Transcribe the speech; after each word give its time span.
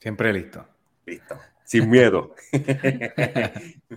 Siempre 0.00 0.32
listo. 0.32 0.66
Listo. 1.04 1.38
Sin 1.62 1.90
miedo. 1.90 2.34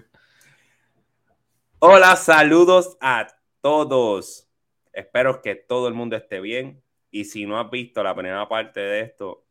Hola, 1.79 2.17
saludos 2.17 2.97
a 2.99 3.27
todos. 3.61 4.49
Espero 4.91 5.41
que 5.41 5.55
todo 5.55 5.88
el 5.88 5.93
mundo 5.93 6.17
esté 6.17 6.41
bien. 6.41 6.84
Y 7.09 7.23
si 7.23 7.45
no 7.45 7.57
has 7.57 7.71
visto 7.71 8.03
la 8.03 8.13
primera 8.13 8.49
parte 8.49 8.81
de 8.81 8.99
esto, 8.99 9.45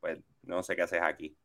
pues 0.00 0.18
no 0.42 0.64
sé 0.64 0.74
qué 0.74 0.82
haces 0.82 1.00
aquí. 1.00 1.36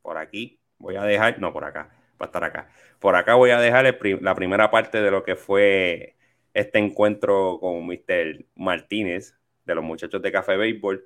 Por 0.00 0.16
aquí 0.16 0.58
voy 0.78 0.96
a 0.96 1.02
dejar, 1.02 1.38
no, 1.38 1.52
por 1.52 1.64
acá, 1.64 1.90
va 2.12 2.24
a 2.24 2.28
estar 2.28 2.42
acá. 2.42 2.70
Por 3.00 3.16
acá 3.16 3.34
voy 3.34 3.50
a 3.50 3.60
dejar 3.60 3.84
la 4.22 4.34
primera 4.34 4.70
parte 4.70 5.02
de 5.02 5.10
lo 5.10 5.22
que 5.24 5.36
fue 5.36 6.16
este 6.54 6.78
encuentro 6.78 7.58
con 7.60 7.86
Mr. 7.86 8.46
Martínez 8.54 9.36
de 9.66 9.74
los 9.74 9.84
muchachos 9.84 10.22
de 10.22 10.32
Café 10.32 10.56
Béisbol 10.56 11.04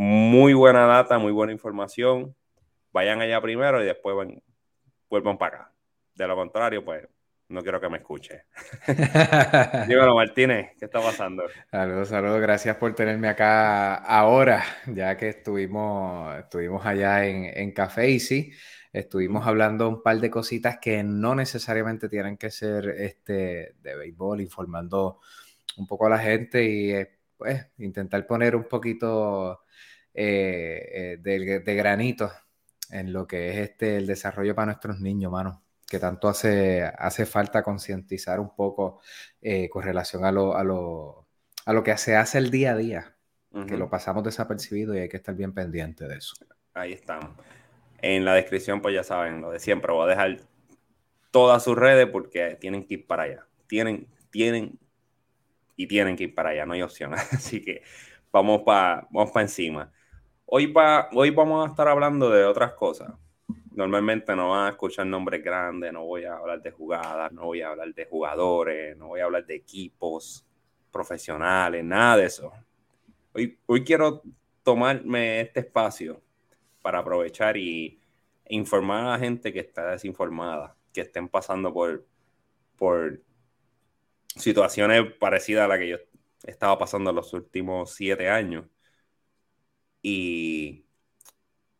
muy 0.00 0.54
buena 0.54 0.86
data, 0.86 1.18
muy 1.18 1.30
buena 1.30 1.52
información. 1.52 2.34
Vayan 2.90 3.20
allá 3.20 3.38
primero 3.42 3.82
y 3.82 3.84
después 3.84 4.16
vuelvan 5.10 5.36
para 5.36 5.56
acá. 5.56 5.72
De 6.14 6.26
lo 6.26 6.34
contrario, 6.36 6.82
pues 6.82 7.06
no 7.48 7.60
quiero 7.60 7.82
que 7.82 7.90
me 7.90 7.98
escuche. 7.98 8.46
Dímelo, 9.88 10.14
Martínez, 10.14 10.70
¿qué 10.78 10.86
está 10.86 11.02
pasando? 11.02 11.42
Saludos, 11.70 12.08
saludos. 12.08 12.40
Gracias 12.40 12.78
por 12.78 12.94
tenerme 12.94 13.28
acá 13.28 13.96
ahora, 13.96 14.64
ya 14.86 15.18
que 15.18 15.28
estuvimos, 15.28 16.34
estuvimos 16.38 16.86
allá 16.86 17.26
en, 17.26 17.44
en 17.54 17.70
Café 17.72 18.10
Easy. 18.10 18.54
Estuvimos 18.94 19.46
hablando 19.46 19.86
un 19.86 20.02
par 20.02 20.18
de 20.18 20.30
cositas 20.30 20.78
que 20.78 21.02
no 21.02 21.34
necesariamente 21.34 22.08
tienen 22.08 22.38
que 22.38 22.50
ser 22.50 22.88
este, 22.88 23.74
de 23.82 23.96
béisbol, 23.96 24.40
informando 24.40 25.20
un 25.76 25.86
poco 25.86 26.06
a 26.06 26.10
la 26.10 26.18
gente 26.18 26.64
y 26.64 26.90
eh, 26.90 27.18
pues 27.36 27.66
intentar 27.76 28.26
poner 28.26 28.56
un 28.56 28.64
poquito 28.64 29.60
eh, 30.14 31.16
eh, 31.22 31.60
de, 31.62 31.74
granito 31.74 32.30
en 32.90 33.12
lo 33.12 33.26
que 33.26 33.50
es 33.50 33.56
este, 33.70 33.96
el 33.96 34.06
desarrollo 34.06 34.54
para 34.54 34.66
nuestros 34.66 35.00
niños, 35.00 35.30
mano, 35.30 35.62
que 35.88 35.98
tanto 35.98 36.28
hace, 36.28 36.82
hace 36.82 37.26
falta 37.26 37.62
concientizar 37.62 38.40
un 38.40 38.54
poco 38.54 39.00
eh, 39.40 39.68
con 39.68 39.82
relación 39.82 40.24
a 40.24 40.32
lo, 40.32 40.56
a, 40.56 40.64
lo, 40.64 41.26
a 41.64 41.72
lo 41.72 41.82
que 41.82 41.96
se 41.96 42.16
hace 42.16 42.38
el 42.38 42.50
día 42.50 42.72
a 42.72 42.76
día, 42.76 43.16
que 43.66 43.76
lo 43.76 43.90
pasamos 43.90 44.22
desapercibido 44.22 44.94
y 44.94 45.00
hay 45.00 45.08
que 45.08 45.16
estar 45.16 45.34
bien 45.34 45.52
pendiente 45.52 46.06
de 46.06 46.18
eso. 46.18 46.36
Ahí 46.72 46.92
estamos. 46.92 47.30
En 48.00 48.24
la 48.24 48.34
descripción, 48.34 48.80
pues 48.80 48.94
ya 48.94 49.02
saben, 49.02 49.40
lo 49.40 49.50
de 49.50 49.58
siempre, 49.58 49.92
voy 49.92 50.04
a 50.04 50.10
dejar 50.10 50.36
todas 51.32 51.64
sus 51.64 51.76
redes 51.76 52.06
porque 52.06 52.56
tienen 52.60 52.86
que 52.86 52.94
ir 52.94 53.06
para 53.08 53.24
allá. 53.24 53.46
Tienen, 53.66 54.06
tienen 54.30 54.78
y 55.76 55.86
tienen 55.86 56.14
que 56.14 56.24
ir 56.24 56.34
para 56.34 56.50
allá, 56.50 56.66
no 56.66 56.74
hay 56.74 56.82
opción. 56.82 57.14
Así 57.32 57.62
que 57.62 57.82
vamos 58.30 58.62
para 58.62 59.08
vamos 59.10 59.32
pa 59.32 59.40
encima. 59.40 59.92
Hoy, 60.52 60.74
hoy 61.12 61.30
vamos 61.30 61.64
a 61.64 61.70
estar 61.70 61.86
hablando 61.86 62.28
de 62.28 62.44
otras 62.44 62.72
cosas. 62.72 63.12
Normalmente 63.70 64.34
no 64.34 64.50
van 64.50 64.66
a 64.66 64.70
escuchar 64.70 65.06
nombres 65.06 65.44
grandes, 65.44 65.92
no 65.92 66.04
voy 66.04 66.24
a 66.24 66.34
hablar 66.34 66.60
de 66.60 66.72
jugadas, 66.72 67.30
no 67.30 67.44
voy 67.44 67.62
a 67.62 67.68
hablar 67.68 67.94
de 67.94 68.04
jugadores, 68.04 68.96
no 68.96 69.06
voy 69.06 69.20
a 69.20 69.26
hablar 69.26 69.46
de 69.46 69.54
equipos 69.54 70.44
profesionales, 70.90 71.84
nada 71.84 72.16
de 72.16 72.24
eso. 72.24 72.52
Hoy, 73.32 73.60
hoy 73.64 73.84
quiero 73.84 74.22
tomarme 74.64 75.40
este 75.40 75.60
espacio 75.60 76.20
para 76.82 76.98
aprovechar 76.98 77.56
y 77.56 78.00
informar 78.48 79.04
a 79.04 79.10
la 79.10 79.18
gente 79.20 79.52
que 79.52 79.60
está 79.60 79.92
desinformada, 79.92 80.74
que 80.92 81.02
estén 81.02 81.28
pasando 81.28 81.72
por, 81.72 82.04
por 82.76 83.20
situaciones 84.34 85.12
parecidas 85.12 85.66
a 85.66 85.68
las 85.68 85.78
que 85.78 85.88
yo 85.90 85.96
estaba 86.42 86.76
pasando 86.76 87.10
en 87.10 87.16
los 87.16 87.32
últimos 87.34 87.92
siete 87.92 88.28
años 88.28 88.64
y, 90.02 90.86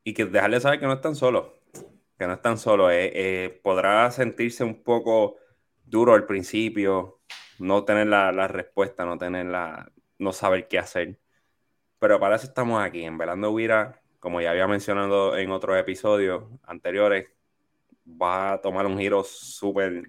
y 0.04 0.14
que 0.14 0.26
dejarle 0.26 0.60
saber 0.60 0.80
que 0.80 0.86
no 0.86 0.94
están 0.94 1.14
solos, 1.16 1.48
que 2.18 2.26
no 2.26 2.34
están 2.34 2.58
solos. 2.58 2.92
Eh, 2.92 3.12
eh, 3.14 3.60
podrá 3.62 4.10
sentirse 4.10 4.64
un 4.64 4.82
poco 4.82 5.36
duro 5.84 6.14
al 6.14 6.26
principio, 6.26 7.20
no 7.58 7.84
tener 7.84 8.06
la, 8.08 8.48
respuesta, 8.48 9.04
no 9.04 9.18
tener 9.18 9.46
la, 9.46 9.92
no 10.18 10.32
saber 10.32 10.68
qué 10.68 10.78
hacer. 10.78 11.20
Pero 11.98 12.20
para 12.20 12.36
eso 12.36 12.46
estamos 12.46 12.82
aquí, 12.82 13.04
en 13.04 13.18
Velando 13.18 13.52
Huira, 13.52 14.02
como 14.20 14.40
ya 14.40 14.50
había 14.50 14.66
mencionado 14.66 15.36
en 15.36 15.50
otros 15.50 15.78
episodios 15.78 16.44
anteriores, 16.64 17.28
va 18.06 18.54
a 18.54 18.60
tomar 18.60 18.86
un 18.86 18.98
giro 18.98 19.24
súper, 19.24 20.04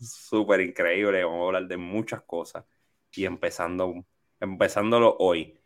súper 0.00 0.60
increíble. 0.60 1.24
Vamos 1.24 1.42
a 1.42 1.46
hablar 1.46 1.68
de 1.68 1.76
muchas 1.76 2.22
cosas 2.22 2.64
y 3.12 3.24
empezando, 3.26 4.04
empezándolo 4.40 5.16
hoy. 5.18 5.58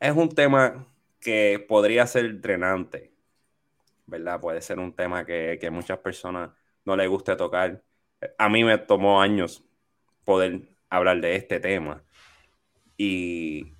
Es 0.00 0.16
un 0.16 0.28
tema 0.30 0.86
que 1.20 1.64
podría 1.68 2.06
ser 2.06 2.40
drenante, 2.40 3.12
¿verdad? 4.06 4.40
Puede 4.40 4.62
ser 4.62 4.78
un 4.78 4.94
tema 4.94 5.26
que, 5.26 5.58
que 5.60 5.70
muchas 5.70 5.98
personas 6.00 6.50
no 6.84 6.96
les 6.96 7.08
guste 7.08 7.36
tocar. 7.36 7.84
A 8.38 8.48
mí 8.48 8.64
me 8.64 8.78
tomó 8.78 9.22
años 9.22 9.64
poder 10.24 10.68
hablar 10.90 11.20
de 11.20 11.36
este 11.36 11.60
tema 11.60 12.04
y 12.98 13.74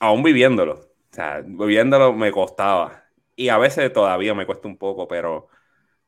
aún 0.00 0.22
viviéndolo, 0.24 0.74
o 0.76 0.88
sea, 1.12 1.42
viviéndolo 1.42 2.12
me 2.14 2.32
costaba 2.32 3.04
y 3.36 3.48
a 3.50 3.58
veces 3.58 3.92
todavía 3.92 4.34
me 4.34 4.46
cuesta 4.46 4.68
un 4.68 4.78
poco, 4.78 5.08
pero 5.08 5.48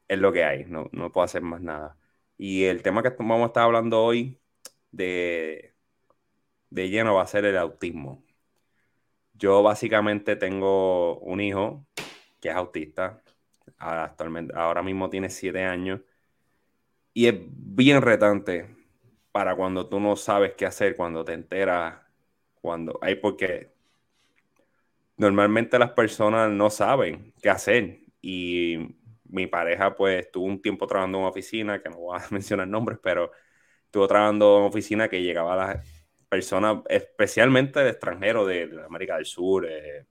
es 0.08 0.18
lo 0.20 0.32
que 0.32 0.44
hay, 0.44 0.64
no, 0.66 0.88
no 0.92 1.12
puedo 1.12 1.24
hacer 1.26 1.42
más 1.42 1.60
nada. 1.62 1.98
Y 2.38 2.64
el 2.66 2.82
tema 2.82 3.02
que 3.02 3.10
vamos 3.10 3.42
a 3.44 3.46
estar 3.48 3.64
hablando 3.64 4.02
hoy 4.04 4.40
de, 4.92 5.74
de 6.70 6.90
lleno 6.90 7.14
va 7.16 7.22
a 7.24 7.26
ser 7.28 7.44
el 7.46 7.58
autismo. 7.58 8.23
Yo 9.34 9.62
básicamente 9.62 10.36
tengo 10.36 11.18
un 11.18 11.40
hijo 11.40 11.84
que 12.40 12.50
es 12.50 12.54
autista. 12.54 13.22
Actualmente, 13.78 14.54
ahora 14.56 14.82
mismo 14.82 15.10
tiene 15.10 15.30
siete 15.30 15.64
años. 15.64 16.00
Y 17.12 17.26
es 17.26 17.34
bien 17.48 18.02
retante 18.02 18.74
para 19.32 19.56
cuando 19.56 19.88
tú 19.88 20.00
no 20.00 20.16
sabes 20.16 20.54
qué 20.54 20.66
hacer, 20.66 20.96
cuando 20.96 21.24
te 21.24 21.32
enteras, 21.32 21.96
cuando 22.60 22.98
hay 23.02 23.16
porque 23.16 23.72
normalmente 25.16 25.78
las 25.78 25.90
personas 25.90 26.50
no 26.50 26.70
saben 26.70 27.32
qué 27.42 27.50
hacer. 27.50 28.00
Y 28.20 28.96
mi 29.24 29.46
pareja 29.46 29.94
pues 29.94 30.26
estuvo 30.26 30.46
un 30.46 30.62
tiempo 30.62 30.86
trabajando 30.86 31.18
en 31.18 31.22
una 31.22 31.30
oficina, 31.30 31.82
que 31.82 31.90
no 31.90 31.98
voy 31.98 32.18
a 32.18 32.24
mencionar 32.30 32.68
nombres, 32.68 32.98
pero 33.02 33.32
estuvo 33.86 34.06
trabajando 34.08 34.54
en 34.54 34.60
una 34.60 34.68
oficina 34.68 35.08
que 35.08 35.22
llegaba 35.22 35.54
a 35.54 35.56
las 35.56 35.94
personas, 36.34 36.78
especialmente 36.88 37.78
de 37.78 37.90
extranjeros 37.90 38.48
de, 38.48 38.82
América 38.84 39.14
del 39.14 39.24
Sur, 39.24 39.64
eh, 39.66 40.04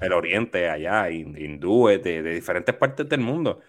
el 0.00 0.12
Oriente, 0.14 0.70
allá, 0.70 1.10
hindúes, 1.10 2.02
de, 2.02 2.22
diferentes 2.22 2.74
partes 2.74 3.06
del 3.10 3.20
mundo, 3.20 3.60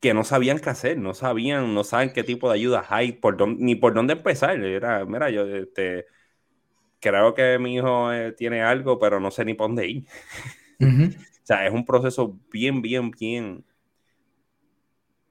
que 0.00 0.14
no 0.14 0.22
sabían 0.22 0.60
qué 0.60 0.70
hacer, 0.70 0.98
no 0.98 1.14
sabían, 1.14 1.74
no 1.74 1.82
saben 1.82 2.12
qué 2.12 2.22
tipo 2.22 2.48
de 2.48 2.54
ayudas 2.54 2.86
hay, 2.90 3.10
por 3.10 3.48
ni 3.58 3.74
por 3.74 3.92
dónde 3.92 4.12
empezar. 4.12 4.62
Era, 4.62 5.04
mira, 5.04 5.30
yo 5.30 5.44
este, 5.44 6.06
creo 7.00 7.34
que 7.34 7.58
mi 7.58 7.74
hijo 7.74 8.12
eh, 8.12 8.30
tiene 8.30 8.62
algo, 8.62 9.00
pero 9.00 9.18
no 9.18 9.32
sé 9.32 9.44
ni 9.44 9.54
por 9.54 9.66
dónde 9.66 9.88
ir. 9.88 10.04
o 10.80 11.44
sea, 11.46 11.66
es 11.66 11.72
un 11.72 11.84
proceso 11.84 12.38
bien, 12.52 12.82
bien, 12.82 13.10
bien, 13.10 13.64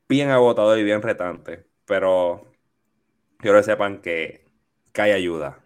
bien 0.10 0.30
agotador 0.30 0.78
y 0.78 0.84
bien 0.84 1.02
retante. 1.02 1.66
Pero 1.86 2.55
quiero 3.40 3.58
que 3.58 3.64
sepan 3.64 4.02
que, 4.02 4.46
hay 4.96 5.12
ayuda. 5.12 5.60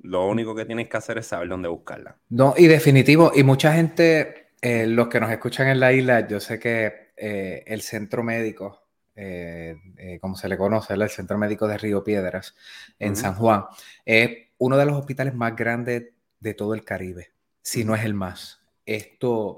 Lo 0.00 0.28
único 0.28 0.54
que 0.54 0.66
tienes 0.66 0.88
que 0.88 0.96
hacer 0.96 1.18
es 1.18 1.26
saber 1.26 1.48
dónde 1.48 1.68
buscarla. 1.68 2.18
No, 2.28 2.54
y 2.56 2.66
definitivo, 2.66 3.32
y 3.34 3.42
mucha 3.42 3.72
gente, 3.72 4.48
eh, 4.60 4.86
los 4.86 5.08
que 5.08 5.20
nos 5.20 5.30
escuchan 5.30 5.68
en 5.68 5.80
la 5.80 5.92
isla, 5.92 6.28
yo 6.28 6.40
sé 6.40 6.58
que 6.58 7.12
eh, 7.16 7.64
el 7.66 7.80
centro 7.80 8.22
médico, 8.22 8.82
eh, 9.16 10.18
como 10.20 10.36
se 10.36 10.48
le 10.48 10.58
conoce, 10.58 10.94
el 10.94 11.08
centro 11.08 11.38
médico 11.38 11.66
de 11.66 11.78
Río 11.78 12.04
Piedras, 12.04 12.54
en 12.98 13.16
San 13.16 13.34
Juan, 13.34 13.64
es 14.04 14.48
uno 14.58 14.76
de 14.76 14.84
los 14.84 14.96
hospitales 14.96 15.34
más 15.34 15.56
grandes 15.56 16.10
de 16.40 16.54
todo 16.54 16.74
el 16.74 16.84
Caribe, 16.84 17.32
si 17.62 17.84
no 17.84 17.94
es 17.94 18.04
el 18.04 18.12
más. 18.12 18.60
Esto, 18.84 19.56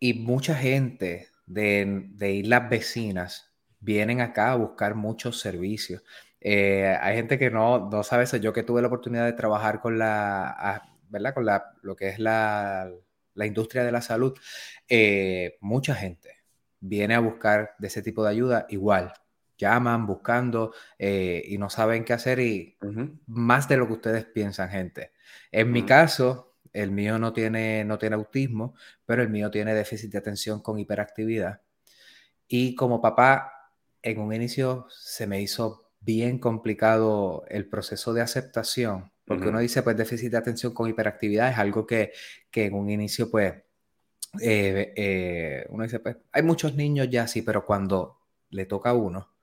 y 0.00 0.14
mucha 0.14 0.56
gente 0.56 1.28
de, 1.46 2.06
de 2.10 2.32
islas 2.32 2.68
vecinas 2.68 3.48
vienen 3.80 4.20
acá 4.20 4.52
a 4.52 4.56
buscar 4.56 4.94
muchos 4.94 5.40
servicios. 5.40 6.02
Eh, 6.40 6.96
hay 7.00 7.16
gente 7.16 7.38
que 7.38 7.50
no, 7.50 7.88
no 7.90 8.02
sabe 8.02 8.24
eso. 8.24 8.36
Yo 8.36 8.52
que 8.52 8.62
tuve 8.62 8.80
la 8.82 8.88
oportunidad 8.88 9.26
de 9.26 9.32
trabajar 9.32 9.80
con 9.80 9.98
la, 9.98 10.48
ah, 10.58 10.82
¿verdad? 11.08 11.34
Con 11.34 11.46
la, 11.46 11.74
lo 11.82 11.96
que 11.96 12.08
es 12.08 12.18
la, 12.18 12.90
la 13.34 13.46
industria 13.46 13.84
de 13.84 13.92
la 13.92 14.02
salud, 14.02 14.36
eh, 14.88 15.56
mucha 15.60 15.94
gente 15.94 16.38
viene 16.80 17.14
a 17.14 17.20
buscar 17.20 17.74
de 17.78 17.88
ese 17.88 18.02
tipo 18.02 18.22
de 18.22 18.30
ayuda 18.30 18.66
igual. 18.68 19.12
Llaman 19.56 20.06
buscando 20.06 20.72
eh, 20.98 21.42
y 21.46 21.58
no 21.58 21.68
saben 21.68 22.04
qué 22.04 22.12
hacer 22.12 22.38
y 22.38 22.76
más 23.26 23.68
de 23.68 23.76
lo 23.76 23.88
que 23.88 23.94
ustedes 23.94 24.24
piensan, 24.24 24.70
gente. 24.70 25.12
En 25.50 25.72
mi 25.72 25.84
caso, 25.84 26.58
el 26.72 26.92
mío 26.92 27.18
no 27.18 27.32
tiene, 27.32 27.84
no 27.84 27.98
tiene 27.98 28.14
autismo, 28.14 28.74
pero 29.04 29.22
el 29.22 29.30
mío 29.30 29.50
tiene 29.50 29.74
déficit 29.74 30.12
de 30.12 30.18
atención 30.18 30.60
con 30.62 30.78
hiperactividad. 30.78 31.60
Y 32.46 32.76
como 32.76 33.00
papá, 33.00 33.52
en 34.00 34.20
un 34.20 34.32
inicio 34.32 34.86
se 34.90 35.26
me 35.26 35.40
hizo 35.40 35.87
bien 36.08 36.38
complicado 36.38 37.44
el 37.48 37.68
proceso 37.68 38.14
de 38.14 38.22
aceptación, 38.22 39.12
porque 39.26 39.48
uno 39.48 39.58
dice, 39.58 39.82
pues 39.82 39.94
déficit 39.94 40.30
de 40.30 40.38
atención 40.38 40.72
con 40.72 40.88
hiperactividad 40.88 41.50
es 41.50 41.58
algo 41.58 41.86
que, 41.86 42.12
que 42.50 42.64
en 42.64 42.74
un 42.74 42.88
inicio, 42.88 43.30
pues, 43.30 43.52
eh, 44.40 44.94
eh, 44.96 45.66
uno 45.68 45.82
dice, 45.84 46.00
pues, 46.00 46.16
hay 46.32 46.42
muchos 46.42 46.74
niños 46.74 47.10
ya 47.10 47.26
sí, 47.26 47.42
pero 47.42 47.66
cuando 47.66 48.20
le 48.48 48.64
toca 48.64 48.88
a 48.88 48.94
uno, 48.94 49.34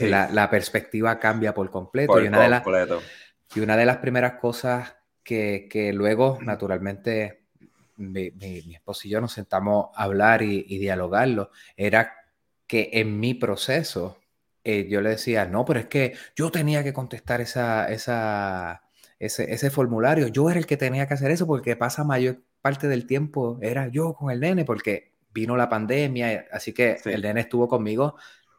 la, 0.00 0.48
perspectiva 0.48 1.18
cambia 1.18 1.52
por 1.52 1.70
completo. 1.70 2.18
y, 2.22 2.28
una 2.28 2.40
De 2.40 2.48
las, 2.48 2.62
y 3.54 3.60
una 3.60 3.76
de 3.76 3.84
las 3.84 3.98
primeras 3.98 4.38
cosas 4.40 4.96
que, 5.22 5.68
que 5.70 5.92
luego, 5.92 6.38
naturalmente, 6.40 7.48
mi, 7.96 8.30
mi, 8.30 8.74
esposo 8.74 9.06
y 9.06 9.10
yo 9.10 9.20
nos 9.20 9.32
sentamos 9.32 9.88
a 9.94 10.04
hablar 10.04 10.40
y, 10.40 10.62
dialogarlo, 10.78 11.50
era 11.76 12.14
que 12.66 12.88
en 12.94 13.20
mi 13.20 13.34
proceso 13.34 14.17
eh, 14.70 14.86
yo 14.86 15.00
le 15.00 15.08
decía, 15.08 15.46
no, 15.46 15.64
pero 15.64 15.80
es 15.80 15.86
que 15.86 16.12
yo 16.36 16.50
tenía 16.50 16.84
que 16.84 16.92
contestar 16.92 17.40
esa, 17.40 17.86
esa, 17.86 18.82
ese, 19.18 19.50
ese, 19.50 19.70
formulario, 19.70 20.28
yo 20.28 20.50
era 20.50 20.58
el 20.58 20.66
que 20.66 20.76
tenía 20.76 21.08
que 21.08 21.14
hacer 21.14 21.30
eso 21.30 21.46
porque 21.46 21.74
pasa 21.74 22.04
mayor 22.04 22.42
parte 22.60 22.86
del 22.86 23.06
tiempo, 23.06 23.58
era 23.62 23.88
yo 23.88 24.12
con 24.12 24.30
el 24.30 24.40
nene 24.40 24.66
porque 24.66 25.14
vino 25.32 25.56
la 25.56 25.70
pandemia, 25.70 26.48
así 26.52 26.74
que 26.74 26.98
el 27.06 27.22
nene 27.22 27.40
estuvo 27.40 27.66
conmigo 27.66 28.16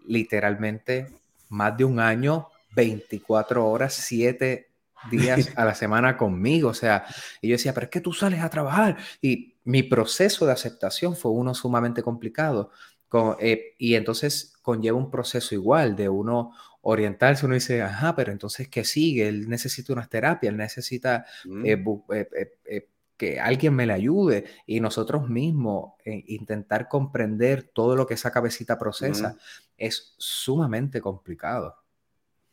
literalmente 0.07 1.09
más 1.49 1.77
de 1.77 1.85
un 1.85 1.99
año, 1.99 2.47
24 2.71 3.69
horas, 3.69 3.93
7 3.93 4.67
días 5.11 5.51
a 5.55 5.63
la 5.63 5.75
semana 5.75 6.17
conmigo. 6.17 6.69
O 6.69 6.73
sea, 6.73 7.05
y 7.39 7.49
yo 7.49 7.53
decía, 7.53 7.75
pero 7.75 7.85
es 7.85 7.91
que 7.91 8.01
tú 8.01 8.13
sales 8.13 8.41
a 8.41 8.49
trabajar. 8.49 8.97
Y 9.21 9.57
mi 9.63 9.83
proceso 9.83 10.47
de 10.47 10.53
aceptación 10.53 11.15
fue 11.15 11.31
uno 11.31 11.53
sumamente 11.53 12.01
complicado. 12.01 12.71
Con, 13.09 13.35
eh, 13.39 13.75
y 13.77 13.95
entonces 13.95 14.53
conlleva 14.61 14.97
un 14.97 15.11
proceso 15.11 15.53
igual 15.55 15.95
de 15.95 16.07
uno 16.07 16.53
orientarse, 16.81 17.45
uno 17.45 17.55
dice, 17.55 17.81
ajá, 17.81 18.15
pero 18.15 18.31
entonces, 18.31 18.69
¿qué 18.69 18.85
sigue? 18.85 19.27
Él 19.27 19.49
necesita 19.49 19.91
unas 19.91 20.09
terapias, 20.09 20.51
él 20.51 20.57
necesita 20.57 21.25
eh, 21.65 21.75
mm. 21.75 22.13
eh, 22.13 22.87
que 23.17 23.39
alguien 23.39 23.75
me 23.75 23.85
le 23.85 23.93
ayude 23.93 24.45
y 24.65 24.79
nosotros 24.79 25.27
mismos 25.27 25.95
intentar 26.05 26.87
comprender 26.87 27.63
todo 27.73 27.97
lo 27.97 28.07
que 28.07 28.13
esa 28.13 28.31
cabecita 28.31 28.79
procesa 28.79 29.35
es 29.75 30.15
sumamente 30.17 31.01
complicado. 31.01 31.75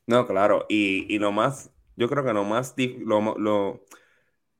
No, 0.09 0.27
claro, 0.27 0.67
y, 0.69 1.07
y 1.15 1.21
lo 1.21 1.31
más 1.31 1.71
yo 1.97 2.09
creo 2.09 2.25
que 2.25 2.35
no 2.35 2.45
más 2.45 2.75
lo, 2.77 3.85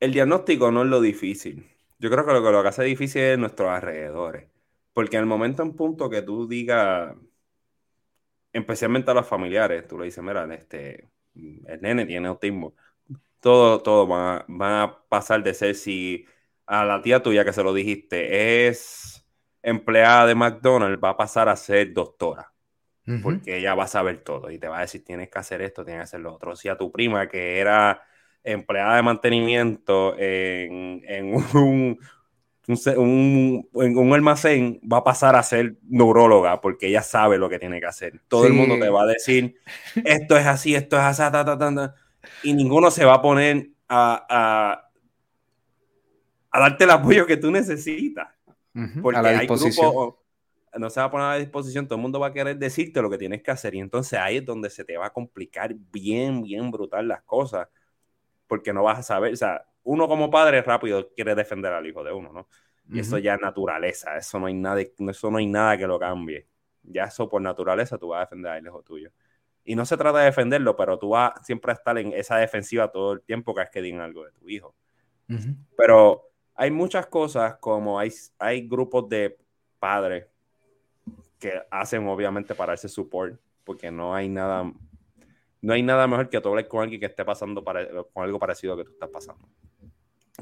el 0.01 0.13
diagnóstico 0.13 0.73
no 0.73 0.83
es 0.83 0.89
lo 0.89 1.01
difícil. 1.01 1.71
Yo 1.99 2.11
creo 2.11 2.27
que 2.27 2.33
lo, 2.33 2.43
que 2.43 2.51
lo 2.51 2.63
que 2.63 2.69
hace 2.69 2.83
difícil 2.85 3.23
es 3.23 3.39
nuestros 3.39 3.71
alrededores. 3.71 4.49
Porque 4.97 5.17
en 5.17 5.23
el 5.23 5.29
momento 5.29 5.63
en 5.63 5.77
punto 5.77 6.11
que 6.11 6.23
tú 6.23 6.49
digas, 6.49 7.15
especialmente 8.53 9.11
a 9.11 9.15
los 9.15 9.27
familiares, 9.27 9.87
tú 9.87 9.99
le 9.99 10.07
dices, 10.07 10.23
mira, 10.25 10.53
este, 10.55 11.11
el 11.35 11.81
nene 11.83 12.07
tiene 12.07 12.29
autismo. 12.29 12.75
Todo, 13.41 13.83
todo 13.83 14.07
van 14.07 14.45
a, 14.61 14.85
a 14.85 15.09
pasar 15.09 15.43
de 15.43 15.55
ser 15.55 15.75
si 15.77 16.27
a 16.67 16.85
la 16.85 17.03
tía 17.03 17.23
tuya 17.23 17.45
que 17.45 17.53
se 17.53 17.63
lo 17.63 17.75
dijiste 17.75 18.69
es 18.69 19.27
empleada 19.63 20.27
de 20.27 20.35
McDonald's, 20.37 21.03
va 21.03 21.11
a 21.11 21.17
pasar 21.17 21.49
a 21.49 21.57
ser 21.57 21.93
doctora 21.95 22.53
porque 23.21 23.59
ella 23.59 23.75
va 23.75 23.85
a 23.85 23.89
saber 23.89 24.23
todo 24.25 24.51
y 24.51 24.59
te 24.59 24.69
va 24.69 24.79
a 24.79 24.81
decir 24.83 25.05
tienes 25.05 25.31
que 25.31 25.39
hacer 25.39 25.63
esto, 25.63 25.85
tienes 25.85 26.01
que 26.03 26.05
hacer 26.05 26.21
lo 26.21 26.35
otro. 26.35 26.57
Si 26.57 26.69
a 26.69 26.77
tu 26.79 26.93
prima 26.93 27.29
que 27.29 27.59
era 27.61 28.03
empleada 28.45 28.97
de 28.97 29.03
mantenimiento 29.03 30.15
en, 30.19 31.03
en 31.07 31.35
un, 31.55 31.99
un, 32.69 33.69
un, 33.73 34.15
almacén 34.15 34.81
va 34.91 34.99
a 34.99 35.05
pasar 35.05 35.37
a 35.37 35.43
ser 35.43 35.77
neuróloga 35.89 36.61
porque 36.61 36.89
ella 36.89 37.03
sabe 37.03 37.39
lo 37.39 37.49
que 37.49 37.59
tiene 37.59 37.81
que 37.81 37.87
hacer. 37.87 38.21
Todo 38.29 38.47
el 38.47 38.53
mundo 38.53 38.79
te 38.79 38.89
va 38.89 39.03
a 39.03 39.07
decir 39.07 39.57
esto 40.05 40.37
es 40.37 40.47
así, 40.47 40.75
esto 40.75 40.97
es 40.97 41.03
así, 41.03 41.23
y 42.43 42.55
ninguno 42.55 42.91
se 42.91 43.05
va 43.05 43.15
a 43.15 43.23
poner 43.23 43.71
a, 43.89 44.27
a, 44.29 44.91
a 46.51 46.61
darte 46.61 46.85
el 46.85 46.91
apoyo 46.91 47.27
que 47.27 47.37
tú 47.37 47.51
necesitas. 47.51 48.29
Porque 49.01 49.21
hay 49.21 49.47
grupos 49.47 50.17
no 50.79 50.91
se 50.91 51.01
va 51.01 51.07
a 51.07 51.11
poner 51.11 51.27
a 51.27 51.37
disposición, 51.37 51.87
todo 51.87 51.97
el 51.97 52.03
mundo 52.03 52.21
va 52.21 52.29
a 52.29 52.33
querer 52.33 52.59
decirte 52.59 53.01
lo 53.01 53.11
que 53.11 53.19
tienes 53.19 53.43
que 53.43 53.51
hacer 53.51 53.75
y 53.75 53.81
entonces 53.81 54.19
ahí 54.19 54.39
es 54.39 54.45
donde 54.45 54.71
se 54.71 54.85
te 54.85 54.97
va 54.97 55.07
a 55.07 55.13
complicar 55.13 55.75
bien, 55.75 56.43
bien 56.43 56.71
brutal 56.71 57.09
las 57.09 57.23
cosas, 57.23 57.69
porque 58.47 58.73
no 58.73 58.83
vas 58.83 58.99
a 58.99 59.03
saber, 59.03 59.33
o 59.33 59.37
sea, 59.37 59.65
uno 59.87 60.09
como 60.09 60.31
padre 60.31 60.63
rápido 60.63 61.13
quiere 61.15 61.35
defender 61.35 61.73
al 61.73 61.87
hijo 61.87 62.03
de 62.03 62.13
uno, 62.13 62.33
¿no? 62.33 62.49
Y 62.93 63.01
eso 63.01 63.19
ya 63.19 63.35
es 63.35 63.41
naturaleza, 63.41 64.17
eso 64.17 64.39
no 64.39 64.47
hay 64.47 64.55
nada, 64.55 64.81
eso 64.81 65.31
no 65.31 65.39
hay 65.39 65.47
nada 65.47 65.77
que 65.77 65.87
lo 65.87 65.99
cambie. 65.99 66.47
Ya 66.83 67.05
eso 67.05 67.29
por 67.29 67.43
naturaleza 67.43 67.99
tú 67.99 68.09
vas 68.09 68.19
a 68.19 68.21
defender 68.21 68.53
al 68.53 68.65
hijo 68.65 68.83
tuyo. 68.83 69.11
Y 69.65 69.75
no 69.75 69.85
se 69.85 69.97
trata 69.97 70.19
de 70.21 70.27
defenderlo, 70.27 70.77
pero 70.77 70.99
tú 70.99 71.11
vas 71.11 71.33
siempre 71.45 71.73
a 71.73 71.75
estar 71.75 71.99
en 71.99 72.13
esa 72.13 72.37
defensiva 72.37 72.91
todo 72.91 73.15
el 73.15 73.23
tiempo 73.23 73.55
que 73.55 73.63
es 73.63 73.71
que 73.71 73.83
digan 73.83 74.01
algo 74.01 74.25
de 74.25 74.33
tu 74.33 74.49
hijo. 74.49 74.75
Pero 75.77 76.31
hay 76.55 76.71
muchas 76.71 77.07
cosas 77.07 77.57
como 77.57 77.99
hay, 77.99 78.13
hay 78.39 78.67
grupos 78.67 79.09
de 79.09 79.37
padres 79.79 80.27
que 81.39 81.63
hacen 81.71 82.07
obviamente 82.09 82.55
para 82.55 82.75
ese 82.75 82.89
support, 82.89 83.39
porque 83.65 83.91
no 83.91 84.15
hay 84.15 84.29
nada, 84.29 84.73
no 85.61 85.73
hay 85.73 85.83
nada 85.83 86.07
mejor 86.07 86.29
que 86.29 86.41
tú 86.41 86.49
hables 86.49 86.67
con 86.67 86.83
alguien 86.83 87.01
que 87.01 87.07
esté 87.07 87.25
pasando 87.25 87.63
para, 87.63 87.87
con 88.13 88.25
algo 88.25 88.39
parecido 88.39 88.73
a 88.73 88.77
lo 88.77 88.85
que 88.85 88.89
tú 88.89 88.95
estás 88.95 89.11
pasando. 89.11 89.49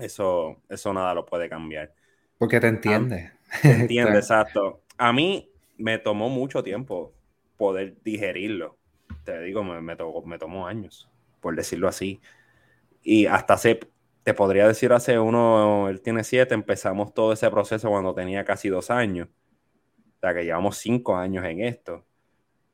Eso, 0.00 0.56
eso 0.68 0.92
nada 0.92 1.14
lo 1.14 1.24
puede 1.24 1.48
cambiar. 1.48 1.94
Porque 2.38 2.60
te 2.60 2.68
entiende. 2.68 3.32
te 3.62 3.70
entiende, 3.70 4.18
exacto. 4.18 4.82
A 4.98 5.12
mí 5.12 5.50
me 5.76 5.98
tomó 5.98 6.28
mucho 6.28 6.62
tiempo 6.62 7.12
poder 7.56 7.96
digerirlo. 8.02 8.76
Te 9.24 9.40
digo, 9.40 9.62
me, 9.62 9.80
me, 9.80 9.96
me 10.24 10.38
tomó 10.38 10.66
años, 10.66 11.10
por 11.40 11.54
decirlo 11.56 11.88
así. 11.88 12.20
Y 13.02 13.26
hasta 13.26 13.54
hace, 13.54 13.80
te 14.22 14.34
podría 14.34 14.66
decir 14.66 14.92
hace 14.92 15.18
uno, 15.18 15.88
él 15.88 16.00
tiene 16.00 16.24
siete, 16.24 16.54
empezamos 16.54 17.14
todo 17.14 17.32
ese 17.32 17.50
proceso 17.50 17.88
cuando 17.88 18.14
tenía 18.14 18.44
casi 18.44 18.68
dos 18.68 18.90
años 18.90 19.28
que 20.32 20.44
llevamos 20.44 20.78
cinco 20.78 21.16
años 21.16 21.44
en 21.44 21.60
esto. 21.60 22.04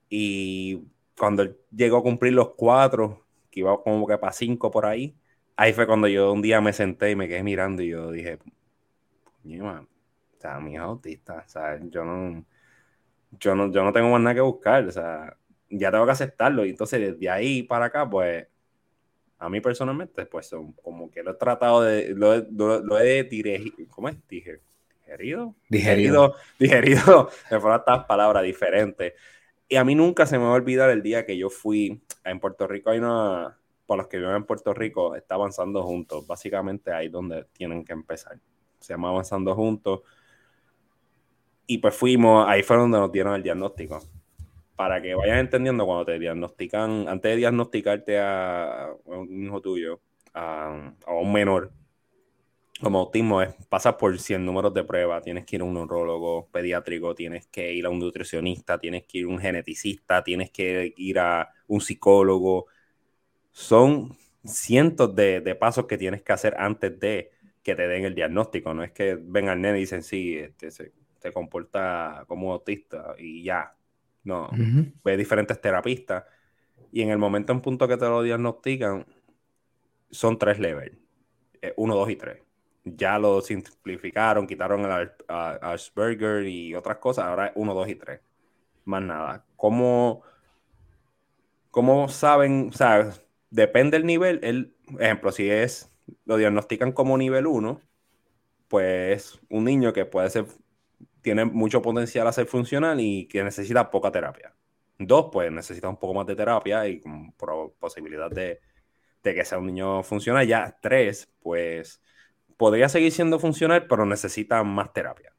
Y 0.09 0.85
cuando 1.19 1.57
llegó 1.75 1.97
a 1.99 2.03
cumplir 2.03 2.35
los 2.35 2.51
cuatro, 2.51 3.27
que 3.51 3.61
iba 3.61 3.83
como 3.83 4.07
que 4.07 4.19
para 4.19 4.33
cinco 4.33 4.71
por 4.71 4.87
ahí, 4.87 5.17
ahí 5.61 5.75
fue 5.75 5.87
cuando 5.87 6.09
yo 6.09 6.33
un 6.33 6.41
día 6.41 6.63
me 6.63 6.73
senté 6.73 7.11
y 7.11 7.17
me 7.17 7.29
quedé 7.29 7.43
mirando 7.43 7.83
y 7.83 7.91
yo 7.91 8.11
dije, 8.11 8.39
man, 9.45 9.87
o 10.39 10.41
sea, 10.41 10.59
mi 10.59 10.75
autista, 10.79 11.45
o 11.47 11.49
sea, 11.51 11.79
yo 11.83 12.03
no, 12.03 12.47
yo 13.39 13.55
no, 13.55 13.71
yo 13.71 13.85
no 13.85 13.93
tengo 13.93 14.09
más 14.09 14.23
nada 14.23 14.35
que 14.37 14.41
buscar, 14.41 14.87
o 14.87 14.91
sea, 14.91 15.37
ya 15.69 15.91
tengo 15.91 16.07
que 16.07 16.13
aceptarlo. 16.13 16.65
Y 16.65 16.71
entonces 16.71 16.99
desde 17.01 17.29
ahí 17.29 17.63
para 17.63 17.87
acá, 17.87 18.09
pues, 18.09 18.47
a 19.39 19.51
mí 19.51 19.61
personalmente, 19.61 20.25
pues, 20.25 20.51
como 20.83 21.11
que 21.11 21.23
lo 21.23 21.33
he 21.33 21.35
tratado 21.35 21.83
de, 21.83 22.15
lo, 22.15 22.39
lo, 22.49 22.99
he 22.99 23.25
dirigido, 23.25 23.87
¿cómo 23.91 24.09
es? 24.09 24.17
Dije, 24.29 24.61
digerido, 25.05 25.55
digerido, 25.69 26.37
digerido, 26.59 27.29
me 27.51 27.61
fueron 27.61 27.81
estas 27.81 28.07
palabras 28.07 28.45
diferentes. 28.45 29.13
Y 29.69 29.77
a 29.77 29.85
mí 29.85 29.95
nunca 29.95 30.25
se 30.25 30.39
me 30.39 30.45
va 30.45 30.53
a 30.53 30.55
olvidar 30.55 30.89
el 30.89 31.03
día 31.03 31.27
que 31.27 31.37
yo 31.37 31.51
fui 31.51 32.01
en 32.25 32.41
Puerto 32.41 32.67
Rico. 32.67 32.89
Hay 32.89 32.99
una, 32.99 33.59
por 33.91 33.99
los 33.99 34.07
que 34.07 34.19
viven 34.19 34.37
en 34.37 34.45
Puerto 34.45 34.73
Rico, 34.73 35.17
está 35.17 35.35
avanzando 35.35 35.83
juntos. 35.83 36.25
Básicamente 36.25 36.93
ahí 36.93 37.09
donde 37.09 37.47
tienen 37.53 37.85
que 37.85 37.93
empezar. 37.93 38.39
Se 38.79 38.93
llama 38.93 39.09
Avanzando 39.09 39.53
Juntos. 39.57 40.03
Y 41.67 41.79
pues 41.79 41.97
fuimos, 41.97 42.47
ahí 42.47 42.63
fue 42.63 42.77
donde 42.77 42.99
nos 42.99 43.11
dieron 43.11 43.35
el 43.35 43.43
diagnóstico. 43.43 44.01
Para 44.77 45.03
que 45.03 45.17
vayas 45.17 45.41
entendiendo 45.41 45.85
cuando 45.87 46.05
te 46.05 46.21
diagnostican, 46.21 47.09
antes 47.09 47.33
de 47.33 47.37
diagnosticarte 47.39 48.21
a, 48.21 48.91
un 49.07 49.43
hijo 49.45 49.61
tuyo, 49.61 50.01
a, 50.35 50.93
a 51.05 51.13
un 51.13 51.33
menor, 51.33 51.73
como 52.81 53.01
autismo 53.01 53.43
es, 53.43 53.53
pasas 53.69 53.97
por 53.97 54.17
100 54.17 54.47
números 54.47 54.73
de 54.73 54.85
prueba, 54.85 55.21
tienes 55.21 55.47
que 55.47 55.57
ir 55.57 55.63
a 55.63 55.65
un 55.65 55.75
neurólogo 55.75 56.49
pediátrico, 56.53 57.13
tienes 57.17 57.49
que 57.49 57.73
ir 57.73 57.87
a 57.87 57.91
un 57.91 57.99
nutricionista, 57.99 58.79
tienes 58.79 59.05
que 59.05 59.19
ir 59.19 59.25
a 59.25 59.29
un 59.31 59.41
geneticista, 59.41 60.23
tienes 60.23 60.53
que 60.53 60.95
ir 60.97 61.19
a 61.19 61.51
un 61.67 61.81
psicólogo. 61.81 62.67
Son 63.53 64.17
cientos 64.45 65.15
de, 65.15 65.57
pasos 65.59 65.87
que 65.87 65.99
tienes 65.99 66.23
que 66.23 66.33
hacer 66.33 66.55
antes 66.59 66.99
de 66.99 67.31
que 67.63 67.75
te 67.75 67.89
den 67.89 68.05
el 68.05 68.15
diagnóstico. 68.15 68.75
No 68.75 68.83
es 68.83 68.93
que 68.93 69.19
venga 69.21 69.53
el 69.53 69.61
nene 69.61 69.79
y 69.79 69.81
dicen, 69.83 70.03
sí, 70.03 70.39
este, 70.39 70.71
se, 70.71 70.93
comporta 71.33 72.25
como 72.27 72.53
autista 72.53 73.15
y 73.19 73.43
ya. 73.43 73.75
No, 74.25 74.51
ve 75.05 75.17
diferentes 75.17 75.61
terapistas. 75.61 76.25
Y 76.93 77.03
en 77.03 77.11
el 77.11 77.19
momento 77.19 77.53
en 77.53 77.61
punto 77.61 77.89
que 77.89 77.97
te 77.97 78.07
lo 78.07 78.23
diagnostican, 78.23 79.07
son 80.11 80.39
tres 80.39 80.59
levels. 80.59 80.97
Eh, 81.63 81.73
uno, 81.77 81.95
dos 81.95 82.11
y 82.11 82.17
tres 82.17 82.43
ya 82.85 83.19
lo 83.19 83.41
simplificaron, 83.41 84.47
quitaron 84.47 84.85
el 84.85 85.13
Asperger 85.29 86.47
y 86.47 86.75
otras 86.75 86.99
cosas, 86.99 87.27
ahora 87.27 87.47
es 87.49 87.53
1, 87.55 87.75
2 87.75 87.89
y 87.89 87.95
3. 87.95 88.21
Más 88.85 89.03
nada. 89.03 89.45
¿Cómo, 89.57 90.23
cómo 91.71 92.09
saben? 92.09 92.71
O 92.71 92.73
sea, 92.73 93.11
depende 93.51 93.99
del 93.99 94.07
nivel. 94.07 94.41
El 94.43 94.77
ejemplo, 94.99 95.33
si 95.33 95.51
es 95.51 95.93
lo 96.25 96.37
diagnostican 96.37 96.93
como 96.93 97.19
nivel 97.19 97.47
1, 97.47 97.81
pues 98.69 99.41
un 99.51 99.65
niño 99.65 99.93
que 99.93 100.07
puede 100.07 100.31
ser, 100.31 100.47
tiene 101.23 101.45
mucho 101.45 101.83
potencial 101.83 102.27
a 102.27 102.33
ser 102.33 102.47
funcional 102.47 103.01
y 103.01 103.29
que 103.29 103.45
necesita 103.45 103.91
poca 103.91 104.13
terapia. 104.13 104.55
Dos, 104.99 105.29
pues 105.33 105.51
necesita 105.53 105.89
un 105.89 105.99
poco 105.99 106.15
más 106.15 106.27
de 106.27 106.37
terapia 106.37 106.87
y 106.89 107.01
con 107.01 107.33
posibilidad 107.79 108.31
de, 108.31 108.61
de 109.23 109.35
que 109.35 109.45
sea 109.45 109.59
un 109.59 109.67
niño 109.67 110.03
funcional. 110.03 110.47
Ya 110.47 110.79
tres, 110.83 111.33
pues 111.41 112.03
podría 112.57 112.89
seguir 112.89 113.13
siendo 113.13 113.39
funcional, 113.39 113.87
pero 113.89 114.07
necesita 114.07 114.63
más 114.65 114.93
terapia. 114.93 115.35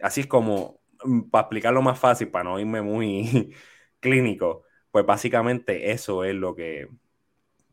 Así 0.00 0.22
es 0.22 0.26
como, 0.26 0.80
mm, 1.04 1.30
para 1.30 1.42
explicarlo 1.42 1.82
más 1.82 1.98
fácil, 1.98 2.30
para 2.30 2.44
no 2.44 2.58
irme 2.60 2.82
muy 2.82 3.54
clínico, 4.00 4.64
pues 4.90 5.06
básicamente 5.06 5.92
eso 5.92 6.24
es 6.24 6.34
lo 6.34 6.54
que, 6.54 6.88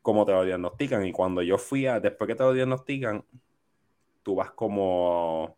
como 0.09 0.25
te 0.25 0.31
lo 0.31 0.43
diagnostican. 0.43 1.05
Y 1.05 1.11
cuando 1.11 1.43
yo 1.43 1.57
fui 1.59 1.85
a, 1.85 1.99
después 1.99 2.27
que 2.27 2.35
te 2.35 2.43
lo 2.43 2.53
diagnostican, 2.53 3.23
tú 4.23 4.35
vas 4.35 4.51
como 4.51 5.55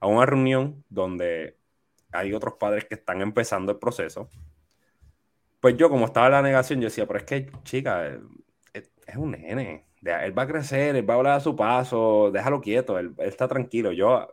a 0.00 0.06
una 0.06 0.26
reunión 0.26 0.84
donde 0.90 1.56
hay 2.12 2.34
otros 2.34 2.54
padres 2.54 2.84
que 2.84 2.94
están 2.94 3.22
empezando 3.22 3.72
el 3.72 3.78
proceso. 3.78 4.28
Pues 5.60 5.78
yo, 5.78 5.88
como 5.88 6.04
estaba 6.04 6.26
en 6.26 6.32
la 6.32 6.42
negación, 6.42 6.80
yo 6.80 6.88
decía, 6.88 7.06
pero 7.06 7.20
es 7.20 7.24
que, 7.24 7.50
chica, 7.64 8.06
es, 8.74 9.16
un 9.16 9.30
nene. 9.30 9.86
Él 10.02 10.38
va 10.38 10.42
a 10.42 10.46
crecer, 10.46 10.94
él 10.94 11.08
va 11.08 11.14
a 11.14 11.16
hablar 11.16 11.32
a 11.38 11.40
su 11.40 11.56
paso, 11.56 12.30
déjalo 12.30 12.60
quieto, 12.60 12.98
él, 12.98 13.14
está 13.18 13.48
tranquilo. 13.48 13.92
Yo, 13.92 14.28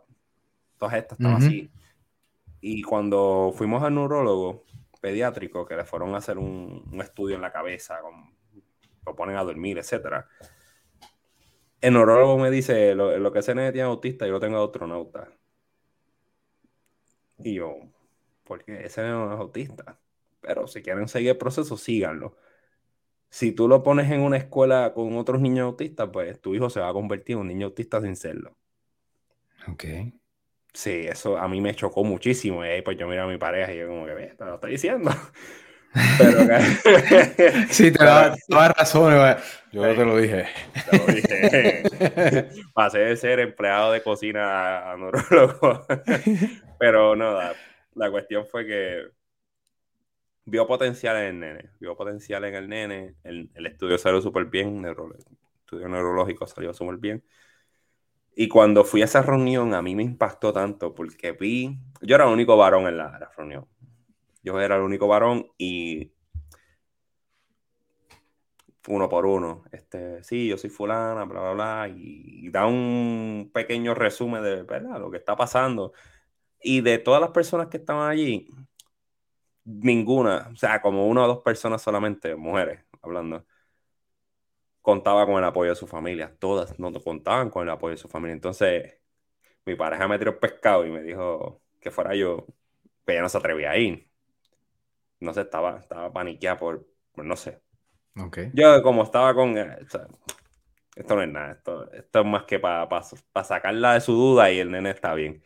todas 0.76 0.94
estas 0.94 1.18
estaban 1.18 1.42
así. 1.42 1.70
Y 2.60 2.82
cuando 2.82 3.52
fuimos 3.56 3.82
al 3.82 3.94
neurólogo 3.94 4.64
pediátrico, 5.00 5.66
que 5.66 5.76
le 5.76 5.84
fueron 5.84 6.14
a 6.14 6.18
hacer 6.18 6.36
un, 6.36 7.00
estudio 7.02 7.36
en 7.36 7.42
la 7.42 7.52
cabeza, 7.52 8.00
lo 9.06 9.14
ponen 9.14 9.36
a 9.36 9.44
dormir, 9.44 9.78
etcétera 9.78 10.28
el 11.84 11.92
neurólogo 11.92 12.38
me 12.38 12.50
dice, 12.50 12.94
lo, 12.94 13.30
que 13.30 13.40
ese 13.40 13.54
nene 13.54 13.70
tiene 13.70 13.86
autista, 13.86 14.24
yo 14.24 14.32
lo 14.32 14.40
tengo 14.40 14.64
astronauta. 14.64 15.28
Y 17.42 17.52
yo, 17.56 17.76
porque 18.42 18.86
ese 18.86 19.02
no 19.02 19.34
es 19.34 19.38
autista. 19.38 20.00
Pero 20.40 20.66
si 20.66 20.80
quieren 20.80 21.08
seguir 21.08 21.32
el 21.32 21.36
proceso, 21.36 21.76
síganlo. 21.76 22.38
Si 23.28 23.52
tú 23.52 23.68
lo 23.68 23.82
pones 23.82 24.10
en 24.10 24.22
una 24.22 24.38
escuela 24.38 24.94
con 24.94 25.14
otros 25.18 25.42
niños 25.42 25.66
autistas, 25.66 26.08
pues 26.10 26.40
tu 26.40 26.54
hijo 26.54 26.70
se 26.70 26.80
va 26.80 26.88
a 26.88 26.94
convertir 26.94 27.34
en 27.34 27.40
un 27.40 27.48
niño 27.48 27.66
autista 27.66 28.00
sin 28.00 28.16
serlo. 28.16 28.56
Ok. 29.68 29.84
Sí, 30.72 31.06
eso 31.06 31.36
a 31.36 31.46
mí 31.48 31.60
me 31.60 31.74
chocó 31.74 32.02
muchísimo. 32.02 32.64
Y 32.64 32.68
ahí 32.68 32.80
pues 32.80 32.96
yo 32.96 33.06
miro 33.06 33.24
a 33.24 33.26
mi 33.26 33.36
pareja 33.36 33.74
y 33.74 33.78
yo 33.80 33.88
como 33.88 34.06
que, 34.06 34.14
te 34.14 34.44
lo 34.46 34.54
estoy 34.54 34.70
diciendo. 34.70 35.10
Pero, 36.18 36.38
sí, 37.70 37.92
te 37.92 38.04
da 38.04 38.34
toda 38.48 38.68
razón. 38.68 39.36
Yo 39.72 39.82
te 39.82 40.04
lo 40.04 40.16
dije. 40.16 40.46
Te 40.90 40.98
lo 40.98 41.06
dije. 41.06 42.48
Pasé 42.74 42.98
de 42.98 43.16
ser 43.16 43.40
empleado 43.40 43.92
de 43.92 44.02
cocina 44.02 44.90
a 44.90 44.96
neurólogo. 44.96 45.86
Pero 46.78 47.14
no, 47.14 47.38
la, 47.94 48.10
cuestión 48.10 48.44
fue 48.46 48.66
que 48.66 49.04
vio 50.44 50.66
potencial 50.66 51.16
en 51.16 51.24
el 51.26 51.40
nene. 51.40 51.70
Vio 51.78 51.96
potencial 51.96 52.44
en 52.44 52.54
el 52.54 52.68
nene. 52.68 53.14
El, 53.22 53.50
estudio 53.66 53.96
salió 53.96 54.20
súper 54.20 54.46
bien. 54.46 54.84
el 54.84 54.96
estudio 55.60 55.88
neurológico 55.88 56.46
salió 56.46 56.74
súper 56.74 56.96
bien. 56.96 57.24
Y 58.36 58.48
cuando 58.48 58.82
fui 58.82 59.02
a 59.02 59.04
esa 59.04 59.22
reunión, 59.22 59.74
a 59.74 59.82
mí 59.82 59.94
me 59.94 60.02
impactó 60.02 60.52
tanto 60.52 60.92
porque 60.92 61.30
vi. 61.32 61.78
Yo 62.00 62.16
era 62.16 62.24
el 62.24 62.32
único 62.32 62.56
varón 62.56 62.88
en 62.88 62.96
la 62.96 63.30
reunión 63.36 63.68
yo 64.44 64.60
era 64.60 64.76
el 64.76 64.82
único 64.82 65.08
varón 65.08 65.50
y 65.58 66.12
uno 68.88 69.08
por 69.08 69.26
uno, 69.26 69.64
este, 69.72 70.22
sí, 70.24 70.48
yo 70.48 70.58
soy 70.58 70.70
fulana, 70.70 71.24
bla, 71.24 71.40
bla, 71.40 71.52
bla, 71.52 71.88
y, 71.88 72.50
da 72.50 72.66
un 72.66 73.50
pequeño 73.52 73.94
resumen 73.94 74.42
de 74.42 74.62
¿verdad? 74.62 75.00
lo 75.00 75.10
que 75.10 75.16
está 75.18 75.36
pasando. 75.36 75.92
Y 76.62 76.82
de 76.82 76.98
todas 76.98 77.20
las 77.20 77.30
personas 77.30 77.68
que 77.68 77.78
estaban 77.78 78.10
allí, 78.10 78.48
ninguna, 79.64 80.50
o 80.52 80.56
sea, 80.56 80.80
como 80.82 81.06
una 81.08 81.24
o 81.24 81.28
dos 81.28 81.42
personas 81.42 81.82
solamente, 81.82 82.36
mujeres, 82.36 82.84
hablando, 83.02 83.46
contaba 84.82 85.26
con 85.26 85.36
el 85.38 85.44
apoyo 85.44 85.70
de 85.70 85.76
su 85.76 85.86
familia. 85.86 86.36
Todas 86.38 86.78
no 86.78 86.92
contaban 87.02 87.50
con 87.50 87.62
el 87.64 87.70
apoyo 87.70 87.92
de 87.92 87.98
su 87.98 88.08
familia. 88.08 88.34
Entonces, 88.34 89.00
mi 89.66 89.76
pareja 89.76 90.08
me 90.08 90.18
tiró 90.18 90.32
el 90.32 90.38
pescado 90.38 90.86
y 90.86 90.90
me 90.90 91.02
dijo 91.02 91.62
que 91.80 91.90
fuera 91.90 92.14
yo, 92.14 92.46
que 93.06 93.12
ella 93.14 93.22
no 93.22 93.28
se 93.28 93.38
atrevía 93.38 93.72
a 93.72 93.78
ir 93.78 94.13
no 95.20 95.32
sé, 95.34 95.42
estaba, 95.42 95.78
estaba 95.78 96.12
paniqueada 96.12 96.58
por, 96.58 96.86
no 97.16 97.36
sé. 97.36 97.60
Okay. 98.16 98.50
Yo 98.54 98.82
como 98.82 99.02
estaba 99.02 99.34
con, 99.34 99.58
eh, 99.58 99.78
esto 100.96 101.16
no 101.16 101.22
es 101.22 101.28
nada, 101.28 101.52
esto, 101.52 101.90
esto 101.92 102.20
es 102.20 102.26
más 102.26 102.44
que 102.44 102.58
para 102.60 102.88
sacarla 103.44 103.94
de 103.94 104.00
su 104.00 104.12
duda 104.12 104.50
y 104.52 104.60
el 104.60 104.70
nene 104.70 104.90
está 104.90 105.14
bien. 105.14 105.42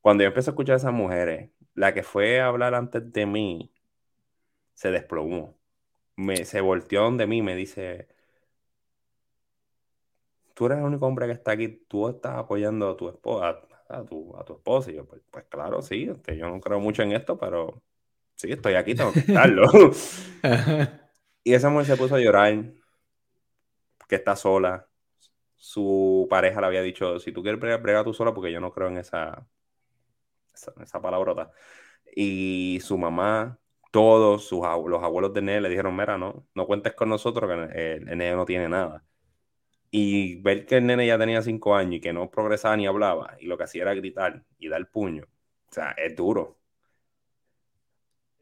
Cuando 0.00 0.22
yo 0.22 0.28
empecé 0.28 0.50
a 0.50 0.52
escuchar 0.52 0.74
a 0.74 0.76
esas 0.76 0.92
mujeres, 0.92 1.50
la 1.74 1.92
que 1.92 2.02
fue 2.02 2.40
a 2.40 2.46
hablar 2.46 2.74
antes 2.74 3.12
de 3.12 3.26
mí 3.26 3.72
se 4.72 4.90
desplomó. 4.90 5.58
Me, 6.16 6.44
se 6.44 6.60
volteó 6.60 7.02
donde 7.02 7.26
mí 7.26 7.42
me 7.42 7.54
dice, 7.54 8.08
tú 10.54 10.66
eres 10.66 10.78
el 10.78 10.84
único 10.84 11.06
hombre 11.06 11.26
que 11.26 11.32
está 11.32 11.52
aquí, 11.52 11.68
tú 11.86 12.08
estás 12.08 12.36
apoyando 12.36 12.90
a 12.90 12.96
tu 12.96 13.08
esposa, 13.08 13.60
a, 13.88 14.04
tu, 14.04 14.34
a 14.36 14.44
tu 14.44 14.54
esposa. 14.54 14.90
Y 14.90 14.94
yo, 14.94 15.04
pues, 15.06 15.20
pues 15.30 15.44
claro, 15.46 15.82
sí, 15.82 16.08
este, 16.10 16.36
yo 16.38 16.48
no 16.48 16.60
creo 16.60 16.80
mucho 16.80 17.02
en 17.02 17.12
esto, 17.12 17.36
pero 17.38 17.82
sí, 18.36 18.52
estoy 18.52 18.74
aquí, 18.74 18.94
tengo 18.94 19.12
que 19.12 19.20
estarlo. 19.20 19.66
y 21.44 21.54
esa 21.54 21.70
mujer 21.70 21.86
se 21.86 21.96
puso 21.96 22.14
a 22.14 22.20
llorar, 22.20 22.72
que 24.08 24.16
está 24.16 24.36
sola. 24.36 24.88
Su 25.56 26.26
pareja 26.30 26.60
le 26.60 26.66
había 26.68 26.82
dicho, 26.82 27.18
si 27.18 27.32
tú 27.32 27.42
quieres 27.42 27.60
bregar, 27.60 27.82
brega 27.82 28.04
tú 28.04 28.14
sola, 28.14 28.32
porque 28.34 28.52
yo 28.52 28.60
no 28.60 28.72
creo 28.72 28.88
en 28.88 28.98
esa, 28.98 29.46
esa, 30.80 31.00
palabrota. 31.00 31.50
Y 32.14 32.78
su 32.82 32.98
mamá, 32.98 33.58
todos 33.90 34.44
sus, 34.46 34.60
los 34.60 35.02
abuelos 35.02 35.32
de 35.34 35.42
Nene 35.42 35.62
le 35.62 35.68
dijeron, 35.70 35.96
mira, 35.96 36.18
no, 36.18 36.46
no 36.54 36.66
cuentes 36.66 36.94
con 36.94 37.08
nosotros, 37.08 37.50
que 37.50 37.80
el, 37.80 38.08
el 38.08 38.18
nene 38.18 38.36
no 38.36 38.44
tiene 38.44 38.68
nada. 38.68 39.04
Y 39.90 40.42
ver 40.42 40.66
que 40.66 40.76
el 40.78 40.86
nene 40.86 41.06
ya 41.06 41.18
tenía 41.18 41.42
cinco 41.42 41.74
años 41.74 41.96
y 41.96 42.00
que 42.00 42.12
no 42.12 42.30
progresaba 42.30 42.76
ni 42.76 42.86
hablaba, 42.86 43.36
y 43.40 43.46
lo 43.46 43.56
que 43.56 43.64
hacía 43.64 43.82
era 43.82 43.94
gritar 43.94 44.44
y 44.58 44.68
dar 44.68 44.88
puño, 44.90 45.24
o 45.68 45.72
sea, 45.72 45.92
es 45.92 46.14
duro. 46.14 46.58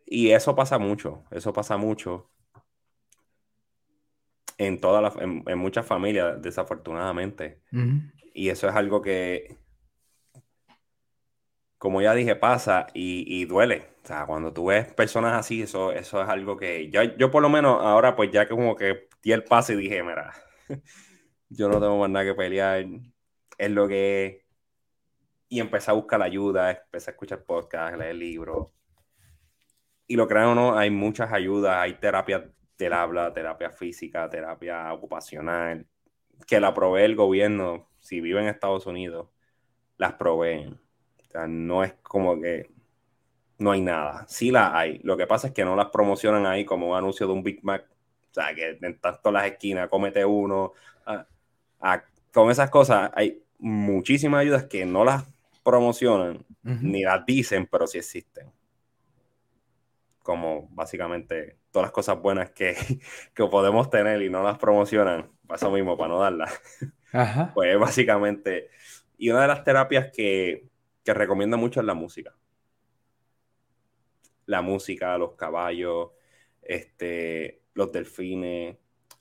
Y 0.06 0.30
eso 0.30 0.54
pasa 0.54 0.78
mucho, 0.78 1.24
eso 1.30 1.52
pasa 1.52 1.76
mucho 1.76 2.30
en 4.58 4.80
todas 4.80 5.02
las, 5.02 5.16
en, 5.22 5.58
muchas 5.58 5.86
familias, 5.86 6.40
desafortunadamente. 6.40 7.62
Y 8.34 8.48
eso 8.50 8.68
es 8.68 8.74
algo 8.74 9.02
que, 9.02 9.56
como 11.78 12.02
ya 12.02 12.14
dije, 12.14 12.36
pasa 12.36 12.86
y, 12.94 13.44
duele. 13.46 13.88
O 14.04 14.06
sea, 14.06 14.26
cuando 14.26 14.52
tú 14.52 14.66
ves 14.66 14.92
personas 14.92 15.34
así, 15.34 15.62
eso, 15.62 15.92
eso 15.92 16.22
es 16.22 16.28
algo 16.28 16.56
que 16.56 16.90
yo, 16.90 17.02
yo 17.02 17.30
por 17.30 17.42
lo 17.42 17.48
menos 17.48 17.82
ahora 17.82 18.14
pues 18.16 18.30
ya 18.30 18.46
que 18.46 18.54
como 18.54 18.76
que 18.76 19.08
di 19.22 19.32
el 19.32 19.44
paso 19.44 19.72
y 19.72 19.76
dije, 19.76 20.02
mira, 20.02 20.34
yo 21.48 21.68
no 21.68 21.80
tengo 21.80 21.98
más 21.98 22.10
nada 22.10 22.26
que 22.26 22.34
pelear, 22.34 22.84
es 23.58 23.70
lo 23.70 23.88
que 23.88 24.44
Y 25.48 25.60
empecé 25.60 25.90
a 25.90 25.94
buscar 25.94 26.20
ayuda, 26.22 26.70
empecé 26.72 27.10
a 27.10 27.12
escuchar 27.12 27.44
podcasts, 27.44 27.98
leer 27.98 28.16
libros 28.16 28.68
y 30.06 30.16
lo 30.16 30.28
crean 30.28 30.48
o 30.48 30.54
no, 30.54 30.78
hay 30.78 30.90
muchas 30.90 31.32
ayudas, 31.32 31.76
hay 31.76 31.94
terapia 31.94 32.50
del 32.78 32.92
habla, 32.92 33.32
terapia 33.32 33.70
física, 33.70 34.28
terapia 34.28 34.92
ocupacional, 34.92 35.86
que 36.46 36.60
la 36.60 36.74
provee 36.74 37.04
el 37.04 37.16
gobierno, 37.16 37.88
si 38.00 38.20
vive 38.20 38.40
en 38.40 38.48
Estados 38.48 38.86
Unidos, 38.86 39.28
las 39.96 40.14
proveen. 40.14 40.80
O 41.28 41.30
sea, 41.30 41.46
no 41.46 41.84
es 41.84 41.94
como 42.02 42.40
que 42.40 42.70
no 43.58 43.72
hay 43.72 43.80
nada. 43.80 44.26
Sí 44.28 44.50
la 44.50 44.76
hay. 44.76 45.00
Lo 45.04 45.16
que 45.16 45.26
pasa 45.26 45.48
es 45.48 45.54
que 45.54 45.64
no 45.64 45.76
las 45.76 45.88
promocionan 45.90 46.46
ahí 46.46 46.64
como 46.64 46.90
un 46.90 46.96
anuncio 46.96 47.26
de 47.26 47.32
un 47.32 47.42
Big 47.42 47.64
Mac. 47.64 47.86
O 48.30 48.34
sea, 48.34 48.54
que 48.54 48.78
en 48.80 48.98
tanto 48.98 49.30
las 49.30 49.46
esquinas, 49.46 49.88
cómete 49.88 50.24
uno. 50.24 50.72
con 52.32 52.50
esas 52.50 52.70
cosas 52.70 53.10
hay 53.14 53.42
muchísimas 53.58 54.40
ayudas 54.40 54.64
que 54.64 54.84
no 54.84 55.04
las 55.04 55.24
promocionan 55.62 56.44
ni 56.62 57.02
las 57.04 57.24
dicen, 57.24 57.66
pero 57.70 57.86
sí 57.86 57.98
existen 57.98 58.52
como 60.24 60.68
básicamente 60.70 61.58
todas 61.70 61.84
las 61.84 61.92
cosas 61.92 62.18
buenas 62.18 62.50
que, 62.50 62.74
que 63.34 63.46
podemos 63.46 63.90
tener 63.90 64.22
y 64.22 64.30
no 64.30 64.42
las 64.42 64.58
promocionan, 64.58 65.30
eso 65.54 65.70
mismo, 65.70 65.96
para 65.96 66.08
no 66.08 66.18
darlas. 66.18 66.60
Pues 67.54 67.78
básicamente, 67.78 68.70
y 69.18 69.30
una 69.30 69.42
de 69.42 69.46
las 69.46 69.62
terapias 69.62 70.10
que, 70.10 70.66
que 71.04 71.14
recomiendo 71.14 71.56
mucho 71.56 71.78
es 71.78 71.86
la 71.86 71.94
música. 71.94 72.34
La 74.46 74.62
música, 74.62 75.16
los 75.16 75.34
caballos, 75.34 76.08
este, 76.60 77.62
los 77.74 77.92
delfines. 77.92 78.76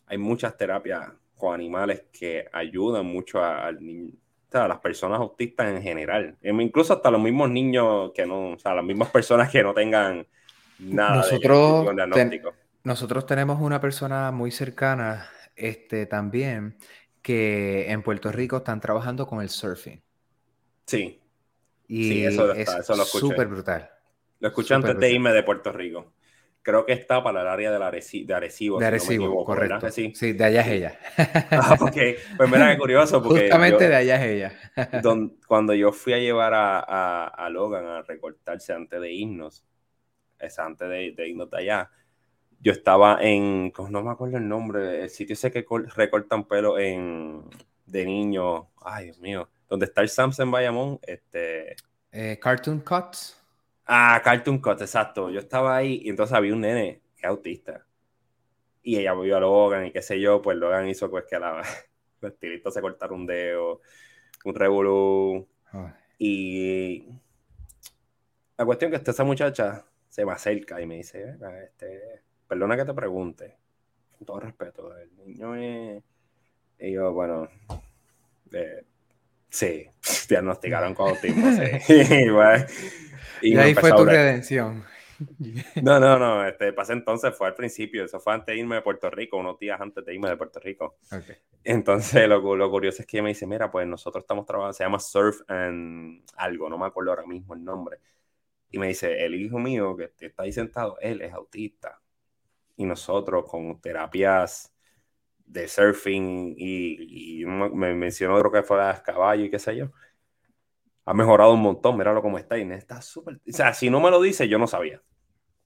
Hay 0.08 0.18
muchas 0.18 0.58
terapias 0.58 1.12
con 1.36 1.54
animales 1.54 2.06
que 2.12 2.48
ayudan 2.52 3.06
mucho 3.06 3.44
a, 3.44 3.68
a 3.68 4.68
las 4.68 4.80
personas 4.80 5.20
autistas 5.20 5.68
en 5.68 5.84
general. 5.84 6.36
Incluso 6.42 6.94
hasta 6.94 7.12
los 7.12 7.22
mismos 7.22 7.52
niños 7.52 8.12
que 8.16 8.26
no, 8.26 8.54
o 8.54 8.58
sea, 8.58 8.74
las 8.74 8.86
mismas 8.86 9.12
personas 9.12 9.52
que 9.52 9.62
no 9.62 9.76
tengan 9.76 10.26
nosotros, 10.80 11.88
nosotros 12.84 13.26
tenemos 13.26 13.62
una 13.62 13.80
persona 13.80 14.32
muy 14.32 14.52
cercana 14.52 15.30
este, 15.56 16.06
también 16.06 16.78
que 17.22 17.90
en 17.92 18.04
Puerto 18.04 18.32
Rico 18.32 18.58
están 18.58 18.82
trabajando 18.82 19.26
con 19.26 19.42
el 19.42 19.50
surfing. 19.50 20.02
Sí. 20.86 21.20
Y 21.88 22.24
eso, 22.24 22.54
es 22.54 22.70
súper 23.08 23.48
brutal. 23.48 23.90
Lo 24.40 24.50
escuché 24.50 24.74
antes 24.74 24.98
de 24.98 25.12
irme 25.12 25.32
de 25.32 25.44
Puerto 25.44 25.72
Rico. 25.72 26.14
creo 26.62 26.86
que 26.86 26.94
está 26.94 27.24
para 27.24 27.42
el 27.42 27.48
área 27.48 27.72
de, 27.72 27.84
Arecibo. 27.84 28.28
De 28.28 28.34
Arecibo, 28.34 28.80
de 28.80 28.86
Arecibo, 28.86 29.46
correcto. 29.46 29.90
Sí. 29.90 30.34
de 30.34 30.44
allá 30.44 30.62
es 30.62 30.68
ella. 30.68 31.00
ah, 31.52 31.78
ok, 31.80 31.98
pues 32.38 32.50
mira 32.50 32.72
qué 32.72 32.78
curioso. 32.78 33.22
Porque 33.24 33.42
Justamente 33.42 33.88
de 33.88 33.96
allá 33.96 34.24
es 34.24 34.32
ella. 34.32 34.54
cuando 35.48 35.74
yo 35.74 35.92
fui 35.92 36.14
a 36.14 36.18
llevar 36.18 36.54
a, 36.54 37.28
a, 37.28 37.50
Logan 37.50 37.86
a 37.86 38.02
recortarse 38.02 38.74
antes 38.74 39.00
de 39.00 39.12
irnos, 39.14 39.64
es 40.44 40.60
antes 40.60 40.90
de, 40.90 41.12
de, 41.12 41.28
irnos 41.28 41.50
de 41.50 41.58
allá, 41.58 41.92
yo 42.60 42.72
estaba 42.72 43.18
en, 43.22 43.74
no 43.90 44.04
me 44.04 44.12
acuerdo 44.12 44.38
el 44.38 44.48
nombre, 44.48 45.04
el 45.04 45.10
sitio 45.10 45.34
ese 45.34 45.52
que 45.52 45.66
recortan 45.96 46.48
pelo 46.48 46.80
en, 46.80 47.44
de 47.86 48.06
niño, 48.06 48.70
ay 48.82 49.06
Dios 49.06 49.20
mío, 49.20 49.50
donde 49.68 49.86
está 49.86 50.02
el 50.02 50.10
Samsung 50.10 50.50
Bayamón, 50.50 51.00
este... 51.04 51.76
Eh, 52.12 52.40
Cartoon 52.42 52.80
Cuts. 52.80 53.44
Ah, 53.86 54.22
Cartoon 54.24 54.60
Cut, 54.60 54.80
exacto. 54.82 55.30
Yo 55.30 55.40
estaba 55.40 55.76
ahí 55.76 56.02
y 56.04 56.10
entonces 56.10 56.36
había 56.36 56.54
un 56.54 56.62
nene 56.62 57.02
que 57.16 57.22
es 57.22 57.30
autista. 57.30 57.86
Y 58.82 58.98
ella 58.98 59.14
vio 59.14 59.38
a 59.38 59.40
Logan 59.40 59.88
y 59.88 59.92
qué 59.92 60.02
sé 60.02 60.20
yo, 60.20 60.42
pues 60.42 60.58
Logan 60.58 60.88
hizo 60.88 61.10
pues 61.10 61.26
que 61.30 61.40
la, 61.40 61.62
los 62.22 62.32
estilitos 62.32 62.74
se 62.74 62.82
cortaron 62.82 63.22
un 63.22 63.26
dedo, 63.26 63.82
un 64.46 64.56
revolú. 64.56 65.48
Y 66.18 67.08
la 68.58 68.66
cuestión 68.66 68.94
es 68.94 69.02
que 69.02 69.12
esa 69.12 69.24
muchacha 69.24 69.86
se 70.14 70.24
me 70.28 70.32
acerca 70.32 70.80
y 70.80 70.86
me 70.86 70.98
dice, 70.98 71.38
este, 71.66 72.22
perdona 72.48 72.78
que 72.78 72.86
te 72.86 72.94
pregunte, 72.94 73.58
con 74.16 74.28
todo 74.28 74.42
respeto, 74.42 74.96
el 74.96 75.10
niño 75.16 75.56
es... 75.56 76.04
Y 76.78 76.92
yo, 76.92 77.12
bueno, 77.14 77.50
eh, 78.52 78.86
sí, 79.50 79.88
diagnosticaron 80.30 80.94
con 80.94 81.10
autismo, 81.10 81.48
sí. 81.54 81.94
Y, 83.42 83.58
ahí 83.58 83.74
fue 83.74 83.92
tu 83.92 84.06
redención. 84.06 84.86
No, 85.82 86.00
no, 86.00 86.20
no. 86.20 86.48
Este, 86.48 86.72
pasé 86.74 86.94
entonces 86.94 87.36
fue 87.36 87.48
al 87.48 87.56
principio. 87.56 88.06
Eso 88.06 88.20
fue 88.20 88.34
antes 88.34 88.54
de 88.54 88.60
irme 88.62 88.76
de 88.76 88.82
Puerto 88.82 89.10
Rico, 89.10 89.38
unos 89.38 89.60
días 89.60 89.82
antes 89.82 90.06
de 90.06 90.14
irme 90.14 90.30
de 90.30 90.38
Puerto 90.38 90.60
Rico. 90.60 90.98
Entonces, 91.64 92.28
lo, 92.30 92.56
lo, 92.56 92.72
curioso 92.72 93.02
es 93.02 93.08
que 93.08 93.22
me 93.22 93.30
dice: 93.30 93.46
Mira, 93.46 93.70
pues 93.70 93.86
nosotros 93.86 94.24
estamos 94.24 94.46
trabajando, 94.46 94.74
se 94.74 94.84
llama 94.84 95.00
Surf 95.00 95.42
and 95.50 96.24
algo, 96.38 96.70
no 96.70 96.78
me 96.78 96.86
acuerdo 96.86 97.12
ahora 97.12 97.26
mismo 97.26 97.54
el 97.54 97.64
nombre. 97.64 97.98
Y 98.74 98.80
me 98.80 98.88
dice: 98.90 99.26
El 99.26 99.36
hijo 99.36 99.58
mío 99.60 99.96
que 99.96 100.12
está 100.20 100.44
ahí 100.44 100.52
sentado, 100.52 100.98
él 101.00 101.22
es 101.22 101.32
autista. 101.32 102.02
Y 102.76 102.86
nosotros 102.86 103.46
con 103.50 103.80
terapias 103.80 104.74
de 105.46 105.68
surfing 105.70 106.56
y, 106.58 107.46
me 107.46 107.94
mencionó 107.94 108.36
otro 108.36 108.52
que 108.52 108.64
fue 108.64 108.84
a 108.84 109.02
caballo 109.02 109.46
y 109.46 109.52
qué 109.52 109.60
sé 109.60 109.76
yo 109.78 109.92
ha 111.06 111.14
mejorado 111.14 111.54
un 111.54 111.62
montón, 111.62 111.98
míralo 111.98 112.22
cómo 112.22 112.38
está. 112.38 112.58
Y 112.58 112.70
está 112.72 113.02
súper. 113.02 113.36
O 113.36 113.52
sea, 113.52 113.74
si 113.74 113.90
no 113.90 114.00
me 114.00 114.10
lo 114.10 114.22
dice, 114.22 114.48
yo 114.48 114.58
no 114.58 114.68
sabía. 114.68 115.02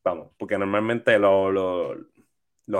Vamos, 0.04 0.32
porque 0.38 0.58
normalmente 0.58 1.20
los 1.20 1.98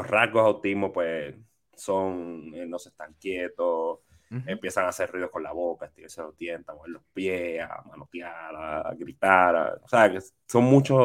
rasgos 0.08 0.44
de 0.44 0.48
autismo, 0.48 0.92
pues, 0.92 1.36
son. 1.76 2.54
Eh, 2.56 2.66
no 2.66 2.80
se 2.80 2.90
están 2.90 3.14
quietos, 3.16 4.00
empiezan 4.30 4.86
a 4.86 4.90
hacer 4.90 5.12
ruidos 5.12 5.32
con 5.32 5.44
la 5.44 5.52
boca, 5.52 5.86
estirarse 5.86 6.22
los 6.22 6.38
dientes, 6.38 6.68
a 6.70 6.74
mover 6.74 6.92
los 6.92 7.04
pies, 7.14 7.62
a 7.62 7.82
manotear, 7.84 8.56
a, 8.56 8.94
gritar. 8.96 9.82
o 9.84 9.88
sea, 9.88 10.12
que 10.12 10.20
son 10.48 10.64
muchas 10.66 10.98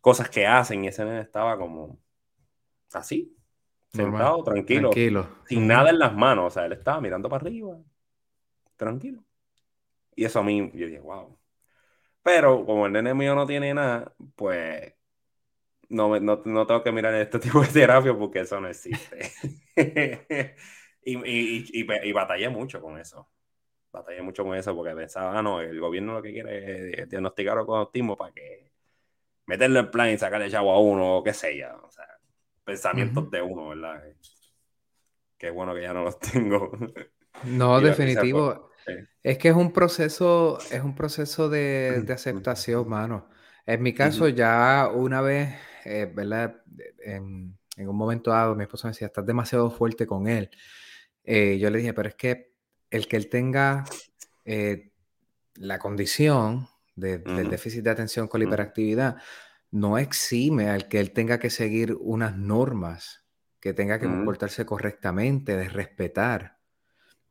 cosas 0.00 0.28
que 0.28 0.46
hacen. 0.46 0.84
Y 0.84 0.88
ese 0.88 1.04
nene 1.04 1.20
estaba 1.20 1.56
como. 1.56 1.98
Así, 2.92 3.36
sentado, 3.88 4.44
tranquilo, 4.44 4.90
tranquilo. 4.90 5.28
sin 5.46 5.66
nada 5.66 5.90
en 5.90 5.98
las 5.98 6.14
manos. 6.14 6.46
O 6.46 6.50
sea, 6.50 6.66
él 6.66 6.72
estaba 6.72 7.00
mirando 7.00 7.28
para 7.28 7.42
arriba, 7.42 7.76
tranquilo. 8.76 9.24
Y 10.14 10.24
eso 10.24 10.38
a 10.38 10.42
mí, 10.44 10.70
yo 10.74 10.86
dije, 10.86 11.00
wow. 11.00 11.36
Pero 12.22 12.64
como 12.64 12.86
el 12.86 12.92
nene 12.92 13.14
mío 13.14 13.34
no 13.34 13.46
tiene 13.46 13.74
nada, 13.74 14.14
pues 14.36 14.94
no, 15.88 16.18
no, 16.20 16.42
no 16.44 16.66
tengo 16.66 16.82
que 16.82 16.92
mirar 16.92 17.14
este 17.14 17.38
tipo 17.40 17.60
de 17.60 17.68
terapia 17.68 18.16
porque 18.16 18.40
eso 18.40 18.60
no 18.60 18.68
existe. 18.68 19.32
y, 21.04 21.16
y, 21.16 21.66
y, 21.72 22.08
y, 22.08 22.12
batallé 22.12 22.48
mucho 22.48 22.80
con 22.80 22.98
eso. 22.98 23.28
Batallé 23.92 24.22
mucho 24.22 24.44
con 24.44 24.56
eso 24.56 24.74
porque 24.74 24.94
pensaba, 24.94 25.38
ah, 25.38 25.42
no, 25.42 25.60
el 25.60 25.78
gobierno 25.78 26.14
lo 26.14 26.22
que 26.22 26.32
quiere 26.32 27.02
es 27.02 27.08
diagnosticarlo 27.08 27.66
con 27.66 27.78
autismo 27.78 28.16
para 28.16 28.32
que 28.32 28.70
meterle 29.46 29.80
el 29.80 29.90
plan 29.90 30.10
y 30.10 30.18
sacarle 30.18 30.50
chavo 30.50 30.72
a 30.72 30.80
uno 30.80 31.18
o 31.18 31.22
qué 31.22 31.32
sé 31.32 31.56
yo. 31.56 31.68
O 31.82 31.90
sea, 31.90 32.06
pensamientos 32.64 33.30
de 33.30 33.42
uno, 33.42 33.68
¿verdad? 33.68 34.02
Qué 35.38 35.50
bueno 35.50 35.74
que 35.74 35.82
ya 35.82 35.92
no 35.92 36.02
los 36.02 36.18
tengo. 36.32 36.72
No, 37.44 37.80
definitivo. 37.80 38.70
Es 39.22 39.38
que 39.38 39.48
es 39.48 39.54
un 39.54 39.72
proceso, 39.72 40.58
es 40.70 40.82
un 40.82 40.94
proceso 40.94 41.48
de, 41.48 42.04
aceptación, 42.08 42.88
mano. 42.88 43.28
En 43.66 43.82
mi 43.82 43.94
caso, 43.94 44.28
ya 44.28 44.90
una 44.92 45.22
vez, 45.22 45.54
eh, 45.84 46.10
¿verdad? 46.12 46.62
En, 47.02 47.58
un 47.76 47.96
momento 47.96 48.30
dado, 48.30 48.54
mi 48.54 48.64
esposa 48.64 48.88
me 48.88 48.92
decía, 48.92 49.06
estás 49.06 49.26
demasiado 49.26 49.70
fuerte 49.70 50.06
con 50.06 50.28
él. 50.28 50.50
Eh, 51.24 51.58
yo 51.58 51.70
le 51.70 51.78
dije, 51.78 51.92
pero 51.92 52.08
es 52.08 52.14
que 52.14 52.52
el 52.90 53.08
que 53.08 53.16
él 53.16 53.28
tenga 53.28 53.84
eh, 54.44 54.92
la 55.56 55.78
condición 55.78 56.68
del 56.94 57.50
déficit 57.50 57.82
de 57.82 57.90
atención 57.90 58.28
con 58.28 58.40
la 58.40 58.46
hiperactividad 58.46 59.16
no 59.72 59.98
exime 59.98 60.68
al 60.68 60.86
que 60.86 61.00
él 61.00 61.10
tenga 61.10 61.40
que 61.40 61.50
seguir 61.50 61.96
unas 61.98 62.36
normas, 62.36 63.24
que 63.58 63.72
tenga 63.72 63.98
que 63.98 64.06
comportarse 64.06 64.64
correctamente, 64.64 65.56
de 65.56 65.68
respetar 65.68 66.58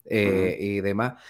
y 0.06 0.82
demás. 0.82 1.24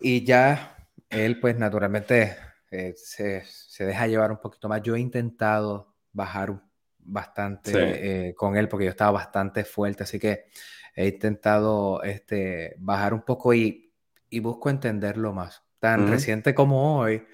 Y 0.00 0.24
ya 0.24 0.80
él, 1.10 1.38
pues 1.38 1.58
naturalmente 1.58 2.36
eh, 2.70 2.94
se, 2.96 3.44
deja 3.84 4.06
llevar 4.06 4.30
un 4.30 4.38
poquito 4.38 4.68
más. 4.68 4.82
Yo 4.82 4.94
he 4.94 5.00
intentado 5.00 5.94
bajar 6.12 6.62
bastante 6.98 8.28
eh, 8.28 8.34
con 8.34 8.56
él 8.56 8.68
porque 8.68 8.84
yo 8.84 8.90
estaba 8.90 9.10
bastante 9.10 9.64
fuerte, 9.64 10.04
así 10.04 10.18
que 10.18 10.46
he 10.94 11.08
intentado 11.08 12.02
este, 12.02 12.74
bajar 12.78 13.14
un 13.14 13.22
poco 13.22 13.54
y, 13.54 13.92
busco 14.40 14.70
entenderlo 14.70 15.32
más. 15.32 15.62
Tan 15.78 16.08
reciente 16.08 16.54
como 16.54 16.98
hoy, 16.98 17.24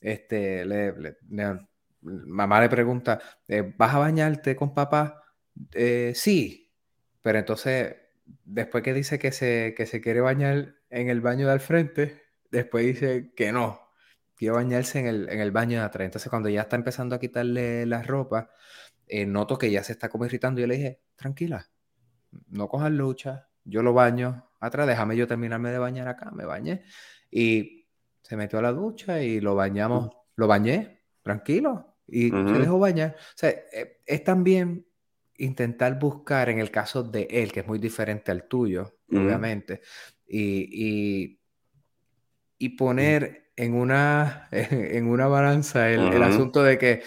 este, 0.00 0.64
le, 0.64 0.94
mamá 2.00 2.60
le 2.60 2.68
pregunta, 2.68 3.20
eh, 3.48 3.74
¿vas 3.76 3.94
a 3.94 3.98
bañarte 3.98 4.56
con 4.56 4.72
papá? 4.72 5.22
sí, 6.14 6.72
pero 7.22 7.38
entonces 7.38 7.96
después 8.44 8.82
que 8.84 8.92
dice 8.94 9.18
que 9.18 9.32
se, 9.32 9.74
que 9.76 9.86
se 9.86 10.00
quiere 10.00 10.20
bañar 10.20 10.74
en 10.90 11.08
el 11.08 11.20
baño 11.20 11.46
de 11.46 11.52
al 11.52 11.60
frente, 11.60 12.22
después 12.50 12.86
dice 12.86 13.32
que 13.34 13.52
no, 13.52 13.80
quiere 14.36 14.54
bañarse 14.54 15.00
en 15.00 15.06
el, 15.06 15.28
en 15.28 15.40
el 15.40 15.50
baño 15.50 15.78
de 15.80 15.84
atrás. 15.84 16.04
Entonces, 16.04 16.30
cuando 16.30 16.48
ya 16.48 16.62
está 16.62 16.76
empezando 16.76 17.14
a 17.14 17.20
quitarle 17.20 17.86
la 17.86 18.02
ropa, 18.02 18.50
eh, 19.06 19.26
noto 19.26 19.58
que 19.58 19.70
ya 19.70 19.82
se 19.82 19.92
está 19.92 20.08
como 20.08 20.26
irritando. 20.26 20.60
Yo 20.60 20.66
le 20.66 20.76
dije, 20.76 21.00
tranquila, 21.16 21.68
no 22.48 22.68
cojas 22.68 22.92
lucha, 22.92 23.48
yo 23.64 23.82
lo 23.82 23.92
baño 23.92 24.48
atrás, 24.60 24.86
déjame 24.86 25.16
yo 25.16 25.26
terminarme 25.26 25.70
de 25.70 25.78
bañar 25.78 26.08
acá, 26.08 26.30
me 26.30 26.44
bañé. 26.44 26.84
Y 27.30 27.86
se 28.22 28.36
metió 28.36 28.58
a 28.58 28.62
la 28.62 28.72
ducha 28.72 29.22
y 29.22 29.40
lo 29.40 29.54
bañamos, 29.54 30.10
lo 30.36 30.46
bañé, 30.46 31.02
tranquilo, 31.22 31.96
y 32.06 32.30
se 32.30 32.58
dejó 32.58 32.78
bañar. 32.78 33.16
O 33.18 33.38
sea, 33.38 33.50
eh, 33.50 34.00
es 34.04 34.24
también 34.24 34.86
intentar 35.38 35.98
buscar 35.98 36.48
en 36.48 36.58
el 36.58 36.70
caso 36.70 37.02
de 37.02 37.28
él, 37.30 37.52
que 37.52 37.60
es 37.60 37.66
muy 37.66 37.78
diferente 37.78 38.32
al 38.32 38.44
tuyo, 38.48 38.98
obviamente, 39.10 39.82
y, 40.26 41.38
y, 42.58 42.68
poner 42.70 43.52
en 43.54 43.74
una, 43.74 44.48
en 44.50 45.08
una 45.08 45.26
balanza 45.28 45.90
el, 45.90 46.22
asunto 46.22 46.62
de 46.62 46.78
que 46.78 47.02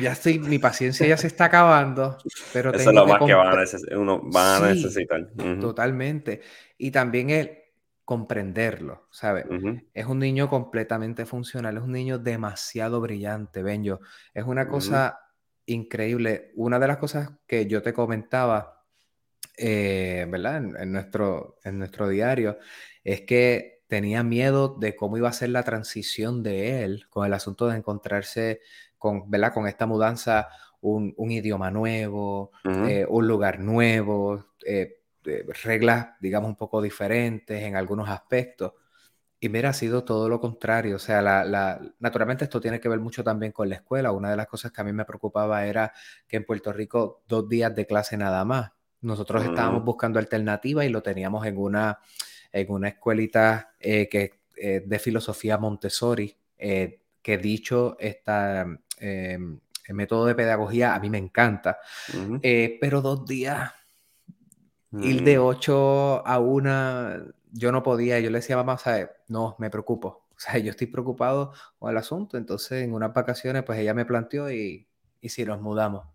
ya 0.00 0.12
estoy, 0.12 0.38
mi 0.38 0.58
paciencia 0.58 1.06
ya 1.06 1.16
se 1.16 1.26
está 1.26 1.46
acabando, 1.46 2.18
pero 2.52 2.74
Eso 2.74 2.90
es 2.90 2.94
lo 2.94 3.06
más 3.06 3.22
que 3.24 3.34
van 3.34 3.58
a, 3.58 3.98
uno 3.98 4.30
va 4.30 4.56
a 4.56 4.74
necesitar. 4.74 5.28
Totalmente. 5.60 6.42
Y 6.76 6.90
también 6.90 7.30
el 7.30 7.58
comprenderlo, 8.04 9.08
¿sabes? 9.10 9.46
Es 9.92 10.06
un 10.06 10.18
niño 10.18 10.48
completamente 10.48 11.26
funcional, 11.26 11.76
es 11.76 11.82
un 11.82 11.92
niño 11.92 12.18
demasiado 12.18 13.00
brillante, 13.00 13.62
Benjo. 13.62 14.00
Es 14.32 14.44
una 14.44 14.68
cosa 14.68 15.18
increíble. 15.66 16.52
Una 16.54 16.78
de 16.78 16.86
las 16.86 16.98
cosas 16.98 17.30
que 17.46 17.66
yo 17.66 17.82
te 17.82 17.92
comentaba, 17.92 18.84
eh, 19.56 20.26
¿verdad? 20.28 20.56
En, 20.80 20.92
nuestro, 20.92 21.58
en 21.64 21.78
nuestro 21.78 22.08
diario, 22.08 22.58
es 23.02 23.22
que 23.22 23.75
tenía 23.86 24.22
miedo 24.22 24.76
de 24.78 24.96
cómo 24.96 25.16
iba 25.16 25.28
a 25.28 25.32
ser 25.32 25.50
la 25.50 25.62
transición 25.62 26.42
de 26.42 26.84
él 26.84 27.06
con 27.08 27.26
el 27.26 27.32
asunto 27.32 27.68
de 27.68 27.76
encontrarse 27.76 28.60
con, 28.98 29.30
¿verdad? 29.30 29.52
Con 29.52 29.66
esta 29.68 29.86
mudanza, 29.86 30.48
un, 30.80 31.14
idioma 31.30 31.70
nuevo, 31.70 32.52
eh, 32.64 33.06
un 33.08 33.26
lugar 33.26 33.60
nuevo, 33.60 34.46
eh, 34.64 35.00
reglas, 35.64 36.08
digamos, 36.20 36.48
un 36.48 36.56
poco 36.56 36.80
diferentes 36.80 37.62
en 37.62 37.76
algunos 37.76 38.08
aspectos. 38.08 38.72
Y 39.38 39.48
mira, 39.48 39.70
ha 39.70 39.72
sido 39.72 40.04
todo 40.04 40.28
lo 40.28 40.40
contrario. 40.40 40.96
O 40.96 40.98
sea, 40.98 41.20
la, 41.20 41.80
naturalmente 41.98 42.44
esto 42.44 42.60
tiene 42.60 42.80
que 42.80 42.88
ver 42.88 43.00
mucho 43.00 43.22
también 43.22 43.52
con 43.52 43.68
la 43.68 43.76
escuela. 43.76 44.12
Una 44.12 44.30
de 44.30 44.36
las 44.36 44.46
cosas 44.46 44.72
que 44.72 44.80
a 44.80 44.84
mí 44.84 44.92
me 44.92 45.04
preocupaba 45.04 45.66
era 45.66 45.92
que 46.26 46.36
en 46.38 46.44
Puerto 46.44 46.72
Rico 46.72 47.22
dos 47.28 47.48
días 47.48 47.74
de 47.74 47.86
clase 47.86 48.16
nada 48.16 48.44
más. 48.44 48.72
Nosotros 49.02 49.44
estábamos 49.44 49.84
buscando 49.84 50.18
alternativas 50.18 50.86
y 50.86 50.88
lo 50.88 51.02
teníamos 51.02 51.46
en 51.46 51.58
una, 51.58 52.00
en 52.60 52.72
una 52.72 52.88
escuelita 52.88 53.74
eh, 53.78 54.08
que, 54.08 54.40
eh, 54.56 54.82
de 54.86 54.98
filosofía 54.98 55.58
Montessori, 55.58 56.34
eh, 56.56 57.00
que 57.20 57.36
dicho 57.36 57.96
está, 58.00 58.66
em, 58.98 59.60
el 59.86 59.94
método 59.94 60.24
de 60.26 60.34
pedagogía 60.34 60.94
a 60.94 61.00
mí 61.00 61.10
me 61.10 61.18
encanta, 61.18 61.78
eh, 62.42 62.78
pero 62.80 63.02
dos 63.02 63.26
días, 63.26 63.72
ir 64.92 65.22
de 65.24 65.38
8 65.38 66.22
mm. 66.24 66.28
a 66.28 66.38
1, 66.38 67.10
yo 67.52 67.70
no 67.70 67.82
podía, 67.82 68.18
yo 68.18 68.30
le 68.30 68.38
decía 68.38 68.58
a 68.58 68.64
mamá. 68.64 68.78
No, 69.28 69.56
me 69.58 69.68
preocupo, 69.68 70.24
o 70.36 70.38
sea, 70.38 70.58
yo 70.58 70.70
estoy 70.70 70.86
preocupado 70.86 71.52
con 71.78 71.90
el 71.90 71.98
asunto, 71.98 72.38
entonces 72.38 72.82
en 72.82 72.94
unas 72.94 73.12
vacaciones 73.12 73.62
pues 73.64 73.78
ella 73.78 73.92
me 73.92 74.06
planteó 74.06 74.50
y, 74.50 74.88
y 75.20 75.28
si 75.28 75.44
nos 75.44 75.60
mudamos. 75.60 76.06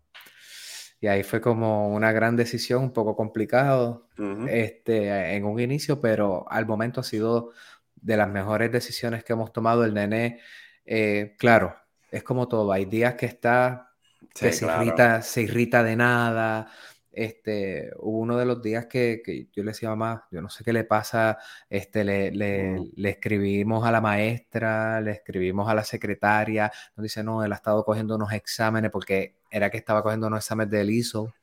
Y 1.02 1.08
ahí 1.08 1.24
fue 1.24 1.40
como 1.40 1.88
una 1.88 2.12
gran 2.12 2.36
decisión, 2.36 2.84
un 2.84 2.92
poco 2.92 3.16
complicado 3.16 4.06
este, 4.48 5.34
en 5.34 5.44
un 5.44 5.58
inicio, 5.58 6.00
pero 6.00 6.46
al 6.48 6.64
momento 6.64 7.00
ha 7.00 7.02
sido 7.02 7.50
de 7.96 8.16
las 8.16 8.28
mejores 8.28 8.70
decisiones 8.70 9.24
que 9.24 9.32
hemos 9.32 9.52
tomado. 9.52 9.84
El 9.84 9.94
nene, 9.94 10.38
eh, 10.86 11.34
claro, 11.40 11.74
es 12.08 12.22
como 12.22 12.46
todo. 12.46 12.70
Hay 12.70 12.84
días 12.84 13.14
que 13.14 13.26
está, 13.26 13.90
se, 14.32 14.50
irrita, 14.64 15.22
se 15.22 15.42
irrita 15.42 15.82
de 15.82 15.96
nada, 15.96 16.68
este, 17.12 17.90
hubo 17.98 18.18
uno 18.18 18.36
de 18.36 18.46
los 18.46 18.62
días 18.62 18.86
que, 18.86 19.22
yo 19.52 19.62
le 19.62 19.70
decía 19.70 19.88
a 19.90 19.96
mamá, 19.96 20.26
yo 20.30 20.40
no 20.40 20.48
sé 20.48 20.64
qué 20.64 20.72
le 20.72 20.84
pasa, 20.84 21.38
este, 21.68 22.04
le, 22.04 22.30
le, 22.30 23.08
escribimos 23.08 23.86
a 23.86 23.92
la 23.92 24.00
maestra, 24.00 25.00
le 25.00 25.12
escribimos 25.12 25.68
a 25.68 25.74
la 25.74 25.84
secretaria, 25.84 26.72
nos 26.96 27.02
dice, 27.02 27.22
no, 27.22 27.44
él 27.44 27.52
ha 27.52 27.56
estado 27.56 27.84
cogiendo 27.84 28.16
unos 28.16 28.32
exámenes 28.32 28.90
porque 28.90 29.36
era 29.50 29.70
que 29.70 29.76
estaba 29.76 30.02
cogiendo 30.02 30.26
unos 30.26 30.40
exámenes 30.40 30.70
del 30.70 30.90
ISO, 30.90 31.34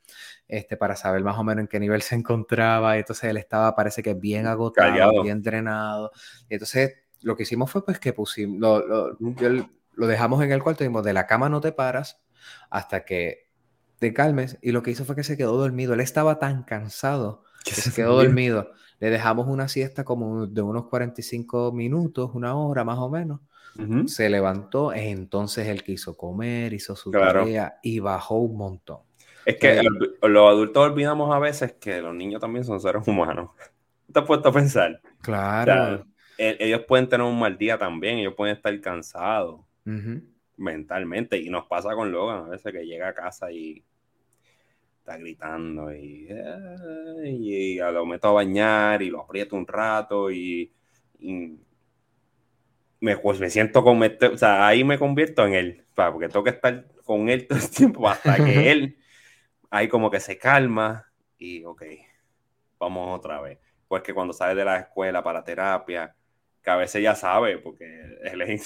este, 0.47 0.75
para 0.77 0.95
saber 0.95 1.23
más 1.23 1.37
o 1.37 1.43
menos 1.43 1.61
en 1.61 1.67
qué 1.67 1.79
nivel 1.79 2.01
se 2.01 2.15
encontraba, 2.15 2.95
y 2.97 2.99
entonces 2.99 3.29
él 3.29 3.37
estaba, 3.37 3.75
parece 3.75 4.01
que 4.01 4.13
bien 4.13 4.47
agotado, 4.47 5.23
bien 5.23 5.41
drenado, 5.41 6.11
y 6.49 6.55
entonces 6.55 6.95
lo 7.21 7.35
que 7.35 7.43
hicimos 7.43 7.69
fue 7.69 7.85
pues 7.85 7.99
que 7.99 8.13
pusimos, 8.13 8.59
lo, 8.59 9.17
lo 9.19 10.07
dejamos 10.07 10.41
en 10.43 10.51
el 10.51 10.63
cuarto 10.63 10.83
y 10.83 10.87
dijimos, 10.87 11.03
de 11.03 11.13
la 11.13 11.27
cama 11.27 11.49
no 11.49 11.59
te 11.59 11.73
paras 11.73 12.21
hasta 12.69 13.03
que 13.03 13.48
de 13.99 14.13
calmes 14.13 14.57
y 14.61 14.71
lo 14.71 14.83
que 14.83 14.91
hizo 14.91 15.05
fue 15.05 15.15
que 15.15 15.23
se 15.23 15.37
quedó 15.37 15.57
dormido. 15.57 15.93
Él 15.93 15.99
estaba 15.99 16.39
tan 16.39 16.63
cansado 16.63 17.43
que 17.63 17.71
se 17.71 17.93
quedó 17.93 18.15
dormido. 18.15 18.71
Le 18.99 19.09
dejamos 19.09 19.47
una 19.47 19.67
siesta 19.67 20.03
como 20.03 20.47
de 20.47 20.61
unos 20.61 20.87
45 20.87 21.71
minutos, 21.71 22.31
una 22.33 22.55
hora 22.55 22.83
más 22.83 22.99
o 22.99 23.09
menos. 23.09 23.41
Se 24.07 24.29
levantó, 24.29 24.91
entonces 24.91 25.67
él 25.67 25.83
quiso 25.83 26.17
comer, 26.17 26.73
hizo 26.73 26.97
su 26.97 27.11
tarea 27.11 27.79
y 27.81 27.99
bajó 27.99 28.35
un 28.35 28.57
montón. 28.57 28.99
Es 29.45 29.55
que 29.55 29.81
los 30.21 30.49
adultos 30.49 30.91
olvidamos 30.91 31.33
a 31.33 31.39
veces 31.39 31.73
que 31.79 32.01
los 32.01 32.13
niños 32.13 32.41
también 32.41 32.65
son 32.65 32.79
seres 32.81 33.07
humanos. 33.07 33.51
¿Te 34.11 34.19
has 34.19 34.25
puesto 34.25 34.49
a 34.49 34.51
pensar? 34.51 35.01
Claro. 35.21 36.05
E, 36.37 36.57
ellos 36.59 36.81
pueden 36.87 37.07
tener 37.07 37.25
un 37.25 37.39
mal 37.39 37.57
día 37.57 37.77
también, 37.77 38.17
ellos 38.17 38.33
pueden 38.35 38.55
estar 38.55 38.77
cansados 38.81 39.61
mentalmente. 40.59 41.37
Y 41.37 41.49
nos 41.49 41.65
pasa 41.65 41.95
con 41.95 42.11
Logan 42.11 42.45
a 42.45 42.49
veces 42.49 42.71
que 42.71 42.85
llega 42.85 43.09
a 43.09 43.13
casa 43.13 43.51
y 43.51 43.83
está 44.99 45.17
gritando 45.17 45.93
y, 45.93 46.27
y, 47.23 47.77
lo 47.77 48.05
meto 48.05 48.27
a 48.27 48.33
bañar 48.33 49.01
y 49.01 49.09
lo 49.09 49.21
aprieto 49.21 49.55
un 49.55 49.65
rato 49.65 50.29
y, 50.31 50.71
me, 53.01 53.17
pues 53.17 53.39
me 53.39 53.49
siento 53.49 53.83
con, 53.83 54.01
o 54.01 54.37
sea, 54.37 54.67
ahí 54.67 54.83
me 54.83 54.99
convierto 54.99 55.45
en 55.45 55.53
él, 55.53 55.85
porque 55.95 56.27
tengo 56.27 56.43
que 56.43 56.51
estar 56.51 56.85
con 57.05 57.29
él 57.29 57.47
todo 57.49 57.59
el 57.59 57.69
tiempo 57.69 58.07
hasta 58.09 58.35
que 58.35 58.71
él 58.71 58.97
ahí 59.69 59.87
como 59.87 60.09
que 60.09 60.19
se 60.19 60.37
calma 60.37 61.11
y 61.37 61.63
ok, 61.63 61.83
vamos 62.77 63.17
otra 63.17 63.41
vez. 63.41 63.59
Pues 63.87 64.03
que 64.03 64.13
cuando 64.13 64.33
sale 64.33 64.55
de 64.55 64.65
la 64.65 64.79
escuela 64.79 65.23
para 65.23 65.43
terapia, 65.43 66.15
que 66.61 66.69
a 66.69 66.75
veces 66.75 67.01
ya 67.01 67.15
sabe, 67.15 67.57
porque 67.57 67.85
él, 68.23 68.59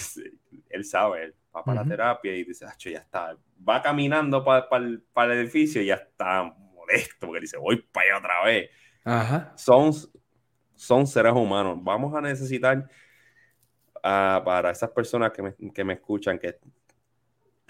él 0.70 0.86
sabe, 0.86 1.34
va 1.56 1.64
para 1.64 1.84
la 1.84 1.88
terapia 1.88 2.36
y 2.36 2.44
dice, 2.44 2.66
ya 2.86 3.00
está. 3.00 3.38
Va 3.68 3.82
caminando 3.82 4.44
para, 4.44 4.68
el, 4.78 5.32
edificio 5.32 5.82
y 5.82 5.88
ya 5.88 5.96
está 5.96 6.44
molesto, 6.44 7.28
porque 7.28 7.42
dice, 7.42 7.58
voy 7.58 7.82
para 7.82 8.08
allá 8.08 8.18
otra 8.18 8.44
vez. 8.46 8.70
Son, 9.56 9.92
son 10.76 11.08
seres 11.08 11.34
humanos. 11.34 11.78
Vamos 11.82 12.16
a 12.16 12.22
necesitar 12.22 12.90
ah, 14.02 14.42
para 14.44 14.72
esas 14.72 14.90
personas 14.92 15.32
que 15.32 15.42
me, 15.42 15.56
que 15.74 15.84
me 15.84 15.94
escuchan, 15.94 16.40
que, 16.40 16.58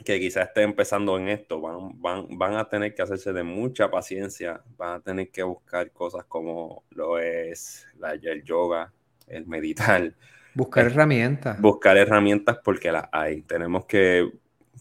que 0.03 0.19
quizás 0.19 0.47
estén 0.47 0.69
empezando 0.69 1.17
en 1.17 1.29
esto, 1.29 1.61
van, 1.61 2.01
van, 2.01 2.27
van 2.37 2.55
a 2.55 2.67
tener 2.67 2.93
que 2.93 3.01
hacerse 3.01 3.33
de 3.33 3.43
mucha 3.43 3.89
paciencia, 3.89 4.61
van 4.77 4.99
a 4.99 4.99
tener 5.01 5.29
que 5.31 5.43
buscar 5.43 5.91
cosas 5.91 6.25
como 6.25 6.83
lo 6.89 7.19
es 7.19 7.87
la, 7.97 8.13
el 8.13 8.43
yoga, 8.43 8.93
el 9.27 9.45
meditar. 9.45 10.15
Buscar 10.55 10.85
herramientas. 10.85 11.59
Buscar 11.59 11.97
herramientas 11.97 12.59
porque 12.63 12.91
las 12.91 13.09
hay. 13.11 13.41
Tenemos 13.41 13.85
que, 13.85 14.31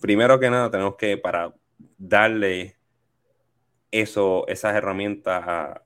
primero 0.01 0.39
que 0.39 0.51
nada, 0.51 0.71
tenemos 0.71 0.97
que, 0.97 1.17
para 1.17 1.55
darle 1.97 2.77
eso, 3.91 4.47
esas 4.49 4.75
herramientas 4.75 5.45
a, 5.47 5.83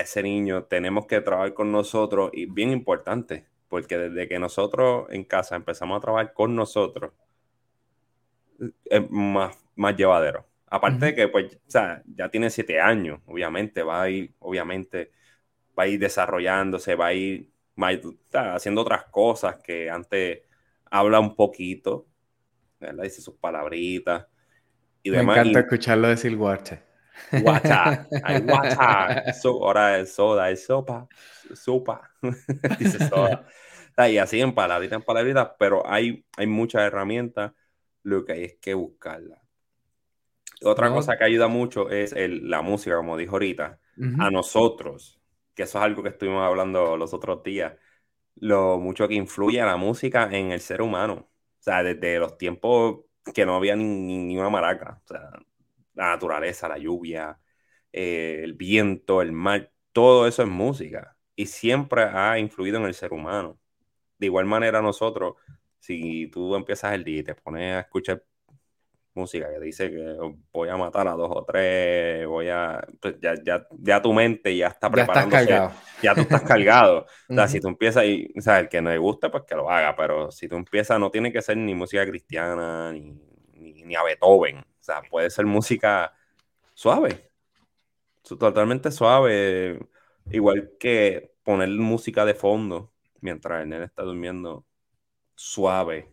ese 0.00 0.22
niño, 0.22 0.64
tenemos 0.64 1.06
que 1.06 1.20
trabajar 1.20 1.52
con 1.52 1.70
nosotros 1.70 2.30
y 2.32 2.46
bien 2.46 2.70
importante, 2.70 3.46
porque 3.68 3.98
desde 3.98 4.26
que 4.26 4.38
nosotros 4.38 5.06
en 5.10 5.22
casa 5.22 5.54
empezamos 5.54 5.98
a 5.98 6.00
trabajar 6.00 6.32
con 6.32 6.56
nosotros, 6.56 7.12
es 8.86 9.10
más, 9.10 9.54
más 9.76 9.94
llevadero. 9.94 10.46
Aparte 10.66 11.06
de 11.06 11.14
que, 11.14 11.28
pues, 11.28 11.58
ya 11.68 12.28
tiene 12.30 12.48
siete 12.48 12.80
años, 12.80 13.20
obviamente, 13.26 13.82
va 13.82 14.02
a 14.02 14.08
ir, 14.08 14.32
obviamente, 14.38 15.10
va 15.78 15.82
a 15.82 15.88
ir 15.88 15.98
desarrollándose, 15.98 16.94
va 16.94 17.08
a 17.08 17.12
ir 17.12 17.51
está 17.76 18.54
haciendo 18.54 18.82
otras 18.82 19.04
cosas 19.04 19.56
que 19.62 19.90
antes 19.90 20.40
habla 20.90 21.20
un 21.20 21.34
poquito, 21.34 22.06
dice 23.02 23.22
sus 23.22 23.34
palabritas 23.36 24.26
y 25.02 25.10
Me 25.10 25.20
encanta 25.20 25.60
escucharlo 25.60 26.08
decir 26.08 26.36
guache. 26.36 26.82
Guacha, 27.30 28.06
hay 28.24 28.40
guacha. 28.40 29.24
ahora 29.44 29.98
es 29.98 30.14
soda, 30.14 30.50
es 30.50 30.64
sopa, 30.64 31.08
sopa, 31.54 32.10
dice 32.78 33.08
soda. 33.08 33.46
Y 34.08 34.18
así 34.18 34.40
en 34.40 34.54
palabritas, 34.54 34.96
en 34.96 35.04
palabritas, 35.04 35.50
pero 35.58 35.82
hay, 35.86 36.24
hay 36.36 36.46
muchas 36.46 36.82
herramientas, 36.82 37.52
lo 38.02 38.24
que 38.24 38.32
hay 38.32 38.44
es 38.44 38.56
que 38.60 38.74
buscarlas. 38.74 39.40
Otra 40.62 40.90
cosa 40.90 41.16
que 41.16 41.24
ayuda 41.24 41.48
mucho 41.48 41.90
es 41.90 42.14
la 42.16 42.62
música, 42.62 42.96
como 42.96 43.16
dijo 43.16 43.32
ahorita, 43.32 43.78
a 44.18 44.30
nosotros 44.30 45.21
que 45.54 45.64
eso 45.64 45.78
es 45.78 45.84
algo 45.84 46.02
que 46.02 46.10
estuvimos 46.10 46.42
hablando 46.42 46.96
los 46.96 47.14
otros 47.14 47.42
días, 47.42 47.74
lo 48.36 48.78
mucho 48.78 49.08
que 49.08 49.14
influye 49.14 49.60
la 49.62 49.76
música 49.76 50.28
en 50.32 50.52
el 50.52 50.60
ser 50.60 50.82
humano. 50.82 51.30
O 51.60 51.62
sea, 51.62 51.82
desde 51.82 52.18
los 52.18 52.38
tiempos 52.38 53.04
que 53.34 53.46
no 53.46 53.56
había 53.56 53.76
ni, 53.76 54.36
una 54.36 54.50
maraca. 54.50 55.02
La 55.94 56.10
naturaleza, 56.12 56.68
la 56.68 56.78
lluvia, 56.78 57.38
eh, 57.92 58.40
el 58.42 58.54
viento, 58.54 59.22
el 59.22 59.32
mar, 59.32 59.72
todo 59.92 60.26
eso 60.26 60.42
es 60.42 60.48
música. 60.48 61.16
Y 61.36 61.46
siempre 61.46 62.04
ha 62.04 62.38
influido 62.38 62.78
en 62.78 62.84
el 62.84 62.94
ser 62.94 63.12
humano. 63.12 63.60
De 64.18 64.26
igual 64.26 64.46
manera 64.46 64.82
nosotros, 64.82 65.36
si 65.78 66.28
tú 66.28 66.54
empiezas 66.56 66.94
el 66.94 67.04
día 67.04 67.20
y 67.20 67.24
te 67.24 67.34
pones 67.34 67.74
a 67.76 67.80
escuchar 67.80 68.24
música 69.14 69.48
que 69.50 69.60
dice 69.60 69.90
que 69.90 70.16
voy 70.52 70.68
a 70.68 70.76
matar 70.76 71.08
a 71.08 71.12
dos 71.12 71.30
o 71.30 71.44
tres, 71.44 72.26
voy 72.26 72.48
a. 72.48 72.86
Pues, 73.00 73.16
ya, 73.20 73.34
ya, 73.44 73.66
ya 73.70 74.02
tu 74.02 74.12
mente 74.12 74.56
ya 74.56 74.68
está 74.68 74.90
preparándose. 74.90 75.46
Ya, 75.46 75.72
ya 76.02 76.14
tú 76.14 76.22
estás 76.22 76.42
cargado. 76.42 77.06
o 77.28 77.34
sea, 77.34 77.48
si 77.48 77.60
tú 77.60 77.68
empiezas 77.68 78.04
y, 78.04 78.32
o 78.36 78.40
sea, 78.40 78.60
el 78.60 78.68
que 78.68 78.80
no 78.80 78.90
le 78.90 78.98
gusta, 78.98 79.30
pues 79.30 79.44
que 79.44 79.54
lo 79.54 79.70
haga, 79.70 79.94
pero 79.96 80.30
si 80.30 80.48
tú 80.48 80.56
empiezas, 80.56 80.98
no 80.98 81.10
tiene 81.10 81.32
que 81.32 81.42
ser 81.42 81.56
ni 81.56 81.74
música 81.74 82.06
cristiana, 82.06 82.92
ni, 82.92 83.14
ni, 83.54 83.94
a 83.94 84.02
Beethoven. 84.02 84.58
O 84.58 84.82
sea, 84.84 85.02
puede 85.02 85.30
ser 85.30 85.46
música 85.46 86.12
suave. 86.74 87.30
Totalmente 88.22 88.90
suave. 88.90 89.78
Igual 90.30 90.72
que 90.78 91.34
poner 91.42 91.68
música 91.70 92.24
de 92.24 92.34
fondo 92.34 92.92
mientras 93.20 93.62
el 93.64 93.72
está 93.72 94.02
durmiendo 94.02 94.64
suave 95.34 96.12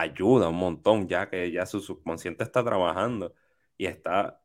ayuda 0.00 0.48
un 0.48 0.56
montón, 0.56 1.08
ya 1.08 1.28
que 1.28 1.50
ya 1.50 1.66
su 1.66 1.80
subconsciente 1.80 2.44
está 2.44 2.64
trabajando 2.64 3.34
y 3.76 3.86
está 3.86 4.42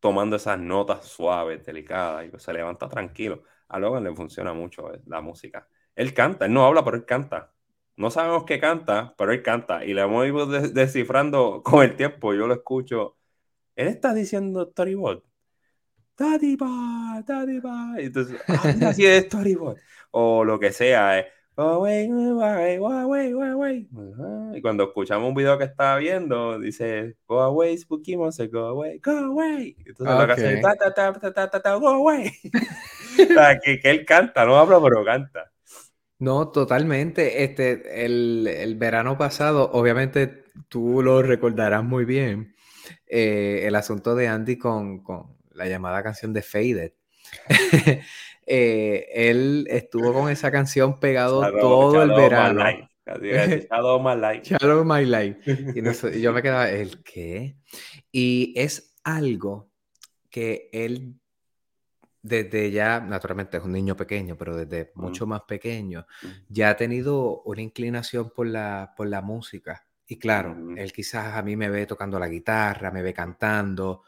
tomando 0.00 0.36
esas 0.36 0.58
notas 0.58 1.06
suaves, 1.06 1.64
delicadas, 1.64 2.26
y 2.26 2.38
se 2.38 2.52
levanta 2.52 2.88
tranquilo. 2.88 3.42
A 3.68 3.78
Logan 3.78 4.04
le 4.04 4.14
funciona 4.14 4.52
mucho 4.52 4.92
eh, 4.94 5.00
la 5.06 5.20
música. 5.20 5.68
Él 5.94 6.14
canta, 6.14 6.46
él 6.46 6.52
no 6.52 6.64
habla, 6.64 6.84
pero 6.84 6.96
él 6.96 7.04
canta. 7.04 7.52
No 7.96 8.10
sabemos 8.10 8.44
qué 8.44 8.60
canta, 8.60 9.14
pero 9.16 9.32
él 9.32 9.42
canta. 9.42 9.84
Y 9.84 9.94
le 9.94 10.02
hemos 10.02 10.26
ido 10.26 10.46
descifrando 10.46 11.62
con 11.64 11.82
el 11.82 11.96
tiempo. 11.96 12.34
Yo 12.34 12.46
lo 12.46 12.54
escucho. 12.54 13.16
Él 13.74 13.88
está 13.88 14.14
diciendo 14.14 14.68
storyboard. 14.70 15.22
Daddy 16.18 16.56
Daddy 16.56 17.60
Entonces, 17.98 18.40
así 18.82 19.04
de 19.04 19.22
storyboard. 19.22 19.78
O 20.12 20.44
lo 20.44 20.58
que 20.58 20.72
sea. 20.72 21.18
Eh. 21.18 21.26
Y 24.54 24.60
cuando 24.60 24.84
escuchamos 24.84 25.28
un 25.28 25.34
video 25.34 25.56
que 25.56 25.64
está 25.64 25.96
viendo, 25.96 26.58
dice, 26.58 27.16
go 27.26 27.40
away, 27.40 27.76
Spooky 27.78 28.16
Monster, 28.16 28.48
go 28.48 28.66
away, 28.66 28.98
go 28.98 29.12
away. 29.12 29.74
Entonces 29.86 30.18
lo 30.18 30.26
que 30.26 30.32
hace 30.32 30.56
ta, 30.58 30.74
ta, 30.74 30.92
ta, 30.92 31.32
ta, 31.32 31.50
ta, 31.50 31.62
ta, 31.62 31.74
go 31.74 31.88
away. 31.88 32.30
o 33.30 33.34
sea, 33.34 33.58
que, 33.58 33.80
que, 33.80 33.90
él 33.90 34.04
canta, 34.04 34.44
no 34.44 34.56
habla, 34.58 34.80
pero 34.82 35.04
canta. 35.04 35.50
No, 36.18 36.48
totalmente. 36.48 37.44
Este, 37.44 38.04
el, 38.04 38.46
el 38.46 38.74
verano 38.76 39.16
pasado, 39.18 39.70
obviamente, 39.72 40.44
tú 40.68 41.02
lo 41.02 41.22
recordarás 41.22 41.84
muy 41.84 42.04
bien, 42.04 42.54
eh, 43.06 43.62
el 43.64 43.74
asunto 43.74 44.14
de 44.14 44.28
Andy 44.28 44.56
con, 44.56 45.02
la 45.52 45.66
llamada 45.66 46.02
canción 46.02 46.32
de 46.32 46.42
Faded. 46.42 46.92
Eh, 48.46 49.08
él 49.12 49.66
estuvo 49.68 50.12
con 50.12 50.30
esa 50.30 50.50
canción 50.50 51.00
pegado 51.00 51.50
todo 51.60 52.02
el 52.02 52.10
verano. 52.10 52.62
Shadow 53.04 54.00
My 54.00 54.14
Life. 54.14 54.42
Shadow 54.58 54.84
My 54.84 55.04
Life. 55.04 55.40
Y, 55.74 56.20
yo 56.20 56.32
me 56.32 56.42
quedaba, 56.42 56.70
¿el 56.70 57.02
qué? 57.02 57.56
Y 58.10 58.52
es 58.56 58.94
algo 59.04 59.70
que 60.30 60.68
él 60.72 61.16
desde 62.26 62.72
ya, 62.72 62.98
naturalmente 63.00 63.56
es 63.56 63.62
un 63.62 63.72
niño 63.72 63.96
pequeño, 63.96 64.36
pero 64.36 64.56
desde 64.56 64.90
mucho 64.96 65.26
más 65.26 65.42
pequeño, 65.42 66.06
ya 66.48 66.70
ha 66.70 66.76
tenido 66.76 67.42
una 67.42 67.62
inclinación 67.62 68.30
por 68.30 68.48
la, 68.48 68.94
por 68.96 69.06
la 69.06 69.22
música. 69.22 69.86
Y 70.08 70.18
claro, 70.18 70.56
él 70.76 70.92
quizás 70.92 71.34
a 71.34 71.42
mí 71.42 71.56
me 71.56 71.70
ve 71.70 71.86
tocando 71.86 72.18
la 72.18 72.28
guitarra, 72.28 72.90
me 72.90 73.02
ve 73.02 73.14
cantando, 73.14 74.02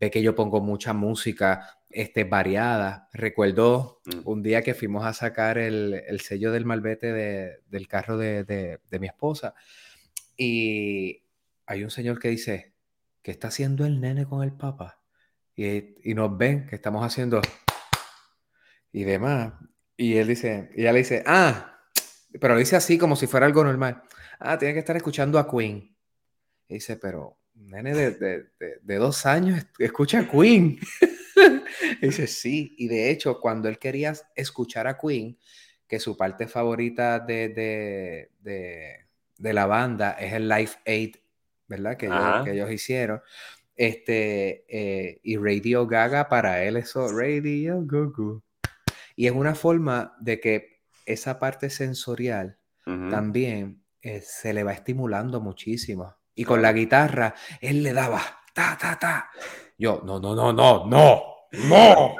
ve 0.00 0.10
que 0.10 0.22
yo 0.22 0.34
pongo 0.34 0.60
mucha 0.60 0.92
música 0.92 1.68
este, 1.90 2.24
variada. 2.24 3.08
Recuerdo 3.12 4.00
mm. 4.04 4.20
un 4.24 4.42
día 4.42 4.62
que 4.62 4.74
fuimos 4.74 5.04
a 5.04 5.12
sacar 5.12 5.58
el, 5.58 6.20
sello 6.20 6.52
del 6.52 6.64
malvete 6.64 7.12
del 7.12 7.88
carro 7.88 8.18
de, 8.18 8.80
mi 9.00 9.06
esposa 9.06 9.54
y 10.36 11.22
hay 11.66 11.84
un 11.84 11.90
señor 11.90 12.18
que 12.18 12.28
dice, 12.28 12.74
¿qué 13.22 13.30
está 13.30 13.48
haciendo 13.48 13.86
el 13.86 14.00
nene 14.00 14.26
con 14.26 14.42
el 14.42 14.52
papá? 14.52 15.00
Y, 15.56 16.10
y 16.10 16.14
nos 16.14 16.36
ven 16.36 16.66
que 16.66 16.74
estamos 16.74 17.04
haciendo 17.04 17.40
y 18.92 19.04
demás. 19.04 19.52
Y 19.96 20.16
él 20.16 20.28
dice, 20.28 20.70
y 20.74 20.82
ella 20.82 20.92
le 20.92 20.98
dice, 20.98 21.22
ah, 21.26 21.78
pero 22.40 22.54
lo 22.54 22.60
dice 22.60 22.76
así 22.76 22.98
como 22.98 23.16
si 23.16 23.26
fuera 23.26 23.46
algo 23.46 23.62
normal. 23.62 24.02
Ah, 24.38 24.58
tiene 24.58 24.74
que 24.74 24.80
estar 24.80 24.96
escuchando 24.96 25.38
a 25.38 25.48
Queen. 25.48 25.96
Y 26.68 26.74
dice, 26.74 26.96
pero 26.96 27.38
nene 27.54 27.94
de, 27.94 28.46
de, 28.82 28.96
dos 28.96 29.26
años 29.26 29.64
escucha 29.78 30.20
a 30.20 30.28
Queen. 30.28 30.78
y 32.02 32.06
dice, 32.06 32.26
sí. 32.26 32.74
Y 32.78 32.88
de 32.88 33.10
hecho, 33.10 33.40
cuando 33.40 33.68
él 33.68 33.78
quería 33.78 34.14
escuchar 34.34 34.86
a 34.86 34.98
Queen, 34.98 35.38
que 35.86 36.00
su 36.00 36.16
parte 36.16 36.46
favorita 36.48 37.20
de, 37.20 38.30
la 39.38 39.66
banda 39.66 40.12
es 40.12 40.32
el 40.32 40.48
Live 40.48 40.72
Aid, 40.86 41.16
¿verdad? 41.68 41.96
Que 41.96 42.06
ellos, 42.06 42.44
que 42.44 42.52
ellos, 42.52 42.70
hicieron. 42.70 43.20
Este, 43.76 44.64
eh, 44.68 45.20
y 45.24 45.36
Radio 45.36 45.86
Gaga 45.86 46.28
para 46.28 46.62
él 46.62 46.76
eso, 46.76 47.08
Radio 47.08 47.82
Go 47.82 48.42
Y 49.16 49.26
es 49.26 49.32
una 49.32 49.54
forma 49.54 50.16
de 50.20 50.40
que 50.40 50.82
esa 51.06 51.38
parte 51.38 51.70
sensorial 51.70 52.58
también 52.84 53.82
eh, 54.02 54.20
se 54.20 54.52
le 54.52 54.62
va 54.62 54.72
estimulando 54.72 55.40
muchísimo. 55.40 56.14
Y 56.34 56.44
con 56.44 56.60
la 56.60 56.72
guitarra, 56.72 57.34
él 57.60 57.82
le 57.82 57.92
daba, 57.92 58.20
ta, 58.52 58.76
ta, 58.80 58.98
ta. 58.98 59.30
Yo, 59.78 60.02
no, 60.04 60.18
no, 60.18 60.34
no, 60.34 60.52
no, 60.52 60.86
no, 60.86 61.34
no, 61.52 62.14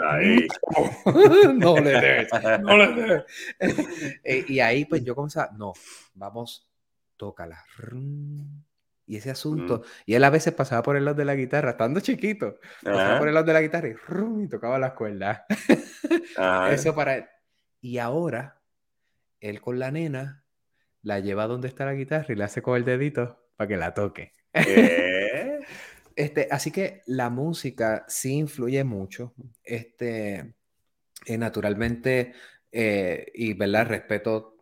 no 1.55 1.77
le 1.81 2.01
des, 2.01 2.29
no 2.61 2.77
le 2.77 2.93
des. 2.95 3.25
Eh, 4.25 4.45
y 4.49 4.61
ahí 4.61 4.85
pues 4.85 5.05
yo 5.05 5.15
comenzaba, 5.15 5.51
no, 5.57 5.73
vamos, 6.15 6.69
tócala. 7.17 7.65
Y 9.07 9.17
ese 9.17 9.31
asunto, 9.31 9.79
mm. 9.79 9.83
y 10.07 10.15
él 10.15 10.25
a 10.25 10.31
veces 10.31 10.55
pasaba 10.55 10.83
por 10.83 10.97
el 10.97 11.05
lado 11.05 11.17
de 11.17 11.25
la 11.25 11.35
guitarra, 11.35 11.71
estando 11.71 12.01
chiquito, 12.01 12.59
pasaba 12.83 13.19
por 13.19 13.29
el 13.29 13.35
lado 13.35 13.47
de 13.47 13.53
la 13.53 13.63
guitarra 13.63 13.89
y, 13.89 14.49
tocaba 14.49 14.79
las 14.79 14.93
cuerdas. 14.93 15.43
Eso 16.71 16.95
para 16.95 17.17
él. 17.17 17.27
Y 17.81 17.99
ahora, 17.99 18.61
él 19.41 19.61
con 19.61 19.79
la 19.79 19.91
nena, 19.91 20.45
la 21.03 21.21
lleva 21.21 21.47
donde 21.47 21.69
está 21.69 21.85
la 21.85 21.95
guitarra 21.95 22.33
y 22.33 22.37
le 22.37 22.45
hace 22.45 22.63
con 22.63 22.77
el 22.77 22.85
dedito 22.85 23.44
para 23.57 23.69
que 23.69 23.77
la 23.77 23.95
toque. 23.95 24.33
este, 26.17 26.49
así 26.51 26.71
que 26.71 27.03
la 27.07 27.31
música 27.31 28.05
sí 28.09 28.35
influye 28.35 28.85
mucho. 28.85 29.35
Este, 29.63 30.55
eh, 31.27 31.39
naturalmente, 31.39 32.35
eh, 32.71 33.27
y 33.35 33.55
verdad, 33.55 33.87
respeto 33.87 34.57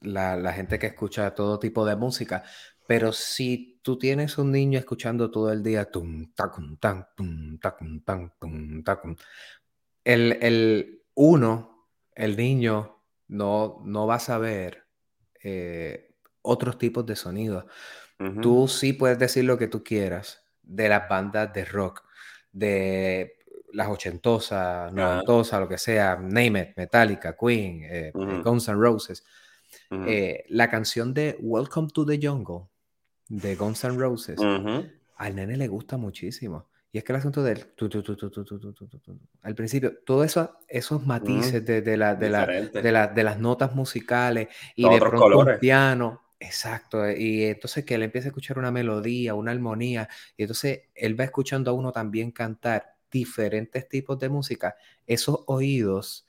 la, 0.00 0.36
la, 0.36 0.52
gente 0.52 0.78
que 0.78 0.88
escucha 0.88 1.34
todo 1.34 1.58
tipo 1.58 1.84
de 1.84 1.96
música, 1.96 2.42
pero 2.86 3.12
si 3.12 3.80
tú 3.82 3.98
tienes 3.98 4.38
un 4.38 4.50
niño 4.50 4.78
escuchando 4.78 5.30
todo 5.30 5.52
el 5.52 5.62
día 5.62 5.90
tum, 5.90 6.32
tacum, 6.34 6.76
tan, 6.78 7.06
tum, 7.16 7.58
tacum, 7.58 8.02
tan, 8.02 8.32
tum, 8.38 8.82
tacum, 8.82 9.16
el, 10.04 10.38
el 10.40 11.02
uno, 11.14 11.86
el 12.14 12.36
niño, 12.36 13.02
no, 13.28 13.80
no 13.84 14.06
va 14.06 14.16
a 14.16 14.20
saber 14.20 14.86
eh, 15.42 16.14
otros 16.42 16.78
tipos 16.78 17.06
de 17.06 17.16
sonidos. 17.16 17.64
Tú 18.42 18.68
sí 18.68 18.92
puedes 18.92 19.18
decir 19.18 19.44
lo 19.44 19.56
que 19.56 19.66
tú 19.66 19.82
quieras 19.82 20.42
de 20.62 20.88
las 20.88 21.08
bandas 21.08 21.52
de 21.52 21.64
rock, 21.64 22.04
de 22.52 23.38
las 23.72 23.88
ochentosas, 23.88 24.92
noventosas, 24.92 25.60
lo 25.60 25.68
que 25.68 25.78
sea, 25.78 26.16
Name 26.16 26.60
It, 26.60 26.76
Metallica, 26.76 27.36
Queen, 27.36 27.82
eh, 27.84 28.12
Guns 28.12 28.68
N' 28.68 28.76
Roses. 28.76 29.24
Eh, 29.90 30.44
la 30.48 30.68
canción 30.68 31.14
de 31.14 31.36
Welcome 31.40 31.88
to 31.92 32.06
the 32.06 32.18
Jungle 32.22 32.68
de 33.28 33.56
Guns 33.56 33.84
N' 33.84 33.98
Roses, 33.98 34.38
al 35.16 35.34
nene 35.34 35.56
le 35.56 35.68
gusta 35.68 35.96
muchísimo. 35.96 36.66
Y 36.92 36.98
es 36.98 37.04
que 37.04 37.12
el 37.12 37.18
asunto 37.18 37.44
del 37.44 37.66
al 39.42 39.54
principio, 39.54 39.98
todos 40.04 40.26
eso, 40.26 40.58
esos 40.66 41.06
matices 41.06 41.64
de, 41.64 41.82
de, 41.82 41.96
la, 41.96 42.16
de, 42.16 42.30
la, 42.30 43.06
de, 43.06 43.22
las 43.22 43.38
notas 43.38 43.74
musicales 43.76 44.48
y 44.74 44.88
de 44.88 44.98
pronto 44.98 45.38
un 45.38 45.58
piano, 45.60 46.20
exacto, 46.40 47.08
y 47.10 47.44
entonces 47.44 47.84
que 47.84 47.94
él 47.94 48.02
empieza 48.02 48.28
a 48.28 48.30
escuchar 48.30 48.58
una 48.58 48.72
melodía, 48.72 49.34
una 49.34 49.52
armonía, 49.52 50.08
y 50.36 50.42
entonces 50.42 50.88
él 50.94 51.18
va 51.18 51.24
escuchando 51.24 51.70
a 51.70 51.74
uno 51.74 51.92
también 51.92 52.32
cantar 52.32 52.96
diferentes 53.10 53.88
tipos 53.88 54.18
de 54.18 54.28
música, 54.28 54.76
esos 55.06 55.44
oídos 55.46 56.28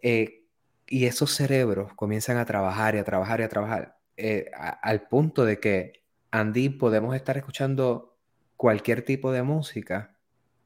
eh, 0.00 0.46
y 0.86 1.06
esos 1.06 1.30
cerebros 1.34 1.92
comienzan 1.94 2.38
a 2.38 2.44
trabajar 2.44 2.94
y 2.94 2.98
a 2.98 3.04
trabajar 3.04 3.40
y 3.40 3.42
a 3.44 3.48
trabajar, 3.48 3.98
eh, 4.16 4.50
al 4.54 5.08
punto 5.08 5.44
de 5.44 5.60
que, 5.60 6.04
Andy, 6.30 6.70
podemos 6.70 7.14
estar 7.14 7.36
escuchando 7.36 8.16
cualquier 8.56 9.04
tipo 9.04 9.32
de 9.32 9.42
música 9.42 10.16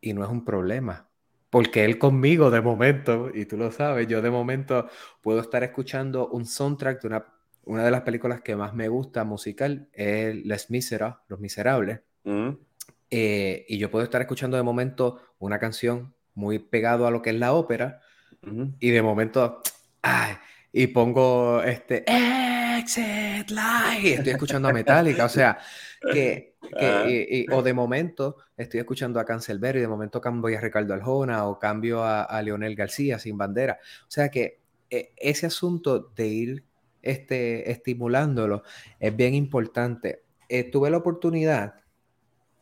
y 0.01 0.13
no 0.13 0.25
es 0.25 0.31
un 0.31 0.45
problema. 0.45 1.09
Porque 1.51 1.85
él 1.85 1.99
conmigo 1.99 2.51
de 2.51 2.61
momento, 2.61 3.31
y 3.33 3.47
tú 3.47 3.57
lo 3.57 3.71
sabes, 3.73 4.07
yo 4.09 4.21
de 4.21 4.31
momento 4.31 4.89
puedo 5.23 5.41
estar 5.41 5.65
escuchando 5.65 6.29
un 6.29 6.45
soundtrack 6.45 7.01
de 7.01 7.09
una, 7.09 7.36
una 7.67 7.85
de 7.85 7.91
las 7.91 8.03
películas 8.03 8.41
que 8.41 8.57
más 8.57 8.75
me 8.75 8.89
gusta 8.89 9.25
musical, 9.25 9.89
es 9.93 10.35
Les 10.47 10.71
Miserables, 10.71 11.19
Los 11.29 11.41
Miserables. 11.41 12.01
Mm. 12.25 12.51
Eh, 13.11 13.67
y 13.69 13.79
yo 13.79 13.91
puedo 13.91 14.05
estar 14.05 14.21
escuchando 14.21 14.57
de 14.57 14.63
momento 14.63 15.21
una 15.39 15.59
canción 15.59 16.15
muy 16.35 16.59
pegado 16.59 17.07
a 17.07 17.11
lo 17.11 17.23
que 17.23 17.31
es 17.31 17.37
la 17.37 17.53
ópera, 17.53 18.01
y 18.79 18.91
de 18.91 19.03
momento, 19.03 19.61
ay, 20.03 20.37
y 20.73 20.87
pongo 20.89 21.63
este 21.63 22.05
Exit 22.07 23.51
Light, 23.51 24.19
estoy 24.19 24.33
escuchando 24.33 24.69
a 24.69 24.73
Metallica, 24.73 25.25
o 25.25 25.29
sea, 25.29 25.59
que 26.13 26.55
o 27.51 27.63
de 27.63 27.73
momento 27.73 28.37
estoy 28.57 28.81
escuchando 28.81 29.19
a 29.19 29.25
Cancelbero 29.25 29.79
y 29.79 29.83
de 29.83 29.89
momento 29.89 30.21
cambio 30.21 30.57
a 30.57 30.61
Ricardo 30.61 30.95
Aljona 30.95 31.47
o 31.47 31.59
cambio 31.59 32.05
a, 32.05 32.41
Leonel 32.43 32.77
García 32.77 33.19
sin 33.19 33.37
bandera. 33.37 33.79
O 34.03 34.11
sea 34.11 34.29
que 34.29 34.61
eh, 34.91 35.13
ese 35.17 35.47
asunto 35.47 36.13
de 36.15 36.27
ir 36.29 36.65
este, 37.11 37.71
estimulándolo 37.71 38.63
es 39.01 39.15
bien 39.15 39.35
importante. 39.35 40.23
Eh, 40.49 40.65
tuve 40.65 40.91
la 40.91 40.99
oportunidad 40.99 41.75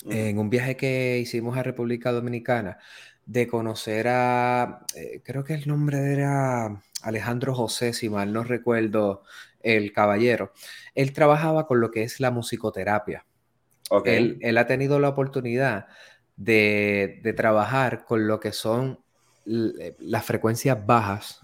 en 0.06 0.38
un 0.38 0.50
viaje 0.50 0.76
que 0.76 1.18
hicimos 1.18 1.56
a 1.56 1.62
República 1.62 2.12
Dominicana 2.12 2.78
de 3.26 3.46
conocer 3.46 4.06
a, 4.08 4.84
eh, 4.94 5.22
creo 5.24 5.44
que 5.44 5.54
el 5.54 5.66
nombre 5.66 6.12
era 6.12 6.82
Alejandro 7.02 7.54
José, 7.54 7.92
si 7.92 8.10
mal 8.10 8.32
no 8.32 8.44
recuerdo, 8.44 9.22
el 9.62 9.92
caballero. 9.92 10.52
Él 10.94 11.12
trabajaba 11.12 11.66
con 11.66 11.80
lo 11.80 11.90
que 11.90 12.02
es 12.02 12.20
la 12.20 12.30
musicoterapia. 12.30 13.24
Él, 14.04 14.58
ha 14.58 14.66
tenido 14.66 14.98
la 14.98 15.08
oportunidad 15.08 15.86
de, 16.36 17.34
trabajar 17.36 18.04
con 18.04 18.26
lo 18.26 18.40
que 18.40 18.52
son 18.52 18.98
eh, 19.46 19.94
las 20.00 20.24
frecuencias 20.24 20.84
bajas. 20.84 21.40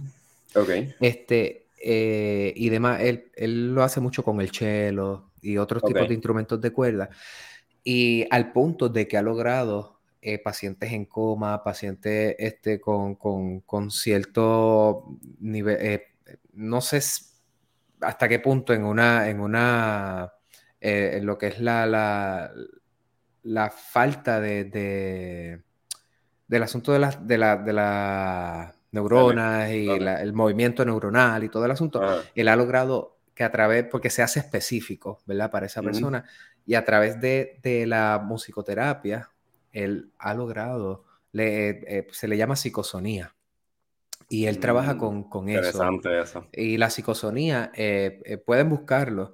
Este, 1.00 1.66
eh, 1.80 2.52
y 2.54 2.68
demás, 2.68 3.00
él, 3.00 3.74
lo 3.74 3.82
hace 3.82 4.00
mucho 4.00 4.22
con 4.22 4.40
el 4.40 4.50
cello 4.50 5.30
y 5.40 5.56
otros 5.56 5.82
tipos 5.82 6.06
de 6.06 6.14
instrumentos 6.14 6.60
de 6.60 6.72
cuerda. 6.72 7.08
Y 7.82 8.26
al 8.30 8.52
punto 8.52 8.88
de 8.90 9.08
que 9.08 9.16
ha 9.16 9.22
logrado 9.22 10.00
eh, 10.20 10.38
pacientes 10.38 10.92
en 10.92 11.06
coma, 11.06 11.64
pacientes 11.64 12.36
este, 12.38 12.80
con, 12.80 13.16
cierto 13.90 15.18
nivel, 15.40 16.02
no 16.52 16.82
sé 16.82 17.00
hasta 18.02 18.28
qué 18.28 18.38
punto 18.38 18.74
en 18.74 18.84
una, 18.84 19.28
en 19.30 19.40
una 19.40 20.32
eh, 20.80 21.12
en 21.14 21.26
lo 21.26 21.38
que 21.38 21.48
es 21.48 21.60
la, 21.60 21.86
la, 23.42 23.70
falta 23.70 24.40
de, 24.40 25.62
del 26.46 26.62
asunto 26.62 26.92
de 26.92 26.98
las 26.98 27.26
de 27.26 27.38
la, 27.38 27.56
de 27.56 27.72
la 27.72 28.74
neuronas 28.92 29.70
y 29.70 29.88
el 29.88 30.32
movimiento 30.32 30.84
neuronal 30.84 31.44
y 31.44 31.48
todo 31.48 31.64
el 31.64 31.70
asunto, 31.70 32.02
él 32.34 32.48
ha 32.48 32.56
logrado 32.56 33.18
que 33.34 33.44
a 33.44 33.50
través, 33.50 33.84
porque 33.84 34.10
se 34.10 34.22
hace 34.22 34.40
específico, 34.40 35.20
¿verdad? 35.26 35.50
Para 35.50 35.66
esa 35.66 35.82
persona, 35.82 36.24
y 36.66 36.74
a 36.74 36.84
través 36.84 37.20
de, 37.20 37.58
de, 37.62 37.86
la 37.86 38.20
musicoterapia, 38.22 39.30
él 39.72 40.10
ha 40.18 40.34
logrado, 40.34 41.04
le, 41.32 41.70
eh, 41.70 42.06
se 42.10 42.28
le 42.28 42.36
llama 42.36 42.56
psicosonía. 42.56 43.34
Y 44.28 44.46
él 44.46 44.60
trabaja 44.60 44.94
mm, 44.94 44.98
con, 44.98 45.24
con 45.24 45.48
interesante 45.48 46.20
eso. 46.20 46.46
Y 46.52 46.76
la 46.76 46.90
psicosonía, 46.90 47.72
eh, 47.74 48.20
eh, 48.24 48.36
pueden 48.36 48.68
buscarlo 48.68 49.32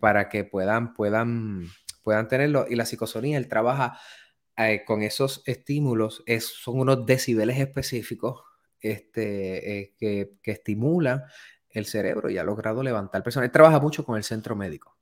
para 0.00 0.28
que 0.28 0.44
puedan, 0.44 0.92
puedan, 0.92 1.68
puedan 2.02 2.28
tenerlo. 2.28 2.66
Y 2.68 2.74
la 2.74 2.84
psicosonía, 2.84 3.38
él 3.38 3.48
trabaja 3.48 3.98
con 4.86 5.02
esos 5.02 5.42
estímulos, 5.46 6.22
es, 6.26 6.46
son 6.46 6.80
unos 6.80 7.06
decibeles 7.06 7.58
específicos 7.58 8.42
este, 8.90 9.94
que, 9.98 10.34
que 10.42 10.50
estimulan 10.50 11.24
el 11.70 11.86
cerebro 11.86 12.30
y 12.30 12.38
ha 12.38 12.44
logrado 12.44 12.82
levantar 12.82 13.22
personas. 13.22 13.46
Él 13.46 13.52
trabaja 13.52 13.80
mucho 13.80 14.04
con 14.04 14.16
el 14.16 14.24
centro 14.24 14.54
médico. 14.54 14.96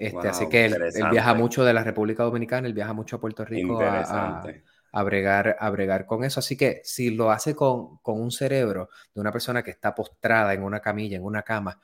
Este, 0.00 0.28
así 0.28 0.48
que 0.48 0.64
él, 0.64 0.76
viaja 1.10 1.34
mucho 1.34 1.62
de 1.62 1.74
la 1.74 1.84
República 1.84 2.22
Dominicana, 2.22 2.66
él 2.66 2.72
viaja 2.72 2.94
mucho 2.94 3.16
a 3.16 3.20
Puerto 3.20 3.44
Rico 3.44 3.78
a, 3.82 4.42
a, 4.92 5.02
bregar, 5.02 5.58
a 5.60 5.68
bregar 5.68 6.06
con 6.06 6.24
eso. 6.24 6.40
Así 6.40 6.56
que 6.56 6.80
si 6.84 7.10
lo 7.10 7.30
hace 7.30 7.54
con, 7.54 7.98
con, 7.98 8.18
un 8.18 8.30
cerebro 8.30 8.88
de 9.14 9.20
una 9.20 9.30
persona 9.30 9.62
que 9.62 9.70
está 9.70 9.94
postrada 9.94 10.54
en 10.54 10.62
una 10.62 10.80
camilla, 10.80 11.18
en 11.18 11.24
una 11.24 11.42
cama, 11.42 11.78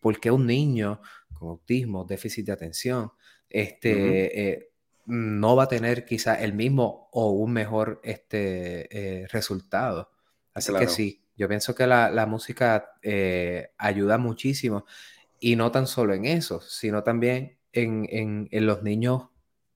porque 0.00 0.30
un 0.30 0.46
niño 0.46 1.00
con 1.34 1.48
autismo, 1.48 2.04
déficit 2.04 2.46
de 2.46 2.52
atención, 2.52 3.10
este, 3.50 4.50
eh, 4.50 4.70
no 5.06 5.56
va 5.56 5.64
a 5.64 5.68
tener 5.68 6.04
quizá 6.04 6.36
el 6.36 6.52
mismo 6.52 7.08
o 7.10 7.32
un 7.32 7.52
mejor 7.52 8.00
este, 8.04 9.22
eh, 9.22 9.26
resultado. 9.26 10.12
Así 10.58 10.74
que 10.74 10.88
sí, 10.88 11.22
yo 11.38 11.48
pienso 11.48 11.74
que 11.74 11.86
la, 11.86 12.26
música 12.26 12.92
eh, 13.00 13.70
ayuda 13.78 14.18
muchísimo 14.18 14.84
y 15.38 15.54
no 15.54 15.70
tan 15.70 15.86
solo 15.86 16.12
en 16.12 16.24
eso, 16.24 16.60
sino 16.60 17.04
también 17.04 17.58
en, 17.72 18.48
los 18.50 18.82
niños, 18.82 19.28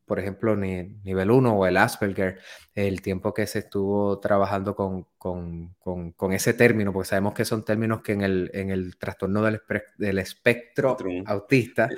por 0.05 0.19
ejemplo, 0.19 0.57
nivel 0.57 1.31
1 1.31 1.57
o 1.57 1.67
el 1.67 1.77
Asperger, 1.77 2.41
el 2.75 3.01
tiempo 3.01 3.33
que 3.33 3.47
se 3.47 3.61
estuvo 3.61 4.19
trabajando 4.19 4.75
con, 4.75 6.33
ese 6.33 6.53
término, 6.55 6.93
porque 6.93 7.11
sabemos 7.11 7.33
que 7.33 7.45
son 7.45 7.65
términos 7.65 8.03
que 8.03 8.13
en 8.13 8.23
el, 8.23 8.51
en 8.55 8.71
el 8.71 8.97
trastorno 8.97 9.41
del, 9.43 9.63
del 9.99 10.19
espectro 10.19 10.97
autista 11.27 11.89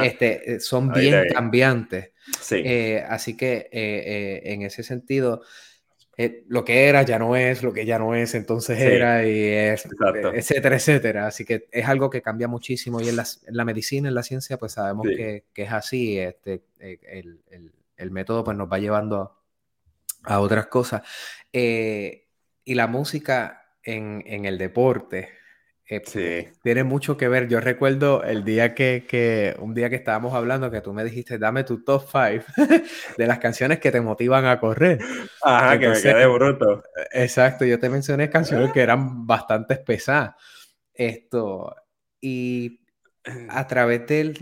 este, 0.00 0.54
eh, 0.54 0.60
son 0.60 0.92
bien 0.92 1.24
cambiantes. 1.34 2.12
Eh, 2.52 3.04
así 3.08 3.36
que 3.36 3.68
en 3.72 4.62
ese 4.62 4.84
sentido, 4.84 5.42
eh, 6.20 6.44
lo 6.48 6.64
que 6.64 6.88
era 6.88 7.02
ya 7.02 7.16
no 7.16 7.36
es, 7.36 7.62
lo 7.62 7.72
que 7.72 7.86
ya 7.86 7.96
no 7.96 8.12
es, 8.12 8.34
entonces 8.34 8.76
era, 8.80 9.24
y 9.24 9.38
es, 9.40 9.86
etcétera, 10.34 10.74
etcétera. 10.74 11.26
Así 11.28 11.44
que 11.44 11.68
es 11.70 11.86
algo 11.86 12.10
que 12.10 12.20
cambia 12.20 12.48
muchísimo 12.48 13.00
y 13.00 13.08
en 13.08 13.14
la, 13.16 13.64
medicina, 13.64 14.08
en 14.08 14.16
la 14.16 14.24
ciencia, 14.24 14.58
pues 14.58 14.72
sabemos 14.72 15.06
que, 15.06 15.44
es 15.54 15.72
así. 15.72 16.18
Este, 16.18 16.64
eh, 16.80 16.98
el, 17.96 18.10
método 18.10 18.42
pues 18.42 18.56
nos 18.56 18.70
va 18.70 18.80
llevando 18.80 19.38
a, 20.24 20.40
otras 20.40 20.66
cosas. 20.66 21.02
Eh, 21.52 22.26
y 22.64 22.74
la 22.74 22.88
música 22.88 23.76
en, 23.84 24.24
en 24.26 24.44
el 24.44 24.58
deporte, 24.58 25.28
eh, 25.90 26.52
tiene 26.62 26.84
mucho 26.84 27.16
que 27.16 27.28
ver. 27.28 27.48
Yo 27.48 27.60
recuerdo 27.60 28.22
el 28.22 28.44
día 28.44 28.74
que, 28.74 29.56
un 29.58 29.72
día 29.72 29.88
que 29.88 29.96
estábamos 29.96 30.34
hablando, 30.34 30.70
que 30.70 30.82
tú 30.82 30.92
me 30.92 31.02
dijiste, 31.02 31.38
dame 31.38 31.64
tu 31.64 31.82
top 31.82 32.02
5 32.02 32.44
de 33.16 33.26
las 33.26 33.38
canciones 33.38 33.78
que 33.78 33.90
te 33.90 34.00
motivan 34.00 34.44
a 34.44 34.60
correr. 34.60 34.98
Ajá, 35.42 35.78
que 35.78 35.88
me 35.88 36.00
quedé 36.00 36.26
bruto. 36.26 36.82
Exacto, 37.10 37.64
yo 37.64 37.80
te 37.80 37.88
mencioné 37.88 38.28
canciones 38.28 38.70
que 38.72 38.80
eran 38.80 39.26
bastante 39.26 39.76
pesadas. 39.76 40.34
Esto, 40.92 41.74
y 42.20 42.80
a 43.48 43.66
través 43.66 44.06
de, 44.06 44.34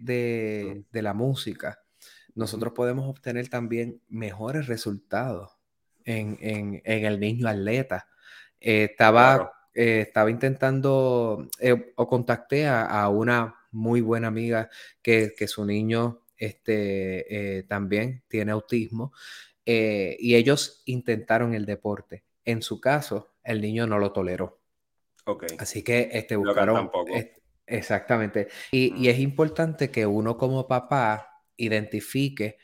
de, 0.00 0.84
de, 0.90 1.02
la 1.02 1.12
música, 1.12 1.80
nosotros 2.34 2.72
podemos 2.72 3.06
obtener 3.08 3.48
también 3.48 4.00
mejores 4.08 4.68
resultados 4.68 5.58
en, 6.04 6.38
en, 6.40 6.80
en 6.84 7.04
el 7.04 7.20
niño 7.20 7.46
atleta. 7.46 8.06
Eh, 8.60 8.84
estaba 8.90 9.57
eh, 9.80 10.00
estaba 10.00 10.28
intentando 10.28 11.46
eh, 11.60 11.92
o 11.94 12.08
contacté 12.08 12.66
a, 12.66 13.08
una 13.10 13.54
muy 13.70 14.00
buena 14.00 14.26
amiga 14.26 14.68
que, 15.00 15.32
su 15.46 15.64
niño 15.64 16.22
este, 16.36 17.58
eh, 17.58 17.62
también 17.62 18.24
tiene 18.26 18.50
autismo 18.50 19.12
y 19.64 20.34
ellos 20.34 20.82
intentaron 20.86 21.54
el 21.54 21.64
deporte. 21.64 22.24
En 22.44 22.60
su 22.60 22.80
caso, 22.80 23.34
el 23.44 23.60
niño 23.60 23.86
no 23.86 24.00
lo 24.00 24.10
toleró. 24.10 24.58
Okay. 25.24 25.56
Así 25.60 25.84
que 25.84 26.08
este, 26.10 26.34
buscaron... 26.34 26.90
exactamente. 27.64 28.48
Y, 28.72 28.96
y 28.96 29.10
es 29.10 29.20
importante 29.20 29.92
que 29.92 30.06
uno 30.06 30.36
como 30.36 30.66
papá 30.66 31.44
identifique 31.56 32.58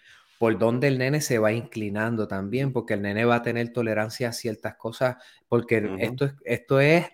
por 0.45 0.59
dónde 0.59 0.89
el 0.89 0.99
nene 0.99 1.23
se 1.23 1.39
va 1.39 1.53
inclinando 1.53 2.29
también, 2.29 2.71
porque 2.71 2.93
el 2.93 3.01
nene 3.01 3.25
va 3.25 3.37
a 3.37 3.43
tener 3.43 3.73
tolerancia 3.73 4.29
a 4.29 4.33
ciertas 4.35 4.75
cosas, 4.77 5.17
porque 5.49 5.97
esto, 6.01 6.27
es, 6.27 6.35
esto 6.45 6.81
es 6.81 7.07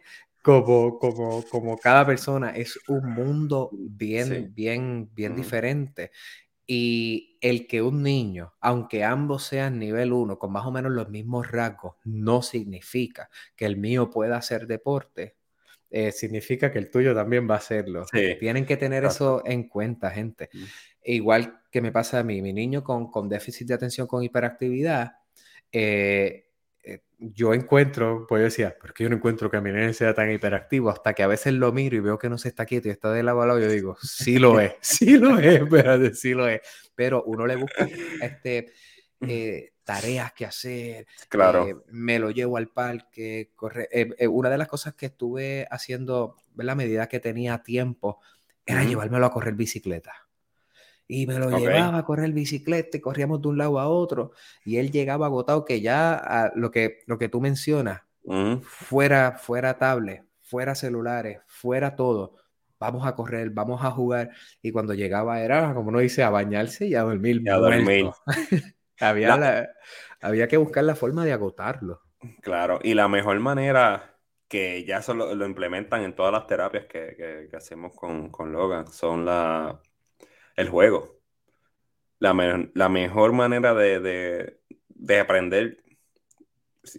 como, 0.43 0.99
como, 0.99 1.45
como 1.49 1.79
cada 1.79 2.05
persona, 2.05 2.51
es 2.51 2.77
un 2.89 3.15
mundo 3.15 3.71
bien, 3.73 4.53
bien, 4.53 5.15
bien 5.15 5.37
diferente. 5.37 6.11
Y 6.67 7.39
el 7.41 7.69
que 7.69 7.83
un 7.83 8.03
niño, 8.03 8.53
aunque 8.61 9.05
ambos 9.05 9.45
sean 9.45 9.79
nivel 9.79 10.13
1, 10.13 10.37
con 10.37 10.51
más 10.51 10.67
o 10.67 10.73
menos 10.73 10.91
los 10.91 11.09
mismos 11.09 11.53
rasgos, 11.53 11.95
no 12.03 12.43
significa 12.43 13.31
que 13.55 13.65
el 13.65 13.77
mío 13.77 14.11
pueda 14.11 14.39
hacer 14.39 14.67
deporte, 14.67 15.37
eh, 15.89 16.11
significa 16.11 16.71
que 16.71 16.79
el 16.79 16.91
tuyo 16.91 17.15
también 17.15 17.49
va 17.51 17.55
a 17.55 17.59
hacerlo. 17.59 18.07
Tienen 18.39 18.65
que 18.65 18.77
tener 18.77 19.05
eso 19.05 19.43
en 19.45 19.69
cuenta, 19.69 20.11
gente. 20.11 20.49
Igual 21.05 21.61
que 21.71 21.81
me 21.81 21.93
pasa 21.93 22.19
a 22.19 22.23
mí, 22.23 22.43
mi 22.43 22.53
niño 22.53 22.83
con, 22.83 23.11
con 23.11 23.29
déficit 23.29 23.69
de 23.69 23.75
atención 23.75 24.07
con 24.07 24.23
hiperactividad, 24.23 25.13
eh, 25.73 26.47
eh, 26.83 27.03
yo 27.19 27.55
encuentro, 27.55 28.27
pues 28.29 28.41
yo 28.41 28.45
decía, 28.45 28.77
¿por 28.79 28.93
qué 28.93 29.05
yo 29.05 29.11
no 29.11 29.17
encuentro 29.17 29.51
que 29.51 29.61
mi 29.61 29.71
nene 29.71 29.93
sea 29.93 30.15
tan 30.15 30.31
hiperactivo? 30.33 30.91
Hasta 30.91 31.15
que 31.15 31.23
a 31.23 31.29
veces 31.29 31.53
lo 31.55 31.73
miro 31.73 31.97
y 31.97 32.01
veo 32.01 32.19
que 32.19 32.29
no 32.29 32.39
se 32.39 32.49
está 32.49 32.67
quieto 32.67 32.89
y 32.89 32.91
está 32.91 33.13
de 33.13 33.23
lado 33.23 33.43
a 33.43 33.47
lado, 33.47 33.61
yo 33.61 33.69
digo, 33.69 33.97
sí 34.03 34.39
lo 34.39 34.59
es, 34.61 34.75
sí 34.81 35.17
lo 35.17 35.39
es, 35.39 35.63
espérate, 35.63 36.15
sí 36.15 36.35
lo 36.35 36.49
es. 36.49 36.61
Pero 36.95 37.23
uno 37.25 37.47
le 37.47 37.57
busca 37.57 37.89
este, 38.21 38.73
eh, 39.21 39.73
tareas 39.85 40.33
que 40.33 40.47
hacer, 40.47 41.07
claro. 41.29 41.85
me 41.89 42.19
lo 42.19 42.31
llevo 42.31 42.57
al 42.57 42.69
parque, 42.69 43.53
corre. 43.55 43.89
una 44.29 44.51
de 44.51 44.59
las 44.59 44.69
cosas 44.69 44.95
que 44.95 45.07
estuve 45.07 45.67
haciendo, 45.71 46.37
a 46.59 46.75
medida 46.75 47.09
que 47.09 47.21
tenía 47.21 47.63
tiempo, 47.63 48.21
era 48.67 48.85
llevármelo 48.85 49.27
a 49.27 49.33
correr 49.33 49.55
bicicleta 49.55 50.30
y 51.11 51.27
me 51.27 51.41
lo 51.41 51.51
llevaba 51.59 51.99
a 51.99 52.05
correr 52.05 52.31
bicicleta 52.31 52.97
y 52.97 53.01
corríamos 53.01 53.43
de 53.43 53.49
un 53.49 53.59
lado 53.59 53.81
a 53.81 53.89
otro 53.89 54.31
y 54.65 54.77
él 54.77 54.93
llegaba 54.93 55.27
agotado 55.27 55.65
que 55.65 55.81
ya 55.81 56.53
lo, 56.55 56.71
que, 56.71 57.01
lo 57.07 57.19
que 57.19 57.29
tú 57.29 57.41
mencionas, 57.41 58.03
fuera, 58.63 59.33
fuera 59.33 59.77
tablet, 59.77 60.25
fuera 60.41 60.77
celulares, 60.77 61.41
fuera 61.49 61.97
todo, 61.97 62.37
vamos 62.79 63.05
a 63.09 63.17
correr, 63.17 63.51
vamos 63.51 63.85
a 63.85 63.91
jugar 63.91 64.31
y 64.63 64.71
cuando 64.71 64.95
llegaba 64.95 65.41
era, 65.41 65.75
como 65.75 65.89
uno 65.89 65.99
dice, 65.99 66.23
a 66.23 66.31
bañarse 66.31 66.87
y 66.87 66.95
a 66.95 67.03
dormir. 67.03 67.43
había, 69.01 69.69
había 70.21 70.47
que 70.47 70.57
buscar 70.59 70.85
la 70.85 70.95
forma 70.95 71.25
de 71.25 71.33
agotarlo. 71.33 72.03
Claro, 72.41 72.79
y 72.85 72.95
la 72.95 73.09
mejor 73.09 73.41
manera 73.41 74.17
que 74.47 74.85
ya 74.85 74.99
eso 74.99 75.15
lo, 75.15 75.45
implementan 75.45 76.03
en 76.03 76.15
todas 76.15 76.33
las 76.33 76.47
terapias 76.47 76.85
que, 76.87 77.49
que, 77.51 77.57
hacemos 77.57 77.95
con, 77.97 78.31
con 78.31 78.53
Logan 78.53 78.87
son 78.87 79.25
la 79.25 79.81
el 80.61 80.69
juego. 80.69 81.21
La, 82.19 82.35
mejor 82.89 83.33
manera 83.33 83.75
de, 83.75 84.61
aprender, 85.21 85.83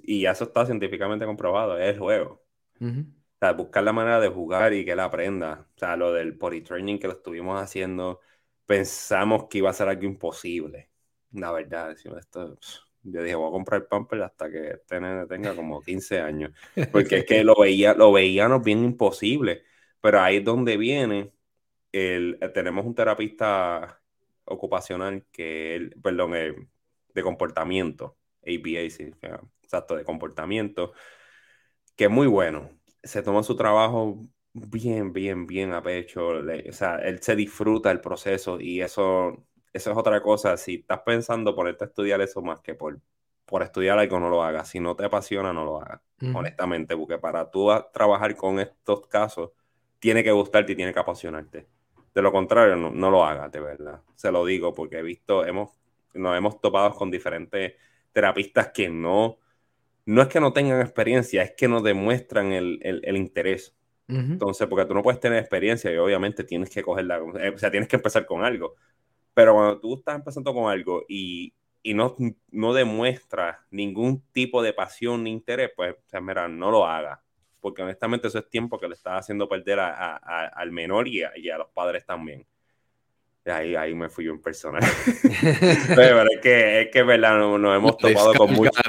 y 0.04 0.26
eso 0.26 0.46
está 0.46 0.66
científicamente 0.66 1.26
comprobado, 1.26 1.78
es 1.78 1.94
el 1.94 2.00
juego. 2.00 2.44
O 2.82 3.40
sea, 3.40 3.54
buscar 3.54 3.84
la 3.84 3.94
manera 3.94 4.20
de 4.20 4.30
jugar 4.30 4.74
y 4.74 4.84
que 4.84 4.92
él 4.92 5.00
aprenda. 5.00 5.68
O 5.76 5.80
sea, 5.80 5.96
lo 5.96 6.12
del 6.12 6.38
potty 6.38 6.62
training 6.62 6.98
que 6.98 7.08
lo 7.08 7.14
estuvimos 7.14 7.62
haciendo, 7.62 8.20
pensamos 8.66 9.46
que 9.50 9.60
iba 9.60 9.70
a 9.70 9.74
ser 9.74 9.88
algo 9.88 10.04
imposible. 10.06 10.90
La 11.34 11.52
verdad, 11.52 11.92
esto, 11.92 12.58
yo 13.04 13.24
dije, 13.24 13.36
voy 13.36 13.50
a 13.50 13.52
comprar 13.52 13.82
el 13.82 13.88
pamper 13.88 14.22
hasta 14.24 14.50
que 14.50 14.72
este 14.72 15.00
tenga 15.28 15.56
como 15.56 15.82
15 15.82 16.20
años. 16.20 16.52
Porque 16.92 17.20
es 17.20 17.26
que 17.26 17.44
lo, 17.44 17.56
veía, 17.60 17.94
lo 17.94 18.12
veíamos 18.12 18.64
bien 18.64 18.84
imposible. 18.84 19.64
Pero 20.02 20.20
ahí 20.20 20.38
es 20.38 20.44
donde 20.44 20.78
viene 20.78 21.32
el, 21.92 22.38
eh, 22.42 22.50
tenemos 22.50 22.86
un 22.86 22.96
terapista 22.96 24.02
ocupacional 24.46 25.26
que, 25.32 25.92
perdón, 26.02 26.36
eh, 26.36 26.56
de 27.14 27.24
comportamiento, 27.24 28.18
ABA, 28.44 28.90
sí, 28.90 29.12
exacto, 29.64 29.96
de 29.96 30.04
comportamiento, 30.04 30.94
que 31.96 32.06
es 32.06 32.12
muy 32.12 32.28
bueno. 32.28 32.70
Se 33.04 33.22
toma 33.24 33.44
su 33.44 33.56
trabajo 33.56 34.20
bien, 34.54 35.14
bien, 35.14 35.48
bien 35.48 35.74
a 35.74 35.82
pecho. 35.82 36.30
o 36.30 36.72
sea, 36.74 36.98
él 36.98 37.22
se 37.22 37.36
disfruta 37.36 37.92
el 37.92 38.02
proceso 38.02 38.60
y 38.60 38.82
eso, 38.82 39.46
eso 39.74 39.92
es 39.92 39.98
otra 39.98 40.22
cosa. 40.22 40.58
Si 40.58 40.76
estás 40.76 41.02
pensando 41.02 41.56
ponerte 41.56 41.86
a 41.86 41.88
estudiar 41.88 42.22
eso 42.22 42.42
más 42.42 42.62
que 42.62 42.76
por, 42.76 43.00
por 43.46 43.64
estudiar 43.64 44.00
algo, 44.00 44.20
no 44.20 44.30
lo 44.30 44.44
hagas. 44.44 44.70
Si 44.70 44.80
no 44.80 44.96
te 44.96 45.06
apasiona, 45.06 45.54
no 45.54 45.66
lo 45.66 45.82
hagas. 45.82 46.02
Honestamente, 46.34 46.96
porque 46.96 47.18
para 47.18 47.50
tú 47.50 47.70
trabajar 47.94 48.36
con 48.36 48.60
estos 48.60 49.08
casos, 49.08 49.52
tiene 50.00 50.24
que 50.24 50.32
gustarte 50.32 50.74
y 50.74 50.76
tiene 50.76 50.94
que 50.94 51.00
apasionarte. 51.00 51.68
De 52.14 52.22
lo 52.22 52.32
contrario, 52.32 52.76
no, 52.76 53.12
lo 53.12 53.24
hagas, 53.24 53.52
de 53.52 53.60
verdad. 53.60 54.02
Se 54.16 54.32
lo 54.32 54.46
digo 54.46 54.74
porque 54.74 55.00
he 55.00 55.02
visto, 55.02 55.46
hemos, 55.46 55.72
nos 56.14 56.38
hemos 56.38 56.60
topado 56.60 56.92
con 56.92 57.10
diferentes 57.10 57.74
terapistas 58.12 58.72
que 58.74 58.90
no, 58.90 59.38
no 60.06 60.22
es 60.22 60.28
que 60.28 60.42
no 60.42 60.52
tengan 60.52 60.82
experiencia, 60.82 61.42
es 61.44 61.54
que 61.56 61.68
no 61.68 61.82
demuestran 61.82 62.52
el, 62.52 63.16
interés. 63.16 63.76
Entonces, 64.08 64.68
porque 64.68 64.86
tú 64.86 64.94
no 64.94 65.04
puedes 65.04 65.22
tener 65.22 65.40
experiencia 65.40 65.90
y 65.90 65.96
obviamente 65.96 66.44
tienes 66.44 66.70
que 66.70 66.84
cogerla, 66.84 67.22
eh, 67.40 67.54
o 67.56 67.58
sea, 67.58 67.72
tienes 67.72 67.88
que 67.88 67.96
empezar 67.96 68.26
con 68.26 68.44
algo. 68.44 68.76
Pero 69.34 69.54
cuando 69.54 69.80
tú 69.80 69.96
estás 69.96 70.16
empezando 70.16 70.54
con 70.54 70.70
algo 70.70 71.06
y, 71.08 71.54
no, 71.96 72.18
no 72.52 72.74
demuestras 72.74 73.60
ningún 73.72 74.22
tipo 74.34 74.62
de 74.62 74.74
pasión 74.74 75.24
ni 75.24 75.32
interés, 75.32 75.72
pues, 75.78 75.94
o 75.94 76.10
sea, 76.10 76.20
mira, 76.20 76.50
no 76.50 76.72
lo 76.72 76.86
hagas 76.86 77.20
porque 77.62 77.84
honestamente 77.84 78.28
eso 78.28 78.40
es 78.40 78.50
tiempo 78.50 78.80
que 78.80 78.88
le 78.88 78.96
está 78.96 79.18
haciendo 79.18 79.48
perder 79.48 79.80
al 79.80 80.72
menor 80.72 81.08
y 81.08 81.24
a, 81.24 81.58
los 81.58 81.70
padres 81.70 82.06
también. 82.06 82.46
ahí, 83.46 83.76
ahí 83.76 83.94
me 83.94 84.10
fui 84.10 84.26
yo 84.26 84.32
en 84.32 84.42
personal. 84.42 84.82
pero 85.96 86.24
es 86.24 86.42
que, 86.42 86.82
es 86.82 86.92
que 86.92 87.04
verdad, 87.04 87.38
nos, 87.38 87.78
hemos 87.78 87.98
topado 87.98 88.34
con 88.34 88.54
muchas 88.54 88.84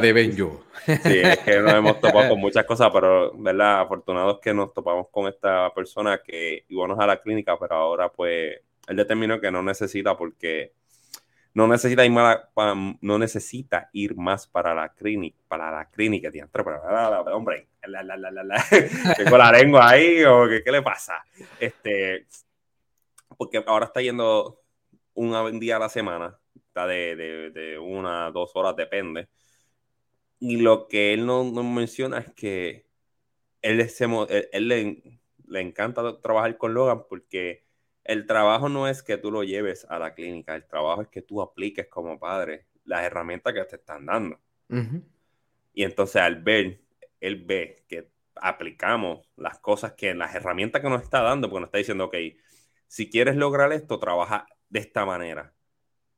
sí, 0.86 1.18
es 1.18 1.38
que 1.40 1.60
nos 1.60 1.74
hemos 1.74 2.00
topado 2.00 2.30
con 2.30 2.40
muchas 2.40 2.64
cosas, 2.64 2.90
pero 2.92 3.32
verdad, 3.36 3.82
afortunados 3.82 4.40
que 4.40 4.54
nos 4.54 4.72
topamos 4.72 5.08
con 5.10 5.28
esta 5.28 5.72
persona 5.74 6.22
que 6.24 6.64
íbamos 6.68 6.98
a 6.98 7.06
la 7.06 7.20
clínica, 7.20 7.58
pero 7.58 7.74
ahora 7.74 8.10
pues 8.10 8.58
él 8.88 8.96
determinó 8.96 9.40
que 9.40 9.50
no 9.50 9.62
necesita 9.62 10.16
porque 10.16 10.72
no 11.54 11.66
necesita 11.66 12.04
ir 12.04 12.10
más, 12.12 12.38
para, 12.54 12.74
no 12.74 13.18
necesita 13.18 13.90
ir 13.92 14.16
más 14.16 14.46
para 14.46 14.74
la 14.74 14.92
clínica, 14.94 15.36
para 15.48 15.70
la 15.70 15.90
clínica, 15.90 16.30
hombre, 17.32 17.68
la, 17.86 18.02
la, 18.02 18.16
la, 18.16 18.64
tengo 19.16 19.36
la 19.38 19.52
lengua 19.52 19.90
ahí 19.90 20.24
o 20.24 20.48
qué, 20.48 20.62
qué 20.62 20.72
le 20.72 20.82
pasa, 20.82 21.22
este, 21.60 22.26
porque 23.36 23.62
ahora 23.66 23.86
está 23.86 24.00
yendo 24.00 24.60
un 25.14 25.60
día 25.60 25.76
a 25.76 25.80
la 25.80 25.88
semana, 25.88 26.38
está 26.54 26.86
de, 26.86 27.16
de, 27.16 27.50
de 27.50 27.78
una, 27.78 28.30
dos 28.30 28.52
horas, 28.54 28.74
depende, 28.76 29.28
y 30.40 30.56
lo 30.56 30.88
que 30.88 31.12
él 31.12 31.26
no, 31.26 31.44
no 31.44 31.62
menciona 31.62 32.18
es 32.18 32.32
que 32.32 32.86
él, 33.60 33.80
él, 33.80 34.48
él 34.52 34.68
le, 34.68 35.02
le 35.46 35.60
encanta 35.60 36.20
trabajar 36.20 36.56
con 36.56 36.74
Logan 36.74 37.04
porque 37.08 37.61
el 38.04 38.26
trabajo 38.26 38.68
no 38.68 38.88
es 38.88 39.02
que 39.02 39.16
tú 39.16 39.30
lo 39.30 39.44
lleves 39.44 39.86
a 39.88 39.98
la 39.98 40.14
clínica, 40.14 40.54
el 40.54 40.66
trabajo 40.66 41.02
es 41.02 41.08
que 41.08 41.22
tú 41.22 41.40
apliques 41.40 41.88
como 41.88 42.18
padre 42.18 42.66
las 42.84 43.04
herramientas 43.04 43.52
que 43.52 43.64
te 43.64 43.76
están 43.76 44.06
dando. 44.06 44.38
Y 45.74 45.84
entonces 45.84 46.20
al 46.20 46.42
ver, 46.42 46.80
él 47.20 47.44
ve 47.44 47.84
que 47.88 48.10
aplicamos 48.36 49.28
las 49.36 49.58
cosas 49.60 49.92
que 49.92 50.14
las 50.14 50.34
herramientas 50.34 50.82
que 50.82 50.88
nos 50.88 51.02
está 51.02 51.22
dando, 51.22 51.48
porque 51.48 51.60
nos 51.60 51.68
está 51.68 51.78
diciendo, 51.78 52.06
ok, 52.06 52.16
si 52.88 53.08
quieres 53.08 53.36
lograr 53.36 53.72
esto, 53.72 53.98
trabaja 53.98 54.46
de 54.68 54.80
esta 54.80 55.04
manera. 55.06 55.54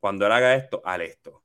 Cuando 0.01 0.27
él 0.27 0.33
haga 0.33 0.55
esto, 0.55 0.83
haz 0.85 1.01
esto. 1.01 1.43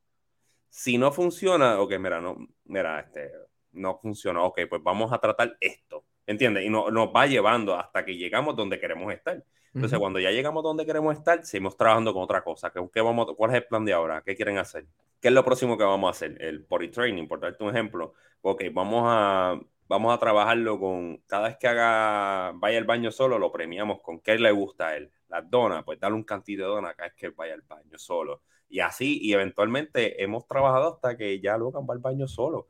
Si 0.70 0.98
no 0.98 1.12
funciona, 1.12 1.80
ok, 1.80 1.98
mira, 2.00 2.22
no, 2.22 2.38
mira, 2.66 3.00
este, 3.00 3.32
no 3.72 4.00
funciona, 4.00 4.44
ok, 4.44 4.62
pues 4.70 4.84
vamos 4.84 5.12
a 5.12 5.20
tratar 5.20 5.58
esto, 5.60 6.06
¿entiendes? 6.30 6.64
Y 6.64 6.70
no, 6.70 6.92
nos 6.92 7.08
va 7.08 7.26
llevando 7.26 7.76
hasta 7.76 8.06
que 8.06 8.16
llegamos 8.16 8.56
donde 8.56 8.80
queremos 8.80 9.12
estar. 9.12 9.44
Entonces, 9.74 9.98
cuando 9.98 10.20
ya 10.20 10.30
llegamos 10.30 10.64
donde 10.64 10.86
queremos 10.86 11.18
estar, 11.18 11.44
seguimos 11.44 11.76
trabajando 11.76 12.14
con 12.14 12.24
otra 12.24 12.44
cosa. 12.44 12.72
¿Qué, 12.72 13.02
vamos, 13.02 13.28
¿Cuál 13.36 13.52
es 13.52 13.58
el 13.58 13.66
plan 13.66 13.84
de 13.84 13.94
ahora? 13.94 14.22
¿Qué 14.24 14.36
quieren 14.36 14.58
hacer? 14.58 14.86
¿Qué 15.20 15.30
es 15.30 15.34
lo 15.34 15.44
próximo 15.44 15.78
que 15.78 15.84
vamos 15.84 16.08
a 16.08 16.12
hacer? 16.12 16.42
El 16.42 16.60
body 16.60 16.90
training, 16.90 17.28
por 17.28 17.40
darte 17.40 17.64
un 17.64 17.72
ejemplo. 17.72 18.14
Ok, 18.42 18.64
vamos 18.72 19.04
a, 19.06 19.60
vamos 19.88 20.14
a 20.14 20.20
trabajarlo 20.20 20.80
con, 20.80 21.18
cada 21.26 21.48
vez 21.48 21.58
que 21.58 21.68
haga, 21.68 22.52
vaya 22.56 22.78
al 22.78 22.86
baño 22.86 23.12
solo, 23.12 23.40
lo 23.40 23.52
premiamos 23.52 24.02
con 24.02 24.20
qué 24.20 24.38
le 24.38 24.52
gusta 24.52 24.90
a 24.90 24.98
él. 24.98 25.12
Las 25.30 25.50
donas, 25.50 25.84
pues 25.84 26.00
darle 26.00 26.18
un 26.18 26.24
cantito 26.24 26.64
de 26.64 26.70
donas 26.70 26.96
cada 26.96 27.10
vez 27.10 27.16
que 27.16 27.26
él 27.28 27.34
vaya 27.36 27.56
al 27.56 27.62
baño 27.62 27.98
solo. 27.98 28.44
Y 28.70 28.82
así, 28.82 29.20
y 29.22 29.34
eventualmente 29.34 30.24
hemos 30.24 30.46
trabajado 30.46 30.94
hasta 30.94 31.18
que 31.18 31.40
ya 31.40 31.58
Logan 31.58 31.88
va 31.90 31.96
al 31.96 32.00
baño 32.00 32.28
solo. 32.28 32.68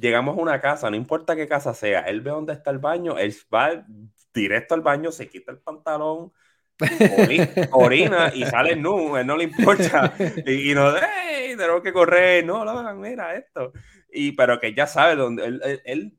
Llegamos 0.00 0.38
a 0.38 0.40
una 0.40 0.60
casa, 0.60 0.90
no 0.90 0.96
importa 0.96 1.36
qué 1.36 1.46
casa 1.46 1.74
sea, 1.74 2.00
él 2.00 2.20
ve 2.20 2.30
dónde 2.30 2.52
está 2.54 2.70
el 2.70 2.78
baño, 2.78 3.18
él 3.18 3.34
va 3.52 3.84
directo 4.32 4.74
al 4.74 4.80
baño, 4.80 5.12
se 5.12 5.28
quita 5.28 5.52
el 5.52 5.58
pantalón, 5.58 6.32
orina, 7.72 8.32
y 8.34 8.44
sale 8.44 8.76
nu, 8.76 9.16
él 9.16 9.26
no 9.26 9.36
le 9.36 9.44
importa. 9.44 10.14
Y, 10.46 10.74
no, 10.74 10.94
hey, 10.96 11.54
tenemos 11.56 11.82
que 11.82 11.92
correr, 11.92 12.44
no, 12.44 12.64
no, 12.64 12.94
mira 12.94 13.34
esto. 13.34 13.72
Y, 14.12 14.32
pero 14.32 14.58
que 14.58 14.74
ya 14.74 14.86
sabe 14.86 15.16
dónde, 15.16 15.44
él, 15.44 15.82
él, 15.84 16.18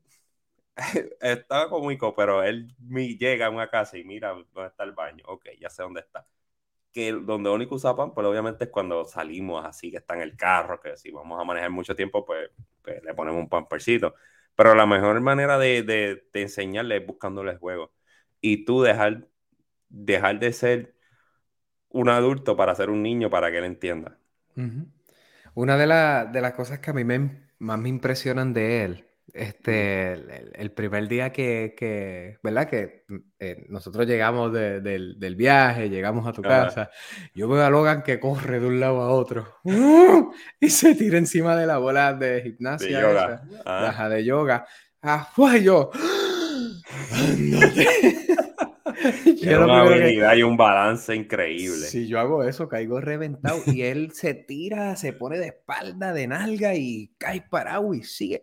está 1.20 1.68
cómico, 1.68 2.14
pero 2.14 2.42
él 2.42 2.74
llega 3.18 3.46
a 3.46 3.50
una 3.50 3.68
casa 3.68 3.98
y 3.98 4.04
mira 4.04 4.30
dónde 4.30 4.68
está 4.68 4.84
el 4.84 4.92
baño. 4.92 5.24
Ok, 5.26 5.46
ya 5.60 5.68
sé 5.70 5.82
dónde 5.82 6.00
está. 6.00 6.26
Que 6.92 7.12
donde 7.12 7.50
único 7.50 7.76
usaban, 7.76 8.12
pues 8.14 8.26
obviamente 8.26 8.64
es 8.64 8.70
cuando 8.70 9.04
salimos 9.04 9.64
así, 9.64 9.90
que 9.90 9.98
está 9.98 10.14
en 10.14 10.22
el 10.22 10.36
carro, 10.36 10.80
que 10.80 10.96
si 10.96 11.10
vamos 11.10 11.40
a 11.40 11.44
manejar 11.44 11.70
mucho 11.70 11.96
tiempo, 11.96 12.24
pues, 12.24 12.50
pues 12.82 13.02
le 13.02 13.14
ponemos 13.14 13.40
un 13.40 13.48
pampercito. 13.48 14.14
Pero 14.54 14.74
la 14.74 14.86
mejor 14.86 15.20
manera 15.20 15.58
de, 15.58 15.82
de, 15.82 16.24
de 16.32 16.42
enseñarle 16.42 16.98
es 16.98 17.06
buscándole 17.06 17.52
el 17.52 17.58
juego 17.58 17.92
y 18.42 18.64
tú 18.66 18.82
dejar, 18.82 19.28
dejar 19.88 20.38
de 20.38 20.52
ser 20.52 20.94
un 21.88 22.08
adulto 22.08 22.56
para 22.56 22.74
ser 22.74 22.90
un 22.90 23.02
niño 23.02 23.30
para 23.30 23.50
que 23.50 23.58
él 23.58 23.64
entienda. 23.64 24.18
Una 25.54 25.76
de, 25.78 25.86
las 25.86 26.52
cosas 26.54 26.80
que 26.80 26.90
a 26.90 26.94
mí 26.94 27.04
más 27.04 27.78
me 27.78 27.88
impresionan 27.88 28.52
de 28.52 28.84
él, 28.84 29.06
este, 29.32 30.12
el, 30.60 30.72
primer 30.72 31.08
día 31.08 31.32
que, 31.32 32.38
¿verdad? 32.42 32.68
Que 32.68 33.04
eh, 33.38 33.64
nosotros 33.68 34.06
llegamos 34.06 34.52
del, 34.52 35.34
viaje, 35.36 35.88
llegamos 35.88 36.26
a 36.26 36.32
tu 36.32 36.42
casa, 36.42 36.90
yo 37.34 37.48
veo 37.48 37.64
a 37.64 37.70
Logan 37.70 38.02
que 38.02 38.20
corre 38.20 38.60
de 38.60 38.66
un 38.66 38.80
lado 38.80 39.00
a 39.00 39.10
otro 39.10 39.46
y 40.60 40.70
se 40.70 40.94
tira 40.94 41.18
encima 41.18 41.56
de 41.56 41.66
la 41.66 41.78
bola 41.78 42.14
de 42.14 42.42
gimnasia, 42.42 42.98
de 42.98 43.02
yoga. 43.02 43.42
Ah. 43.64 44.08
de 44.08 44.24
yoga. 44.24 44.66
Ah, 45.02 45.28
yo, 45.60 45.90
hay 50.28 50.42
un 50.42 50.56
balance 50.56 51.14
increíble. 51.14 51.86
Si 51.86 52.06
yo 52.06 52.20
hago 52.20 52.44
eso, 52.44 52.68
caigo 52.68 53.00
reventado 53.00 53.60
y 53.66 53.82
él 53.82 54.12
se 54.12 54.34
tira, 54.34 54.96
se 54.96 55.12
pone 55.12 55.38
de 55.38 55.48
espalda, 55.48 56.12
de 56.12 56.26
nalga 56.26 56.74
y 56.74 57.12
cae 57.18 57.42
parado 57.42 57.94
y 57.94 58.02
sigue. 58.02 58.42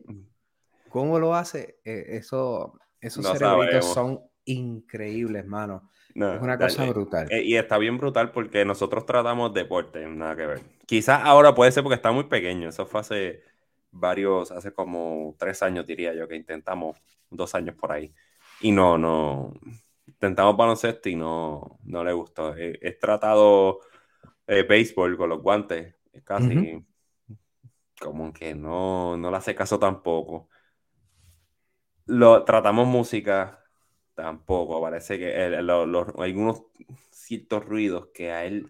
¿Cómo 0.90 1.20
lo 1.20 1.36
hace? 1.36 1.80
Eh, 1.84 2.06
eso, 2.10 2.80
esos 3.00 3.26
cerebritos 3.26 3.86
son 3.94 4.22
increíbles, 4.46 5.46
mano. 5.46 5.90
es 6.14 6.42
una 6.42 6.58
cosa 6.58 6.86
brutal. 6.86 7.32
Eh, 7.32 7.44
y 7.44 7.56
está 7.56 7.78
bien 7.78 7.98
brutal 7.98 8.32
porque 8.32 8.66
nosotros 8.66 9.06
tratamos 9.06 9.54
deporte, 9.54 10.06
nada 10.08 10.36
que 10.36 10.46
ver. 10.46 10.62
Quizás 10.86 11.22
ahora 11.24 11.54
puede 11.54 11.72
ser 11.72 11.84
porque 11.84 11.96
está 11.96 12.12
muy 12.12 12.26
pequeño. 12.26 12.70
Eso 12.70 12.86
fue 12.86 13.02
hace 13.02 13.44
varios, 13.92 14.52
hace 14.52 14.74
como 14.74 15.36
tres 15.38 15.62
años 15.64 15.86
diría 15.86 16.14
yo 16.14 16.28
que 16.28 16.36
intentamos, 16.36 16.98
dos 17.30 17.56
años 17.56 17.76
por 17.76 17.92
ahí. 17.92 18.14
Y 18.62 18.72
no, 18.72 18.98
no, 18.98 19.54
intentamos 20.08 20.58
baloncesto 20.58 21.10
y 21.10 21.16
no, 21.16 21.80
no 21.84 22.04
le 22.04 22.14
gustó. 22.14 22.56
He, 22.58 22.98
tratado 23.00 23.80
eh, 24.48 24.64
béisbol 24.64 25.16
con 25.16 25.30
los 25.30 25.42
guantes, 25.42 25.96
casi 26.24 26.84
como 28.00 28.34
que 28.34 28.56
no, 28.56 29.18
no 29.18 29.30
le 29.30 29.38
hace 29.38 29.54
caso 29.54 29.78
tampoco. 29.78 30.50
Lo, 32.10 32.44
tratamos 32.44 32.88
música, 32.88 33.64
tampoco. 34.14 34.82
Parece 34.82 35.18
que 35.18 35.36
hay 35.36 35.54
algunos 35.56 36.64
ciertos 37.12 37.64
ruidos 37.66 38.10
que 38.14 38.32
a 38.32 38.46
él 38.46 38.68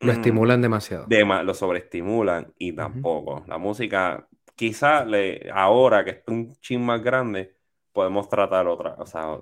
lo 0.00 0.12
estimulan 0.12 0.62
demasiado. 0.62 1.06
lo 1.08 1.54
sobreestimulan 1.54 2.54
y 2.56 2.72
tampoco. 2.72 3.44
La 3.46 3.58
música, 3.58 4.28
quizá 4.54 5.04
le, 5.04 5.50
ahora 5.52 6.04
que 6.04 6.10
es 6.10 6.22
un 6.26 6.54
chin 6.60 6.84
más 6.84 7.02
grande, 7.02 7.56
podemos 7.92 8.28
tratar 8.28 8.66
otra, 8.66 8.94
o 8.98 9.06
sea, 9.06 9.38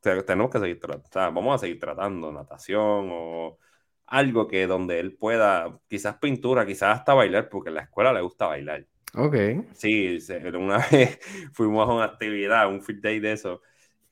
tenemos 0.00 0.50
que 0.50 0.58
seguir 0.58 0.80
tratando, 0.80 1.40
vamos 1.40 1.54
a 1.54 1.58
seguir 1.58 1.78
tratando 1.78 2.32
natación 2.32 3.10
o 3.12 3.58
algo 4.06 4.48
que 4.48 4.66
donde 4.66 5.00
él 5.00 5.16
pueda, 5.16 5.78
quizás 5.86 6.16
pintura, 6.16 6.64
quizás 6.66 6.98
hasta 6.98 7.14
bailar, 7.14 7.48
porque 7.48 7.68
en 7.68 7.76
la 7.76 7.82
escuela 7.82 8.12
le 8.12 8.22
gusta 8.22 8.46
bailar. 8.46 8.86
Ok. 9.14 9.36
Sí, 9.74 10.18
una 10.54 10.78
vez 10.90 11.18
fuimos 11.52 11.88
a 11.88 11.92
una 11.92 12.04
actividad, 12.04 12.68
un 12.68 12.82
field 12.82 13.02
day 13.02 13.20
de 13.20 13.32
eso, 13.32 13.62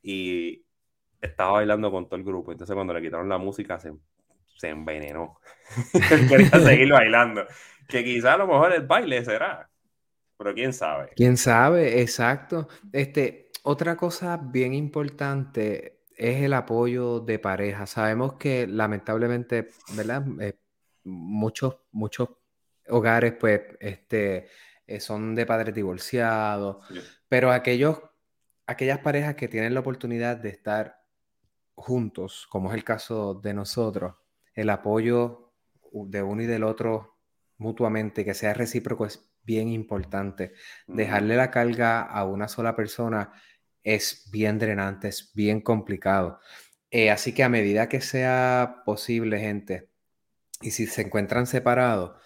y 0.02 0.64
estaba 1.20 1.52
bailando 1.52 1.90
con 1.90 2.06
todo 2.06 2.16
el 2.16 2.24
grupo. 2.24 2.52
Entonces, 2.52 2.74
cuando 2.74 2.94
le 2.94 3.02
quitaron 3.02 3.28
la 3.28 3.38
música, 3.38 3.78
se, 3.78 3.92
se 4.56 4.68
envenenó. 4.68 5.38
quería 6.28 6.50
seguir 6.60 6.92
bailando. 6.92 7.44
Que 7.88 8.04
quizás 8.04 8.34
a 8.34 8.38
lo 8.38 8.46
mejor 8.46 8.72
el 8.72 8.86
baile 8.86 9.24
será, 9.24 9.70
pero 10.36 10.54
quién 10.54 10.72
sabe. 10.72 11.10
Quién 11.16 11.36
sabe, 11.36 12.00
exacto. 12.02 12.68
Este, 12.92 13.50
otra 13.62 13.96
cosa 13.96 14.36
bien 14.36 14.74
importante 14.74 16.00
es 16.16 16.42
el 16.42 16.52
apoyo 16.52 17.20
de 17.20 17.38
pareja. 17.38 17.86
Sabemos 17.86 18.34
que 18.34 18.66
lamentablemente, 18.66 19.68
¿verdad? 19.96 20.24
Eh, 20.40 20.58
muchos, 21.04 21.78
muchos 21.92 22.28
hogares, 22.88 23.34
pues, 23.38 23.62
este, 23.80 24.48
eh, 24.88 25.00
son 25.00 25.34
de 25.34 25.44
padres 25.44 25.74
divorciados, 25.74 26.78
pero 27.28 27.52
aquellos, 27.52 28.00
aquellas 28.66 29.00
parejas 29.00 29.34
que 29.34 29.46
tienen 29.46 29.74
la 29.74 29.80
oportunidad 29.80 30.38
de 30.38 30.48
estar 30.48 31.04
juntos, 31.74 32.46
como 32.50 32.70
es 32.70 32.74
el 32.74 32.84
caso 32.84 33.34
de 33.34 33.52
nosotros, 33.52 34.14
el 34.54 34.70
apoyo 34.70 35.52
de 35.92 36.22
uno 36.22 36.42
y 36.42 36.46
del 36.46 36.64
otro 36.64 37.18
mutuamente, 37.58 38.24
que 38.24 38.32
sea 38.32 38.54
recíproco, 38.54 39.04
es 39.04 39.30
bien 39.42 39.68
importante. 39.68 40.54
Dejarle 40.86 41.36
la 41.36 41.50
carga 41.50 42.00
a 42.00 42.24
una 42.24 42.48
sola 42.48 42.74
persona 42.74 43.32
es 43.82 44.28
bien 44.32 44.58
drenante, 44.58 45.08
es 45.08 45.32
bien 45.34 45.60
complicado. 45.60 46.40
Eh, 46.90 47.10
así 47.10 47.34
que 47.34 47.44
a 47.44 47.50
medida 47.50 47.90
que 47.90 48.00
sea 48.00 48.82
posible, 48.86 49.38
gente, 49.38 49.90
y 50.62 50.70
si 50.70 50.86
se 50.86 51.02
encuentran 51.02 51.46
separados, 51.46 52.18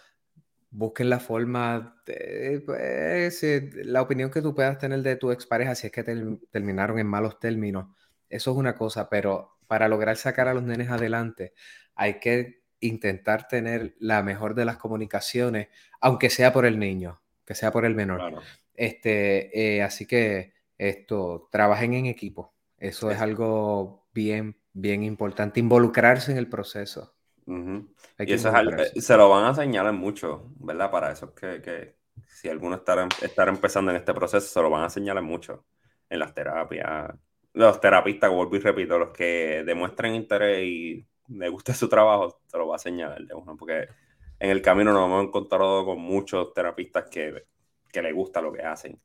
busquen 0.73 1.11
la 1.11 1.21
forma, 1.21 2.03
de, 2.07 2.63
pues, 2.65 3.43
eh, 3.45 3.71
la 3.85 4.03
opinión 4.03 4.31
que 4.31 4.43
tú 4.43 4.55
puedas 4.55 4.79
tener 4.79 5.03
de 5.03 5.17
tu 5.17 5.31
expareja, 5.31 5.75
si 5.75 5.87
es 5.87 5.93
que 5.93 6.03
terminaron 6.51 6.99
en 6.99 7.07
malos 7.07 7.39
términos, 7.39 7.89
eso 8.29 8.51
es 8.51 8.57
una 8.57 8.75
cosa, 8.75 9.09
pero 9.09 9.59
para 9.69 9.87
lograr 9.87 10.17
sacar 10.17 10.49
a 10.49 10.55
los 10.55 10.63
nenes 10.63 10.91
adelante, 10.91 11.53
hay 11.95 12.19
que 12.19 12.63
intentar 12.81 13.47
tener 13.47 13.95
la 13.99 14.23
mejor 14.23 14.55
de 14.55 14.65
las 14.65 14.79
comunicaciones, 14.79 15.69
aunque 16.01 16.31
sea 16.31 16.53
por 16.53 16.65
el 16.67 16.79
niño, 16.79 17.21
que 17.45 17.55
sea 17.55 17.71
por 17.71 17.85
el 17.85 17.95
menor. 17.95 18.43
Este, 18.75 19.77
eh, 19.77 19.83
así 19.83 20.07
que 20.07 20.55
esto, 20.79 21.49
trabajen 21.53 21.95
en 21.95 22.07
equipo. 22.07 22.55
Eso 22.79 23.11
es 23.11 23.21
algo 23.21 24.09
bien, 24.13 24.57
bien 24.73 25.05
importante, 25.05 25.61
involucrarse 25.61 26.33
en 26.33 26.39
el 26.39 26.49
proceso. 26.49 27.15
Y 27.47 28.33
eso 28.33 28.49
es 28.49 28.93
eh, 28.95 29.01
se 29.01 29.17
lo 29.17 29.29
van 29.29 29.45
a 29.45 29.55
señalar 29.55 29.93
mucho, 29.93 30.53
¿verdad? 30.61 30.91
Para 30.91 31.13
eso 31.13 31.35
que, 31.35 31.61
que 31.61 31.97
si 32.27 32.49
alguno 32.49 32.77
estará, 32.77 33.09
estará 33.21 33.51
empezando 33.51 33.91
en 33.91 33.97
este 33.97 34.15
proceso, 34.15 34.47
se 34.47 34.61
lo 34.61 34.71
van 34.71 34.85
a 34.85 34.91
señalar 34.91 35.23
mucho 35.23 35.65
en 36.09 36.19
las 36.19 36.35
terapias. 36.35 37.15
Los 37.55 37.81
terapistas, 37.81 38.31
vuelvo 38.31 38.57
y 38.57 38.61
repito, 38.61 38.99
los 38.99 39.11
que 39.11 39.63
demuestren 39.65 40.15
interés 40.15 40.65
y 40.65 41.07
le 41.29 41.49
guste 41.49 41.75
su 41.75 41.89
trabajo, 41.89 42.41
se 42.47 42.59
lo 42.59 42.69
va 42.69 42.77
a 42.77 42.79
señalar 42.79 43.23
de 43.23 43.35
uno, 43.35 43.57
porque 43.57 43.89
en 44.39 44.51
el 44.51 44.63
camino 44.63 44.93
nos 44.93 45.07
hemos 45.07 45.25
encontrado 45.25 45.85
con 45.85 46.01
muchos 46.01 46.53
terapistas 46.55 47.05
que, 47.11 47.45
que 47.93 48.03
les 48.03 48.15
gusta 48.15 48.41
lo 48.41 48.53
que 48.53 48.63
hacen 48.63 49.01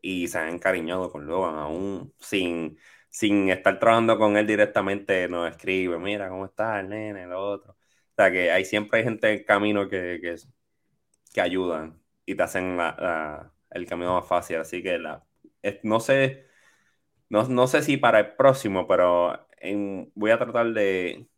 y 0.00 0.28
se 0.28 0.38
han 0.38 0.54
encariñado 0.54 1.10
con 1.10 1.26
Logan, 1.26 1.56
aún 1.56 2.12
sin, 2.18 2.78
sin 3.14 3.48
estar 3.50 3.78
trabajando 3.78 4.18
con 4.18 4.36
él 4.36 4.46
directamente, 4.46 5.28
nos 5.28 5.48
escribe, 5.50 5.98
mira, 6.00 6.28
¿cómo 6.28 6.46
está 6.46 6.80
el 6.80 6.88
nene, 6.88 7.26
lo 7.26 7.40
otro? 7.40 7.74
O 7.74 8.14
sea, 8.16 8.30
que 8.32 8.50
hay 8.50 8.64
siempre 8.64 8.98
hay 8.98 9.04
gente 9.04 9.32
en 9.32 9.44
camino 9.44 9.88
que, 9.88 10.18
que, 10.20 10.36
que 11.32 11.40
ayudan 11.40 12.02
y 12.26 12.34
te 12.34 12.42
hacen 12.42 12.78
el 13.70 13.86
camino 13.86 14.14
más 14.14 14.26
fácil, 14.28 14.56
así 14.58 14.82
que 14.82 14.98
la, 14.98 15.24
no 15.84 16.00
sé, 16.00 16.48
no, 17.28 17.48
no 17.48 17.66
sé 17.68 17.82
si 17.82 17.96
para 17.98 18.20
el 18.20 18.36
próximo, 18.36 18.86
pero 18.88 19.46
voy 20.14 20.30
a 20.32 20.38
tratar 20.38 20.72
de 20.72 21.28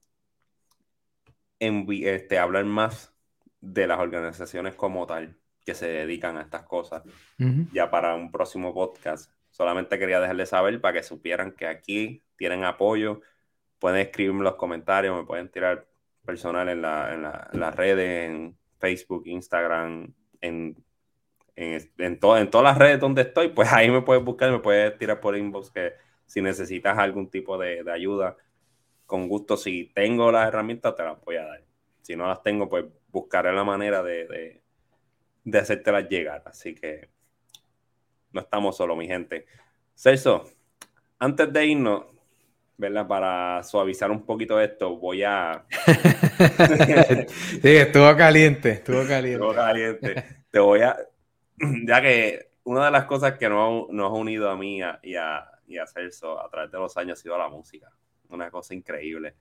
este, 1.59 2.39
hablar 2.39 2.64
más 2.64 3.14
de 3.61 3.87
las 3.87 3.99
organizaciones 4.01 4.74
como 4.77 5.07
tal 5.07 5.39
que 5.64 5.74
se 5.74 5.89
dedican 5.89 6.37
a 6.39 6.43
estas 6.43 6.62
cosas 6.64 7.03
ya 7.72 7.91
para 7.91 8.14
un 8.14 8.31
próximo 8.33 8.72
podcast. 8.72 9.36
Solamente 9.57 9.99
quería 9.99 10.21
dejarles 10.21 10.51
saber 10.51 10.83
para 10.83 10.99
que 10.99 11.03
supieran 11.03 11.53
que 11.53 11.67
aquí 11.67 12.23
tienen 12.37 12.63
apoyo. 12.65 13.23
Pueden 13.79 14.01
escribirme 14.01 14.45
los 14.45 14.57
comentarios, 14.57 15.17
me 15.17 15.25
pueden 15.25 15.49
tirar 15.49 15.87
personal 16.27 16.69
en, 16.69 16.83
la, 16.83 17.15
en, 17.15 17.23
la, 17.23 17.49
las 17.53 17.75
redes, 17.75 18.29
en 18.29 18.59
Facebook, 18.79 19.23
Instagram, 19.27 20.13
en, 20.43 20.77
en, 21.55 21.91
en, 21.97 22.19
en 22.23 22.51
todas 22.51 22.65
las 22.65 22.77
redes 22.77 23.01
donde 23.01 23.23
estoy, 23.23 23.49
pues 23.49 23.73
ahí 23.73 23.91
me 23.91 24.03
puedes 24.03 24.23
buscar, 24.23 24.51
me 24.51 24.59
puedes 24.59 24.99
tirar 24.99 25.21
por 25.21 25.35
inbox 25.35 25.71
que 25.71 25.95
si 26.27 26.43
necesitas 26.43 26.99
algún 26.99 27.31
tipo 27.31 27.57
de, 27.57 27.83
de 27.83 27.93
ayuda, 27.93 28.37
con 29.07 29.27
gusto, 29.27 29.57
si 29.57 29.91
tengo 29.95 30.31
las 30.31 30.49
herramientas, 30.49 30.95
te 30.95 31.03
las 31.03 31.19
voy 31.25 31.37
a 31.37 31.47
dar. 31.47 31.65
Si 32.03 32.15
no 32.15 32.27
las 32.27 32.43
tengo, 32.43 32.69
pues 32.69 32.85
buscaré 33.09 33.55
la 33.55 33.65
manera 33.65 34.03
de, 34.03 34.27
de, 34.27 34.63
de 35.45 35.59
hacértelas 35.59 36.11
llegar. 36.11 36.43
Así 36.45 36.75
que 36.75 37.09
no 38.37 38.43
estamos 38.43 38.76
solo, 38.76 38.95
mi 38.95 39.07
gente. 39.07 39.47
Celso, 39.95 40.45
antes 41.18 41.53
de 41.53 41.66
irnos, 41.66 42.05
¿verdad? 42.76 43.09
Para 43.09 43.62
suavizar 43.62 44.11
un 44.11 44.24
poquito 44.24 44.61
esto, 44.61 44.97
voy 44.97 45.24
a... 45.24 45.64
sí, 47.62 47.76
estuvo 47.76 48.16
caliente, 48.16 48.70
estuvo 48.70 49.07
caliente. 49.07 49.32
Estuvo 49.32 49.55
caliente. 49.55 50.24
Te 50.51 50.59
voy 50.59 50.82
a... 50.82 50.97
Ya 51.87 52.03
que 52.03 52.51
una 52.64 52.84
de 52.84 52.91
las 52.91 53.07
cosas 53.07 53.39
que 53.39 53.49
nos, 53.49 53.89
nos 53.89 54.12
ha 54.12 54.14
unido 54.14 54.51
a 54.51 54.57
mí 54.57 54.78
y 55.03 55.16
a, 55.16 55.51
y 55.66 55.78
a 55.78 55.87
Celso 55.87 56.39
a 56.41 56.49
través 56.51 56.70
de 56.70 56.78
los 56.78 56.97
años 56.97 57.18
ha 57.18 57.22
sido 57.22 57.39
la 57.39 57.49
música 57.49 57.91
una 58.30 58.51
cosa 58.51 58.74
increíble. 58.74 59.34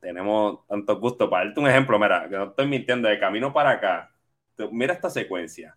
tenemos 0.00 0.66
tanto 0.66 0.98
gusto. 0.98 1.28
Para 1.28 1.46
darte 1.46 1.60
un 1.60 1.68
ejemplo, 1.68 1.98
mira, 1.98 2.28
que 2.28 2.36
no 2.36 2.44
estoy 2.44 2.66
mintiendo, 2.66 3.08
de 3.08 3.18
camino 3.18 3.52
para 3.52 3.70
acá, 3.70 4.10
mira 4.70 4.94
esta 4.94 5.10
secuencia. 5.10 5.76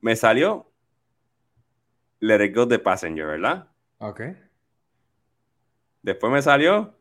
Me 0.00 0.14
salió 0.14 0.67
Let 2.20 2.44
It 2.44 2.54
Go 2.54 2.66
de 2.66 2.78
Passenger, 2.78 3.26
¿verdad? 3.26 3.68
Ok. 3.98 4.20
Después 6.02 6.32
me 6.32 6.42
salió 6.42 6.94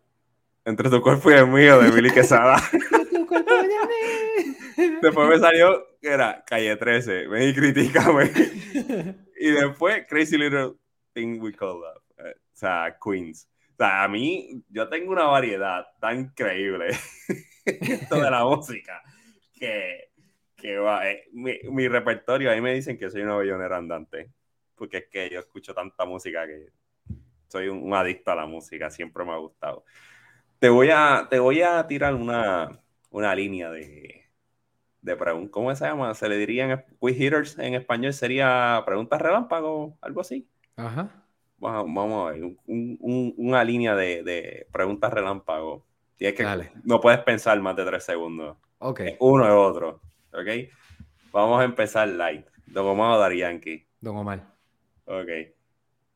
Entre 0.65 0.89
tu 0.89 1.01
cuerpo 1.01 1.31
y 1.31 1.35
el 1.35 1.47
mío 1.47 1.79
de 1.79 1.91
Billy 1.91 2.11
Quesada. 2.11 2.61
después 5.01 5.29
me 5.29 5.39
salió 5.39 5.85
que 6.01 6.09
era 6.09 6.43
Calle 6.45 6.75
13, 6.75 7.27
ven 7.27 7.49
y 7.49 7.53
critícame. 7.53 8.31
y 9.39 9.51
después 9.51 10.05
Crazy 10.07 10.37
Little 10.37 10.73
Thing 11.13 11.39
We 11.39 11.53
Call 11.53 11.79
Love. 11.79 12.03
Eh, 12.17 12.35
o 12.35 12.55
sea, 12.55 12.97
Queens. 13.03 13.47
O 13.73 13.77
sea, 13.77 14.03
a 14.03 14.07
mí, 14.07 14.63
yo 14.69 14.89
tengo 14.89 15.11
una 15.11 15.25
variedad 15.25 15.85
tan 15.99 16.21
increíble 16.21 16.89
esto 17.65 18.15
de 18.15 18.31
la 18.31 18.43
música 18.43 19.01
que, 19.53 20.09
que 20.55 20.77
va, 20.77 21.09
eh, 21.09 21.25
mi, 21.33 21.59
mi, 21.71 21.87
repertorio, 21.87 22.51
ahí 22.51 22.61
me 22.61 22.73
dicen 22.73 22.97
que 22.97 23.09
soy 23.09 23.21
una 23.21 23.35
bellonera 23.35 23.77
andante, 23.77 24.31
porque 24.77 24.97
es 24.97 25.07
que 25.07 25.29
yo 25.29 25.39
escucho 25.39 25.73
tanta 25.73 26.05
música 26.05 26.45
que 26.45 26.71
soy 27.47 27.69
un, 27.69 27.93
adicto 27.93 28.31
a 28.31 28.35
la 28.35 28.45
música, 28.45 28.89
siempre 28.89 29.25
me 29.25 29.31
ha 29.31 29.37
gustado. 29.37 29.83
Te 30.59 30.69
voy 30.69 30.89
a, 30.91 31.27
te 31.29 31.39
voy 31.39 31.61
a 31.61 31.85
tirar 31.87 32.13
una, 32.15 32.81
una 33.09 33.35
línea 33.35 33.71
de, 33.71 34.25
de 35.01 35.15
preguntas, 35.15 35.51
¿cómo 35.51 35.75
se 35.75 35.85
llama? 35.85 36.13
Se 36.13 36.29
le 36.29 36.37
dirían 36.37 36.85
quick 37.01 37.19
hitters 37.19 37.57
en 37.59 37.75
español, 37.75 38.13
sería 38.13 38.83
preguntas 38.85 39.21
relámpago, 39.21 39.97
algo 40.01 40.21
así. 40.21 40.47
Ajá 40.75 41.23
vamos, 41.57 42.29
a 42.29 42.31
ver, 42.31 42.55
una 42.67 43.63
línea 43.63 43.95
de, 43.95 44.67
preguntas 44.71 45.11
relámpago. 45.11 45.85
Y 46.19 46.25
es 46.25 46.33
que 46.33 46.45
no 46.83 46.99
puedes 46.99 47.19
pensar 47.19 47.59
más 47.61 47.75
de 47.75 47.85
tres 47.85 48.03
segundos. 48.03 48.57
Ok. 48.79 49.01
Uno 49.19 49.45
es 49.45 49.51
otro. 49.51 50.01
Ok. 50.33 50.71
Vamos 51.31 51.61
a 51.61 51.63
empezar 51.63 52.07
light. 52.07 52.45
Don 52.65 52.87
Omar 52.87 53.17
o 53.17 53.19
Dari 53.19 53.39
Yankee. 53.39 53.87
Don 54.01 54.17
Omar. 54.17 54.56
Ok. 55.07 55.29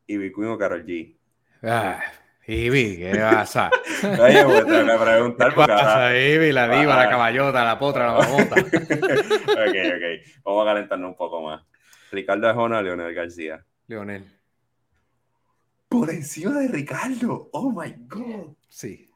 Ivy 0.08 0.34
Queen 0.34 0.50
o 0.50 0.58
Carol 0.58 0.86
G. 0.86 1.16
Ah, 1.64 2.02
Ivy, 2.48 2.98
¿qué 2.98 3.18
pasa? 3.20 3.70
Oye, 4.04 4.44
pues 4.44 4.66
tengo 4.66 4.92
que 4.92 5.04
preguntar. 5.04 5.50
¿Qué 5.50 5.56
pasa, 5.56 6.18
Ivy? 6.18 6.52
La 6.52 6.68
diva, 6.68 6.96
la 6.96 7.10
caballota, 7.10 7.64
la 7.64 7.80
potra, 7.80 8.08
la 8.08 8.14
mamota. 8.14 8.56
ok, 8.62 9.78
ok. 9.96 10.44
Vamos 10.44 10.62
a 10.62 10.66
calentarnos 10.66 11.10
un 11.10 11.16
poco 11.16 11.42
más. 11.42 11.64
Ricardo 12.12 12.50
Ajona 12.50 12.80
o 12.80 12.82
Leonel 12.82 13.14
García. 13.14 13.66
Leonel. 13.88 14.26
Por 15.88 16.10
encima 16.10 16.60
de 16.60 16.68
Ricardo. 16.68 17.50
Oh 17.54 17.72
my 17.72 17.94
God. 18.08 18.56
Sí. 18.68 19.10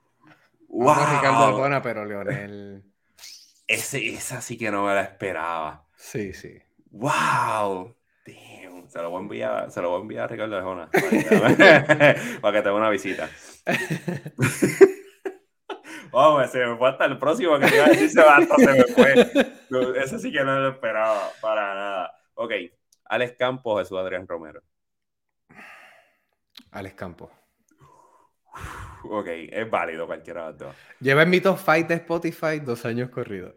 Wow. 0.68 0.94
Ricardo 0.94 1.46
Arjona, 1.46 1.82
pero 1.82 2.06
Leonel. 2.06 2.84
Ese, 3.68 4.14
esa 4.14 4.42
sí 4.42 4.58
que 4.58 4.70
no 4.72 4.86
me 4.86 4.94
la 4.94 5.02
esperaba. 5.02 5.86
Sí, 5.96 6.34
sí. 6.34 6.60
¡Wow! 6.92 7.95
Se 8.96 9.02
lo 9.02 9.10
voy 9.10 9.18
a 9.18 9.22
enviar, 9.24 9.72
se 9.72 9.82
lo 9.82 9.90
voy 9.90 9.98
a, 9.98 10.02
enviar 10.04 10.24
a 10.24 10.28
Ricardo 10.28 10.56
Arjona 10.56 10.90
para 10.90 11.10
que, 12.54 12.62
tenga 12.62 12.74
una 12.76 12.90
visita. 12.90 13.30
Vamos, 16.14 16.50
se 16.50 16.66
me 16.66 16.78
fue 16.78 16.88
hasta 16.88 17.04
el 17.04 17.20
próximo 17.20 17.60
que 17.60 17.66
te 17.66 17.76
iba 17.76 17.88
a 17.88 17.90
decir, 17.90 18.10
se, 18.10 18.22
se 18.22 18.72
me 18.72 18.84
fue. 18.86 19.12
Ese 20.02 20.18
sí 20.18 20.32
que 20.32 20.46
no 20.46 20.62
lo 20.62 20.70
esperaba 20.70 21.30
para 21.42 21.76
nada. 21.76 22.10
Ok, 22.36 22.54
Alex 23.04 23.36
Campos, 23.38 23.82
Jesús 23.82 23.98
Adrián 23.98 24.26
Romero. 24.30 24.62
Alex 26.72 26.96
Campos. 26.96 27.32
Ok, 29.04 29.28
es 29.28 29.70
válido 29.70 30.08
cualquiera 30.08 30.44
de 30.44 30.52
los 30.52 30.58
dos. 30.58 30.74
Lleva 31.02 31.24
en 31.24 31.32
mi 31.32 31.42
top 31.42 31.58
fight 31.58 31.90
de 31.90 31.96
Spotify 31.96 32.62
dos 32.64 32.86
años 32.86 33.10
corridos. 33.10 33.56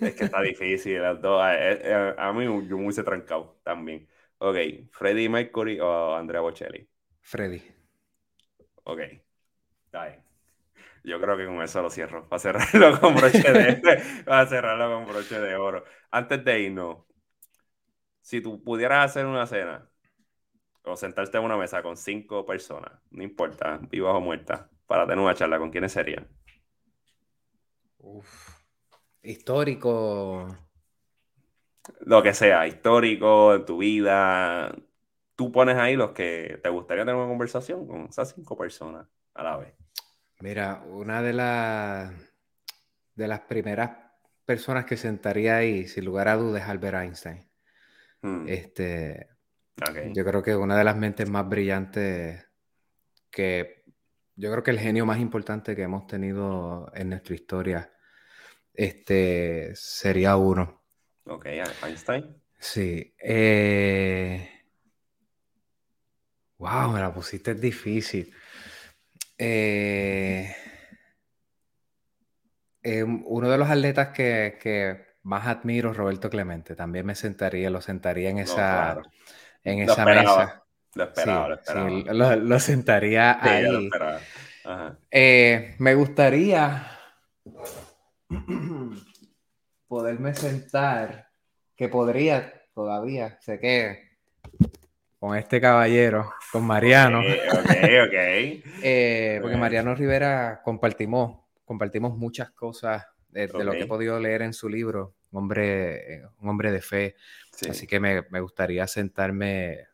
Es 0.00 0.14
que 0.14 0.26
está 0.26 0.40
difícil, 0.42 1.02
las 1.02 1.20
dos. 1.20 1.42
Eh, 1.44 1.80
eh, 1.82 2.14
a, 2.16 2.32
mí 2.32 2.44
yo 2.44 2.78
me 2.78 2.84
hubiese 2.84 3.02
trancado 3.02 3.58
también. 3.64 4.06
Ok, 4.42 4.56
Freddy 4.90 5.28
Mercury 5.28 5.78
o 5.80 6.14
Andrea 6.14 6.40
Bocelli. 6.40 6.88
Freddy. 7.20 7.62
Ok, 8.84 9.00
está 9.84 10.06
bien. 10.06 10.24
Yo 11.04 11.20
creo 11.20 11.36
que 11.36 11.44
con 11.44 11.60
eso 11.62 11.82
lo 11.82 11.90
cierro. 11.90 12.26
Para 12.26 12.40
cerrarlo 12.40 13.00
con 13.00 13.14
broche 13.14 13.52
de, 13.52 14.22
para 14.24 14.46
cerrarlo 14.46 14.94
con 14.94 15.12
broche 15.12 15.38
de 15.38 15.56
oro. 15.56 15.84
Antes 16.10 16.42
de 16.42 16.60
irnos, 16.60 17.04
si 18.22 18.40
tú 18.40 18.62
pudieras 18.64 19.10
hacer 19.10 19.26
una 19.26 19.46
cena 19.46 19.86
o 20.84 20.96
sentarte 20.96 21.36
en 21.36 21.44
una 21.44 21.58
mesa 21.58 21.82
con 21.82 21.98
cinco 21.98 22.46
personas, 22.46 22.92
no 23.10 23.22
importa, 23.22 23.78
vivas 23.90 24.14
o 24.14 24.20
muertas, 24.22 24.66
para 24.86 25.06
tener 25.06 25.22
una 25.22 25.34
charla, 25.34 25.58
¿con 25.58 25.70
quiénes 25.70 25.92
serían? 25.92 26.26
Histórico. 29.22 30.69
Lo 32.00 32.22
que 32.22 32.34
sea, 32.34 32.66
histórico, 32.66 33.54
en 33.54 33.64
tu 33.64 33.78
vida. 33.78 34.74
Tú 35.36 35.50
pones 35.52 35.76
ahí 35.76 35.96
los 35.96 36.12
que 36.12 36.60
te 36.62 36.68
gustaría 36.68 37.04
tener 37.04 37.16
una 37.16 37.28
conversación 37.28 37.86
con 37.86 38.06
esas 38.06 38.32
cinco 38.34 38.56
personas 38.56 39.06
a 39.34 39.42
la 39.42 39.56
vez. 39.56 39.74
Mira, 40.40 40.82
una 40.86 41.22
de 41.22 41.32
las 41.32 42.12
de 43.14 43.28
las 43.28 43.40
primeras 43.40 43.90
personas 44.44 44.84
que 44.84 44.96
sentaría 44.96 45.56
ahí, 45.56 45.86
sin 45.86 46.04
lugar 46.04 46.28
a 46.28 46.36
dudas, 46.36 46.62
es 46.62 46.68
Albert 46.68 46.96
Einstein. 46.96 47.50
Hmm. 48.22 48.48
Este, 48.48 49.28
Yo 50.12 50.24
creo 50.24 50.42
que 50.42 50.56
una 50.56 50.76
de 50.76 50.84
las 50.84 50.96
mentes 50.96 51.28
más 51.28 51.48
brillantes 51.48 52.46
que 53.30 53.84
yo 54.36 54.50
creo 54.50 54.62
que 54.62 54.70
el 54.70 54.78
genio 54.78 55.04
más 55.04 55.18
importante 55.18 55.76
que 55.76 55.82
hemos 55.82 56.06
tenido 56.06 56.90
en 56.94 57.10
nuestra 57.10 57.34
historia 57.34 57.92
este, 58.72 59.72
sería 59.74 60.36
uno. 60.36 60.79
Ok, 61.26 61.46
Einstein. 61.46 62.36
Sí. 62.58 63.14
Eh... 63.18 64.48
Wow, 66.58 66.92
me 66.92 67.00
la 67.00 67.12
pusiste 67.12 67.54
difícil. 67.54 68.34
Eh... 69.38 70.54
Eh, 72.82 73.02
uno 73.02 73.50
de 73.50 73.58
los 73.58 73.68
atletas 73.68 74.08
que, 74.08 75.04
más 75.22 75.46
admiro, 75.46 75.92
Roberto 75.92 76.30
Clemente, 76.30 76.74
también 76.74 77.04
me 77.04 77.14
sentaría, 77.14 77.68
lo 77.68 77.82
sentaría 77.82 78.30
en 78.30 78.38
esa, 78.38 79.02
en 79.62 79.80
esa 79.80 80.04
mesa. 80.06 80.64
Lo 80.94 81.04
esperaba, 81.04 81.48
lo 81.48 81.54
esperaba. 81.54 81.90
Sí, 81.90 82.38
lo, 82.40 82.58
sentaría 82.58 83.38
ahí. 83.44 83.90
Eh, 85.10 85.74
me 85.78 85.94
gustaría 85.94 86.98
poderme 89.90 90.36
sentar, 90.36 91.30
que 91.74 91.88
podría 91.88 92.62
todavía, 92.72 93.40
sé 93.40 93.58
que 93.58 94.08
con 95.18 95.36
este 95.36 95.60
caballero, 95.60 96.32
con 96.52 96.64
Mariano. 96.64 97.18
Ok, 97.18 97.70
ok, 98.06 98.14
eh, 98.84 99.40
porque 99.42 99.56
Mariano 99.56 99.96
Rivera 99.96 100.60
compartimos, 100.64 101.40
compartimos 101.64 102.16
muchas 102.16 102.52
cosas 102.52 103.04
de, 103.30 103.48
lo 103.48 103.72
que 103.72 103.80
he 103.80 103.86
podido 103.86 104.20
leer 104.20 104.42
en 104.42 104.52
su 104.52 104.68
libro, 104.68 105.16
un 105.32 105.42
hombre, 105.42 106.22
un 106.38 106.48
hombre 106.48 106.70
de 106.70 106.82
fe. 106.82 107.16
Así 107.68 107.88
que 107.88 107.98
me, 107.98 108.22
me, 108.30 108.40
gustaría 108.40 108.86
sentarme, 108.86 109.88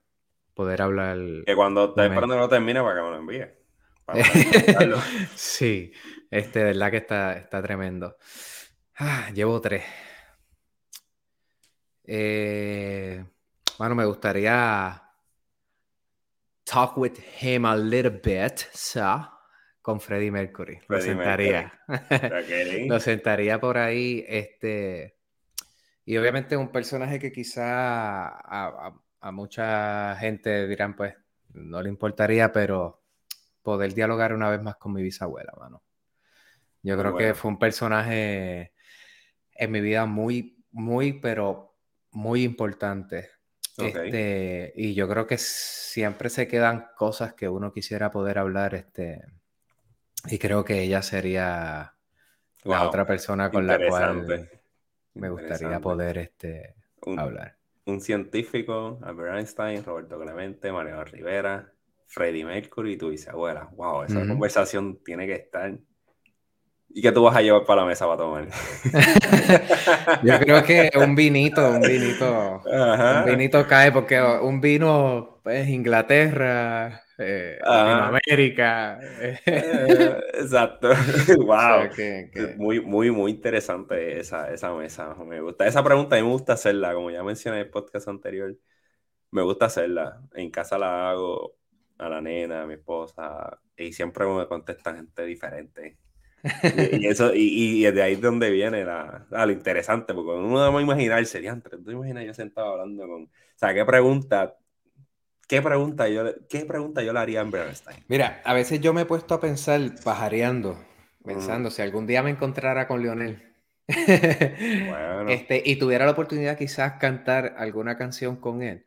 poder 0.52 0.82
hablar. 0.82 1.16
Que 1.46 1.56
cuando 1.56 1.94
te 1.94 2.04
esperando 2.04 2.36
no 2.36 2.50
termine 2.50 2.82
para 2.82 2.96
que 2.96 3.02
me 3.02 3.10
lo 3.10 3.16
envíe. 3.16 3.46
sí, 5.34 5.90
este, 6.30 6.58
de 6.58 6.64
verdad 6.66 6.90
que 6.90 6.98
está, 6.98 7.38
está 7.38 7.62
tremendo. 7.62 8.18
Ah, 8.98 9.30
llevo 9.34 9.60
tres. 9.60 9.84
Eh, 12.04 13.24
bueno, 13.78 13.94
me 13.94 14.06
gustaría 14.06 15.02
talk 16.64 16.96
with 16.96 17.18
him 17.40 17.66
a 17.66 17.76
little 17.76 18.20
bit, 18.22 18.58
so, 18.72 19.28
con 19.82 20.00
Freddie 20.00 20.30
Mercury. 20.30 20.78
lo 20.88 21.00
sentaría. 21.00 21.72
lo 22.88 22.98
sentaría 23.00 23.60
por 23.60 23.76
ahí. 23.76 24.24
Este, 24.26 25.18
y 26.06 26.16
obviamente 26.16 26.56
un 26.56 26.72
personaje 26.72 27.18
que 27.18 27.32
quizá 27.32 28.28
a, 28.28 28.94
a 29.20 29.30
mucha 29.30 30.16
gente 30.16 30.66
dirán, 30.66 30.96
pues, 30.96 31.14
no 31.52 31.82
le 31.82 31.90
importaría, 31.90 32.50
pero 32.50 33.02
poder 33.62 33.92
dialogar 33.92 34.32
una 34.32 34.48
vez 34.48 34.62
más 34.62 34.76
con 34.76 34.92
mi 34.94 35.02
bisabuela, 35.02 35.52
mano. 35.58 35.82
Yo 36.82 36.96
creo 36.96 37.16
que 37.16 37.34
fue 37.34 37.50
un 37.50 37.58
personaje 37.58 38.72
en 39.58 39.70
mi 39.70 39.80
vida 39.80 40.06
muy, 40.06 40.64
muy, 40.72 41.14
pero 41.14 41.74
muy 42.12 42.42
importante. 42.42 43.30
Este, 43.78 44.72
y 44.74 44.94
yo 44.94 45.06
creo 45.08 45.26
que 45.26 45.36
siempre 45.36 46.30
se 46.30 46.48
quedan 46.48 46.86
cosas 46.96 47.34
que 47.34 47.48
uno 47.48 47.72
quisiera 47.72 48.10
poder 48.10 48.38
hablar. 48.38 48.74
Este, 48.74 49.22
y 50.30 50.38
creo 50.38 50.64
que 50.64 50.82
ella 50.82 51.02
sería 51.02 51.94
la 52.64 52.86
otra 52.86 53.06
persona 53.06 53.50
con 53.50 53.66
la 53.66 53.78
cual 53.86 54.48
me 55.14 55.30
gustaría 55.30 55.80
poder 55.80 56.18
este, 56.18 56.74
hablar. 57.16 57.56
Un 57.84 58.00
científico, 58.00 58.98
Albert 59.02 59.36
Einstein, 59.36 59.84
Roberto 59.84 60.18
Clemente, 60.20 60.72
Mariano 60.72 61.04
Rivera, 61.04 61.72
Freddie 62.06 62.44
Mercury 62.44 62.92
y 62.92 62.96
tu 62.96 63.10
bisabuela. 63.10 63.68
Wow, 63.72 64.04
esa 64.04 64.26
conversación 64.26 65.02
tiene 65.04 65.26
que 65.26 65.34
estar. 65.34 65.78
¿Y 66.88 67.02
qué 67.02 67.12
tú 67.12 67.22
vas 67.22 67.36
a 67.36 67.42
llevar 67.42 67.64
para 67.64 67.82
la 67.82 67.88
mesa 67.88 68.06
para 68.06 68.16
tomar? 68.16 68.48
Yo 70.22 70.38
creo 70.40 70.62
que 70.64 70.90
un 70.96 71.14
vinito, 71.14 71.70
un 71.70 71.80
vinito. 71.80 72.62
Un 72.64 73.24
vinito 73.26 73.66
cae 73.66 73.92
porque 73.92 74.20
un 74.20 74.60
vino 74.60 75.40
es 75.44 75.68
Inglaterra, 75.68 77.02
eh, 77.18 77.58
América. 77.64 78.98
Eh, 79.20 79.38
exacto. 80.34 80.88
wow. 81.38 81.88
Muy, 82.56 82.80
muy, 82.80 83.10
muy 83.10 83.30
interesante 83.30 84.18
esa, 84.18 84.50
esa 84.52 84.72
mesa. 84.74 85.14
Me 85.24 85.40
gusta. 85.40 85.66
Esa 85.66 85.82
pregunta 85.82 86.16
a 86.16 86.18
mí 86.18 86.26
me 86.26 86.32
gusta 86.32 86.54
hacerla, 86.54 86.94
como 86.94 87.10
ya 87.10 87.22
mencioné 87.22 87.58
en 87.60 87.66
el 87.66 87.70
podcast 87.70 88.08
anterior. 88.08 88.56
Me 89.30 89.42
gusta 89.42 89.66
hacerla. 89.66 90.22
En 90.34 90.50
casa 90.50 90.78
la 90.78 91.10
hago 91.10 91.56
a 91.98 92.08
la 92.08 92.20
nena, 92.20 92.62
a 92.62 92.66
mi 92.66 92.74
esposa, 92.74 93.58
y 93.76 93.92
siempre 93.92 94.26
me 94.26 94.46
contestan 94.46 94.96
gente 94.96 95.24
diferente. 95.24 95.98
Y, 96.92 97.06
eso, 97.06 97.34
y, 97.34 97.86
y, 97.86 97.90
de 97.90 98.02
ahí 98.02 98.14
es 98.14 98.20
donde 98.20 98.50
viene 98.50 98.84
la, 98.84 99.26
lo 99.30 99.52
interesante, 99.52 100.14
porque 100.14 100.32
uno 100.32 100.64
debe 100.64 100.82
imaginar, 100.82 101.24
sería 101.26 101.50
entre 101.50 101.78
tú 101.78 101.90
imaginas 101.90 102.24
yo 102.24 102.34
sentado 102.34 102.72
hablando 102.72 103.06
con, 103.06 103.22
o 103.24 103.28
sea, 103.56 103.74
¿qué 103.74 103.84
pregunta, 103.84 104.56
qué 105.48 105.62
pregunta 105.62 106.08
yo, 106.08 106.24
qué 106.48 106.64
pregunta 106.64 107.02
yo 107.02 107.12
le 107.12 107.18
haría 107.18 107.40
a 107.40 107.44
Bernstein? 107.44 108.04
Mira, 108.08 108.40
a 108.44 108.54
veces 108.54 108.80
yo 108.80 108.92
me 108.92 109.02
he 109.02 109.06
puesto 109.06 109.34
a 109.34 109.40
pensar, 109.40 109.80
pajareando, 110.04 110.78
pensando, 111.24 111.70
si 111.70 111.82
algún 111.82 112.06
día 112.06 112.22
me 112.22 112.30
encontrara 112.30 112.86
con 112.86 113.02
Lionel, 113.02 113.42
bueno. 113.86 115.28
este, 115.28 115.62
y 115.64 115.76
tuviera 115.76 116.04
la 116.04 116.12
oportunidad 116.12 116.58
quizás 116.58 116.94
cantar 117.00 117.54
alguna 117.58 117.96
canción 117.96 118.36
con 118.36 118.62
él, 118.62 118.86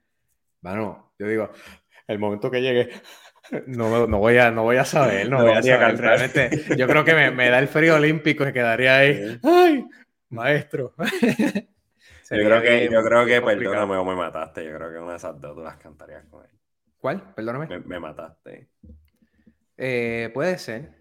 bueno, 0.62 1.14
yo 1.18 1.28
digo, 1.28 1.50
el 2.08 2.20
momento 2.20 2.50
que 2.50 2.62
llegue, 2.62 2.90
no, 3.68 4.08
no, 4.08 4.18
voy, 4.18 4.38
a, 4.38 4.52
no 4.52 4.64
voy 4.64 4.78
a 4.78 4.86
saber, 4.86 5.30
no, 5.30 5.42
voy 5.42 5.52
a 5.52 5.64
saber. 5.64 5.98
Realmente, 5.98 6.76
yo 6.78 6.88
creo 6.88 7.04
que 7.04 7.14
me, 7.14 7.32
me, 7.32 7.50
da 7.50 7.60
el 7.60 7.68
frío 7.68 7.96
olímpico 7.96 8.48
y 8.48 8.54
quedaría 8.54 8.98
ahí. 8.98 9.40
¡Ay! 9.44 9.88
Maestro. 10.30 10.94
yo 10.98 12.38
creo 12.38 12.62
que, 12.62 12.90
yo 12.92 13.04
creo 13.04 13.26
que 13.26 13.42
perdóname 13.42 13.98
o 13.98 14.06
me 14.06 14.16
mataste. 14.16 14.66
Yo 14.66 14.76
creo 14.76 14.92
que 14.92 14.98
una 15.00 15.12
de 15.12 15.18
esas 15.18 15.40
dos 15.40 15.56
tú 15.56 15.64
las 15.64 15.78
cantarías 15.78 16.26
con 16.26 16.44
él. 16.44 16.52
¿Cuál? 17.00 17.34
Perdóname. 17.34 17.80
Me, 17.86 18.00
mataste. 18.00 18.70
Eh, 19.78 20.30
puede 20.34 20.58
ser. 20.58 21.00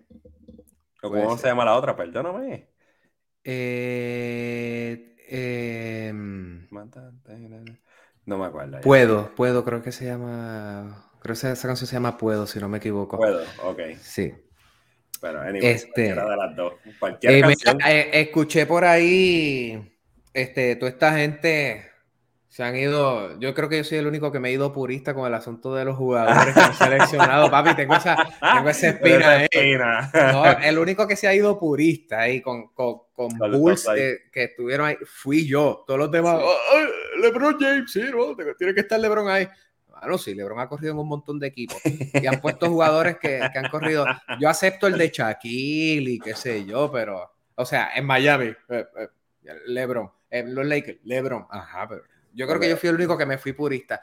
¿Cómo 1.00 1.36
se 1.36 1.48
llama 1.48 1.64
la 1.64 1.76
otra? 1.76 1.96
Perdóname. 1.96 2.68
Eh, 3.44 5.16
eh, 5.28 6.12
no 8.24 8.38
me 8.38 8.46
acuerdo. 8.46 8.80
Puedo, 8.80 9.34
puedo, 9.34 9.64
creo 9.64 9.82
que 9.82 9.92
se 9.92 10.04
llama. 10.06 11.07
Creo 11.20 11.34
que 11.34 11.46
esa 11.48 11.68
canción 11.68 11.86
se 11.86 11.92
llama 11.92 12.16
Puedo, 12.16 12.46
si 12.46 12.58
no 12.58 12.68
me 12.68 12.78
equivoco. 12.78 13.16
Puedo, 13.16 13.42
ok. 13.64 13.80
Sí. 14.00 14.32
Pero, 15.20 15.40
anyway, 15.40 15.66
este, 15.66 16.14
de 16.14 16.14
las 16.14 16.56
dos. 16.56 16.74
Cualquier 16.98 17.32
eh, 17.32 17.40
canción. 17.40 17.78
Eh, 17.86 18.10
escuché 18.12 18.66
por 18.66 18.84
ahí, 18.84 19.98
este, 20.32 20.76
toda 20.76 20.90
esta 20.90 21.12
gente 21.12 21.90
se 22.48 22.62
han 22.62 22.76
ido, 22.76 23.38
yo 23.38 23.54
creo 23.54 23.68
que 23.68 23.76
yo 23.76 23.84
soy 23.84 23.98
el 23.98 24.06
único 24.06 24.32
que 24.32 24.40
me 24.40 24.48
he 24.48 24.52
ido 24.52 24.72
purista 24.72 25.14
con 25.14 25.26
el 25.26 25.34
asunto 25.34 25.74
de 25.74 25.84
los 25.84 25.96
jugadores 25.96 26.54
que 26.54 26.60
han 26.60 26.74
seleccionado. 26.74 27.50
Papi, 27.50 27.74
tengo 27.74 27.94
esa, 27.94 28.16
tengo 28.54 28.68
esa 28.68 28.88
espina, 28.88 29.30
ahí. 29.30 29.76
No, 30.32 30.44
el 30.58 30.78
único 30.78 31.06
que 31.06 31.14
se 31.16 31.28
ha 31.28 31.34
ido 31.34 31.58
purista 31.58 32.20
ahí 32.20 32.40
con, 32.40 32.68
con, 32.68 33.02
con 33.12 33.28
Bulls 33.52 33.86
que, 34.32 34.44
estuvieron 34.44 34.86
ahí 34.86 34.96
fui 35.04 35.46
yo. 35.46 35.84
Todos 35.86 36.00
los 36.00 36.10
demás, 36.10 36.40
LeBron 37.20 37.58
James, 37.58 37.92
sí, 37.92 38.02
no, 38.10 38.34
tiene 38.56 38.74
que 38.74 38.80
estar 38.80 38.98
LeBron 38.98 39.28
ahí. 39.28 39.48
Bueno, 40.00 40.18
sí, 40.18 40.34
LeBron 40.34 40.60
ha 40.60 40.68
corrido 40.68 40.92
en 40.92 40.98
un 40.98 41.08
montón 41.08 41.38
de 41.38 41.46
equipos 41.46 41.78
y 41.84 42.26
han 42.26 42.40
puesto 42.40 42.68
jugadores 42.68 43.18
que, 43.18 43.40
que 43.52 43.58
han 43.58 43.70
corrido. 43.70 44.04
Yo 44.40 44.48
acepto 44.48 44.86
el 44.86 44.98
de 44.98 45.08
Shaquille 45.08 46.10
y 46.12 46.18
qué 46.18 46.34
sé 46.34 46.64
yo, 46.64 46.90
pero, 46.90 47.32
o 47.54 47.64
sea, 47.64 47.90
en 47.94 48.06
Miami, 48.06 48.46
eh, 48.46 48.86
eh, 48.96 49.08
LeBron, 49.66 50.10
en 50.30 50.54
los 50.54 50.66
Lakers, 50.66 50.98
LeBron, 51.04 51.46
ajá, 51.50 51.88
pero 51.88 52.02
yo 52.32 52.46
creo 52.46 52.60
que 52.60 52.68
yo 52.68 52.76
fui 52.76 52.88
el 52.88 52.94
único 52.96 53.16
que 53.18 53.26
me 53.26 53.38
fui 53.38 53.52
purista. 53.52 54.00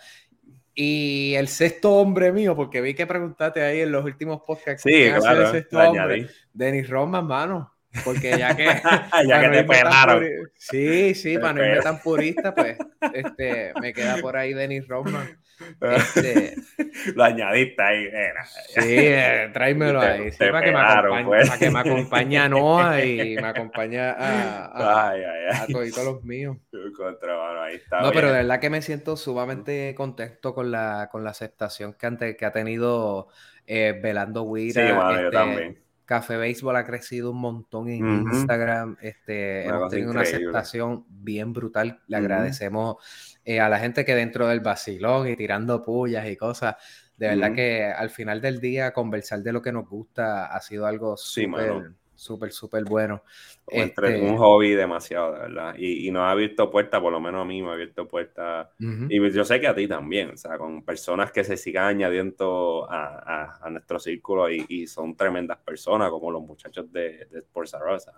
Y 0.77 1.33
el 1.35 1.47
sexto 1.47 1.93
hombre 1.93 2.33
mío, 2.33 2.53
porque 2.53 2.81
vi 2.81 2.93
que 2.93 3.07
preguntaste 3.07 3.61
ahí 3.61 3.79
en 3.79 3.93
los 3.93 4.03
últimos 4.03 4.41
podcasts. 4.45 4.83
Sí, 4.83 5.09
claro. 5.09 5.43
El 5.43 5.51
sexto 5.51 5.79
hombre, 5.79 6.27
Dennis 6.53 6.89
Rodman, 6.89 7.25
mano. 7.25 7.71
porque 8.03 8.37
ya 8.37 8.55
que, 8.55 8.65
ya 9.27 9.41
que 9.41 9.49
te 9.49 9.63
pelaron. 9.63 10.25
Sí, 10.55 11.15
sí, 11.15 11.37
para 11.37 11.53
no 11.53 11.65
irme 11.65 11.81
tan 11.81 12.01
purista, 12.01 12.53
pues 12.53 12.77
este, 13.13 13.71
me 13.79 13.93
queda 13.93 14.17
por 14.17 14.35
ahí 14.35 14.53
Dennis 14.53 14.87
Rodman. 14.87 15.39
Este, 15.81 16.55
lo 17.15 17.23
añadiste 17.23 17.81
ahí. 17.81 18.05
Era. 18.05 18.45
Sí, 18.45 18.97
eh, 18.97 19.49
tráemelo 19.53 20.01
ahí. 20.01 20.31
Sí, 20.31 20.37
para, 20.51 20.61
que 20.61 20.71
me 20.71 20.79
acompañe, 20.79 21.25
pues. 21.25 21.47
para 21.47 21.59
que 21.59 21.71
me 21.71 21.79
acompañe 21.79 22.37
a 22.37 22.49
Noah 22.49 23.03
y 23.03 23.35
me 23.35 23.47
acompañe 23.47 23.99
a, 23.99 24.11
a, 24.11 25.09
ay, 25.09 25.21
ay, 25.23 25.57
a 25.61 25.67
todos 25.67 26.05
los 26.05 26.23
míos. 26.23 26.57
Contra, 26.95 27.63
ahí 27.63 27.75
está 27.75 28.01
no, 28.01 28.11
pero 28.11 28.27
de 28.27 28.33
verdad 28.33 28.59
que 28.59 28.69
me 28.69 28.81
siento 28.81 29.17
sumamente 29.17 29.93
contento 29.95 30.53
con 30.53 30.71
la, 30.71 31.09
con 31.11 31.23
la 31.23 31.31
aceptación 31.31 31.93
que, 31.93 32.05
ante, 32.05 32.35
que 32.35 32.45
ha 32.45 32.51
tenido 32.51 33.29
eh, 33.67 33.99
Velando 34.01 34.43
Wira. 34.43 34.87
Sí, 34.87 34.93
madre, 34.93 35.21
yo 35.21 35.27
este, 35.27 35.37
también. 35.37 35.84
Café 36.05 36.37
Baseball 36.37 36.75
ha 36.75 36.85
crecido 36.85 37.31
un 37.31 37.41
montón 37.41 37.89
en 37.89 38.05
Instagram. 38.31 38.97
Este, 39.01 39.65
hemos 39.65 39.89
tenido 39.89 40.11
una 40.11 40.21
aceptación 40.21 41.05
bien 41.09 41.51
brutal. 41.51 42.01
Le 42.07 42.17
agradecemos 42.17 42.97
eh, 43.43 43.59
a 43.59 43.69
la 43.69 43.79
gente 43.79 44.05
que 44.05 44.15
dentro 44.15 44.47
del 44.47 44.59
vacilón 44.59 45.27
y 45.27 45.35
tirando 45.35 45.83
pullas 45.83 46.27
y 46.27 46.37
cosas. 46.37 46.75
De 47.17 47.29
verdad 47.29 47.53
que 47.53 47.85
al 47.85 48.09
final 48.09 48.41
del 48.41 48.59
día 48.59 48.91
conversar 48.91 49.41
de 49.41 49.53
lo 49.53 49.61
que 49.61 49.71
nos 49.71 49.87
gusta 49.87 50.47
ha 50.47 50.61
sido 50.61 50.85
algo 50.85 51.15
súper, 51.17 51.91
súper, 52.25 52.51
súper 52.51 52.83
bueno. 52.83 53.23
Este... 53.67 54.21
Un 54.21 54.37
hobby 54.37 54.71
demasiado, 54.73 55.33
de 55.33 55.39
verdad. 55.39 55.75
Y, 55.77 56.07
y, 56.07 56.11
nos 56.11 56.23
ha 56.23 56.31
abierto 56.31 56.69
puertas, 56.69 56.99
por 56.99 57.11
lo 57.11 57.19
menos 57.21 57.41
a 57.41 57.45
mí 57.45 57.61
me 57.61 57.69
ha 57.69 57.73
abierto 57.73 58.07
puertas. 58.07 58.69
Y 58.79 59.31
yo 59.31 59.45
sé 59.45 59.59
que 59.59 59.67
a 59.67 59.75
ti 59.75 59.87
también, 59.87 60.31
o 60.31 60.37
sea, 60.37 60.57
con 60.57 60.83
personas 60.83 61.31
que 61.31 61.43
se 61.43 61.55
sigan 61.55 61.85
añadiendo 61.85 62.87
a, 62.89 63.59
a, 63.61 63.69
nuestro 63.69 63.99
círculo 63.99 64.49
y, 64.49 64.65
y, 64.67 64.87
son 64.87 65.15
tremendas 65.15 65.59
personas, 65.59 66.09
como 66.09 66.31
los 66.31 66.41
muchachos 66.41 66.91
de, 66.91 67.25
de 67.25 67.39
Sports 67.39 67.75
Rosa. 67.79 68.11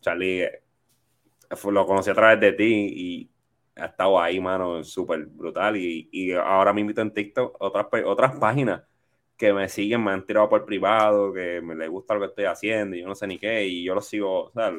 Charlie, 0.00 0.42
eh, 0.42 0.62
lo 1.70 1.86
conocí 1.86 2.10
a 2.10 2.14
través 2.14 2.40
de 2.40 2.52
ti 2.52 2.92
y 2.96 3.30
ha 3.76 3.86
estado 3.86 4.20
ahí, 4.20 4.40
mano, 4.40 4.82
súper 4.82 5.26
brutal. 5.26 5.76
Y, 5.76 6.08
y, 6.10 6.32
ahora 6.32 6.72
me 6.72 6.80
invito 6.80 7.00
en 7.00 7.12
TikTok 7.12 7.56
otras, 7.60 7.86
otras 8.04 8.36
páginas 8.38 8.82
que 9.38 9.52
me 9.52 9.68
siguen, 9.68 10.02
me 10.02 10.10
han 10.10 10.26
tirado 10.26 10.48
por 10.48 10.66
privado, 10.66 11.32
que 11.32 11.60
me 11.62 11.76
les 11.76 11.88
gusta 11.88 12.14
lo 12.14 12.20
que 12.20 12.26
estoy 12.26 12.44
haciendo 12.46 12.96
y 12.96 13.00
yo 13.00 13.06
no 13.06 13.14
sé 13.14 13.26
ni 13.28 13.38
qué, 13.38 13.64
y 13.66 13.84
yo 13.84 13.94
lo 13.94 14.00
sigo, 14.00 14.46
o 14.46 14.52
sea, 14.52 14.74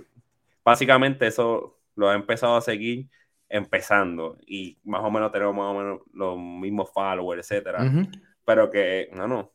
básicamente 0.64 1.28
eso 1.28 1.80
lo 1.96 2.12
he 2.12 2.16
empezado 2.16 2.58
a 2.58 2.62
seguir 2.62 3.08
empezando 3.48 4.38
y 4.46 4.78
más 4.84 5.02
o 5.02 5.10
menos 5.10 5.32
tenemos 5.32 5.56
más 5.56 5.66
o 5.66 5.74
menos 5.74 6.02
los 6.14 6.38
mismos 6.38 6.92
followers, 6.92 7.50
etcétera, 7.50 7.90
pero 8.44 8.70
que, 8.70 9.10
no, 9.14 9.30
no, 9.30 9.52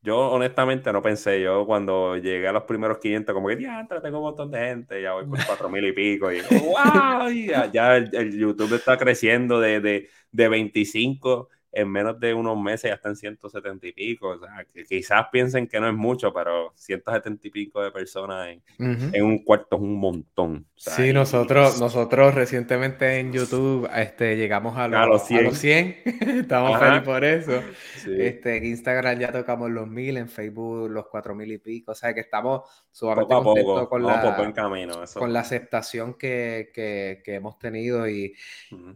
yo 0.00 0.18
honestamente 0.30 0.90
no 0.90 1.02
pensé, 1.02 1.42
yo 1.42 1.66
cuando 1.66 2.16
llegué 2.16 2.48
a 2.48 2.52
los 2.52 2.64
primeros 2.64 2.98
500, 2.98 3.34
como 3.34 3.48
que 3.48 3.60
ya, 3.60 3.86
tengo 4.02 4.18
un 4.18 4.24
montón 4.24 4.50
de 4.50 4.58
gente, 4.58 5.02
ya 5.02 5.12
voy 5.12 5.26
por 5.26 5.44
4000 5.44 5.84
y 5.84 5.92
pico, 5.92 6.32
y 6.32 6.40
wow, 6.64 7.28
ya, 7.72 7.96
el, 7.98 8.38
YouTube 8.38 8.74
está 8.74 8.96
creciendo 8.96 9.60
de, 9.60 9.80
de, 9.80 10.08
de 10.32 10.48
25 10.48 11.50
en 11.74 11.90
menos 11.90 12.18
de 12.20 12.32
unos 12.32 12.56
meses 12.60 12.90
ya 12.90 12.94
están 12.94 13.16
170 13.16 13.86
y 13.86 13.92
pico. 13.92 14.28
O 14.28 14.38
sea, 14.38 14.64
que 14.72 14.84
quizás 14.84 15.26
piensen 15.32 15.66
que 15.66 15.80
no 15.80 15.88
es 15.88 15.94
mucho, 15.94 16.32
pero 16.32 16.72
170 16.76 17.48
y 17.48 17.50
pico 17.50 17.82
de 17.82 17.90
personas 17.90 18.56
en, 18.78 19.22
un 19.22 19.42
cuarto 19.44 19.76
es 19.76 19.82
un 19.82 19.96
montón. 19.98 20.66
sí, 20.76 21.12
nosotros, 21.12 21.80
nosotros 21.80 22.34
recientemente 22.34 23.18
en 23.18 23.32
YouTube 23.32 23.88
este, 23.94 24.36
llegamos 24.36 24.76
a, 24.76 24.86
los, 24.88 25.26
100. 25.26 25.96
Estamos 26.04 26.78
felices 26.78 27.02
por 27.02 27.24
eso. 27.24 27.62
Este, 28.06 28.56
en 28.56 28.64
Instagram 28.66 29.18
ya 29.18 29.32
tocamos 29.32 29.70
los 29.70 29.88
1000, 29.88 30.16
en 30.18 30.28
Facebook 30.28 30.90
los 30.90 31.06
4000 31.08 31.52
y 31.52 31.58
pico. 31.58 31.92
O 31.92 31.94
sea 31.94 32.14
que 32.14 32.20
estamos 32.20 32.62
sumamente 32.92 33.34
contentos 33.34 33.88
con, 33.88 34.04
la, 34.04 34.52
camino, 34.54 35.00
con 35.14 35.32
la 35.32 35.40
aceptación 35.40 36.14
que, 36.14 36.70
que, 36.72 37.20
que 37.24 37.34
hemos 37.34 37.58
tenido 37.58 38.08
y, 38.08 38.34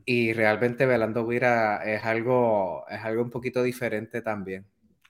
y 0.05 0.33
realmente 0.33 0.87
Velando 0.87 1.27
Vira 1.27 1.83
es 1.85 2.05
algo 2.05 2.68
es 2.89 3.05
algo 3.05 3.23
un 3.23 3.31
poquito 3.31 3.63
diferente 3.63 4.23
también 4.23 4.65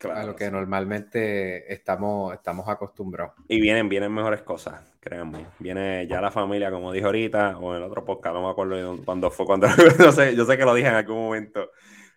a 0.06 0.24
lo 0.24 0.36
que 0.36 0.50
normalmente 0.50 1.72
estamos, 1.72 2.32
estamos 2.34 2.68
acostumbrados. 2.68 3.34
Y 3.48 3.60
vienen, 3.60 3.88
vienen 3.88 4.12
mejores 4.12 4.42
cosas, 4.42 4.80
créanme. 5.00 5.46
Viene 5.58 6.06
ya 6.06 6.20
la 6.20 6.30
familia, 6.30 6.70
como 6.70 6.92
dijo 6.92 7.06
ahorita, 7.06 7.58
o 7.58 7.72
en 7.72 7.82
el 7.82 7.88
otro 7.88 8.04
podcast, 8.04 8.34
no 8.34 8.42
me 8.44 8.50
acuerdo 8.50 9.02
cuándo 9.04 9.30
fue, 9.30 9.46
cuando, 9.46 9.66
no 9.98 10.12
sé, 10.12 10.36
yo 10.36 10.44
sé 10.44 10.56
que 10.56 10.64
lo 10.64 10.74
dije 10.74 10.88
en 10.88 10.94
algún 10.94 11.16
momento. 11.16 11.70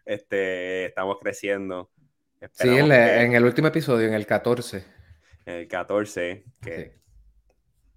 Este, 0.05 0.85
estamos 0.85 1.17
creciendo. 1.19 1.89
sí, 2.51 2.69
en, 2.69 2.91
el 3.33 3.43
último 3.43 3.69
episodio, 3.69 4.07
en 4.07 4.13
el 4.13 4.25
14. 4.25 4.83
En 5.45 5.55
el 5.55 5.67
14, 5.67 6.45
que... 6.61 7.01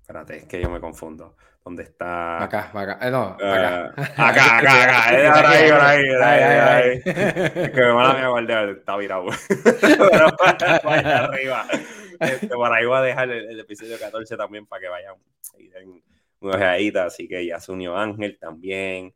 Espérate, 0.00 0.36
es 0.36 0.44
que 0.44 0.60
yo 0.60 0.68
me 0.70 0.80
confundo. 0.80 1.36
¿Dónde 1.64 1.84
está? 1.84 2.44
Acá, 2.44 2.70
acá. 2.74 2.98
Eh, 3.00 3.10
no, 3.10 3.22
acá. 3.40 3.94
Uh, 3.96 4.02
acá, 4.02 4.58
acá, 4.58 4.58
acá. 4.58 5.34
ahora 5.34 5.50
ahí, 5.50 5.70
ahora 5.70 5.90
ahí, 5.90 6.08
ahora 6.10 6.76
ahí. 6.76 7.02
Es 7.04 7.70
que 7.70 7.80
me 7.80 7.92
van 7.92 8.22
a 8.22 8.28
guardar, 8.28 8.68
está 8.68 8.96
virado. 8.98 9.26
Pero 9.72 10.26
vaya 10.84 11.24
arriba. 11.24 11.66
Este, 12.20 12.48
por 12.48 12.70
ahí 12.70 12.84
voy 12.84 12.98
a 12.98 13.00
dejar 13.00 13.30
el, 13.30 13.48
el, 13.48 13.60
episodio 13.60 13.98
14 13.98 14.36
también 14.36 14.66
para 14.66 14.80
que 14.82 14.88
vayan 14.88 15.14
y 15.58 15.68
den 15.68 16.02
una 16.40 16.56
ojeadita. 16.56 17.06
Así 17.06 17.26
que 17.26 17.46
ya 17.46 17.58
se 17.58 17.72
unió 17.72 17.96
Ángel 17.96 18.38
también. 18.38 19.14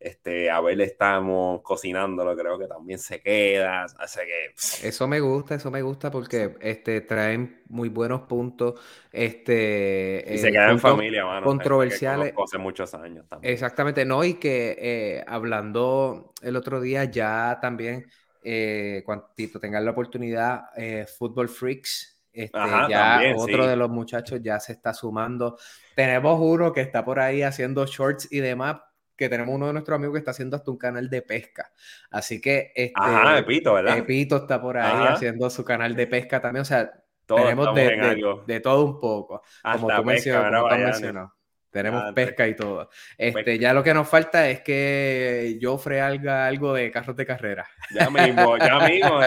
Este, 0.00 0.48
a 0.48 0.60
ver, 0.60 0.80
estamos 0.80 1.60
cocinándolo, 1.62 2.36
creo 2.36 2.56
que 2.56 2.68
también 2.68 3.00
se 3.00 3.20
queda. 3.20 3.84
Así 3.98 4.20
que. 4.20 4.88
Eso 4.88 5.08
me 5.08 5.18
gusta, 5.18 5.56
eso 5.56 5.70
me 5.72 5.82
gusta 5.82 6.10
porque 6.10 6.54
este, 6.60 7.00
traen 7.00 7.62
muy 7.68 7.88
buenos 7.88 8.22
puntos. 8.22 8.80
Este, 9.10 10.24
y 10.28 10.38
se 10.38 10.52
queda 10.52 10.70
en 10.70 10.78
familia, 10.78 11.24
mano. 11.24 11.44
Controversiales. 11.44 12.32
Hace 12.42 12.58
muchos 12.58 12.94
años 12.94 13.26
también. 13.28 13.52
Exactamente, 13.52 14.04
no, 14.04 14.22
y 14.22 14.34
que 14.34 14.76
eh, 14.78 15.24
hablando 15.26 16.32
el 16.42 16.54
otro 16.54 16.80
día, 16.80 17.04
ya 17.04 17.58
también, 17.60 18.06
eh, 18.44 19.02
cuantito 19.04 19.58
tengan 19.58 19.84
la 19.84 19.90
oportunidad, 19.90 20.66
eh, 20.76 21.06
Football 21.18 21.48
Freaks. 21.48 22.14
Este, 22.30 22.58
ya 22.88 23.20
otro 23.36 23.66
de 23.66 23.74
los 23.74 23.90
muchachos 23.90 24.40
ya 24.40 24.60
se 24.60 24.72
está 24.72 24.94
sumando. 24.94 25.58
Tenemos 25.96 26.38
uno 26.40 26.72
que 26.72 26.82
está 26.82 27.04
por 27.04 27.18
ahí 27.18 27.42
haciendo 27.42 27.84
shorts 27.84 28.30
y 28.30 28.38
demás, 28.38 28.76
que 29.18 29.28
tenemos 29.28 29.52
uno 29.54 29.66
de 29.66 29.72
nuestros 29.72 29.96
amigos 29.96 30.14
que 30.14 30.18
está 30.20 30.30
haciendo 30.30 30.56
hasta 30.56 30.70
un 30.70 30.78
canal 30.78 31.10
de 31.10 31.22
pesca. 31.22 31.72
Así 32.10 32.40
que 32.40 32.72
este, 32.74 32.92
Ajá, 32.94 33.36
Epito, 33.36 33.74
¿verdad? 33.74 33.98
Epito 33.98 34.36
está 34.36 34.62
por 34.62 34.78
ahí 34.78 35.08
haciendo 35.08 35.50
su 35.50 35.64
canal 35.64 35.96
de 35.96 36.06
pesca 36.06 36.40
también. 36.40 36.62
O 36.62 36.64
sea, 36.64 36.90
tenemos 37.26 37.74
de, 37.74 38.16
de, 38.46 38.60
todo 38.60 38.84
un 38.84 39.00
poco. 39.00 39.42
como 39.62 39.88
tú, 39.88 40.04
mencionas, 40.04 41.30
tenemos 41.70 42.12
pesca 42.14 42.48
y 42.48 42.56
todo. 42.56 42.90
Este, 43.16 43.58
Ya 43.58 43.72
lo 43.72 43.82
que 43.82 43.94
nos 43.94 44.08
falta 44.08 44.48
es 44.48 44.60
que 44.60 45.56
yo 45.60 45.80
haga 45.86 46.46
algo 46.46 46.74
de 46.74 46.90
carros 46.90 47.16
de 47.16 47.26
carrera. 47.26 47.66
Ya 47.94 48.10
mismo, 48.10 48.56
ya 48.58 48.78
mismo. 48.88 49.20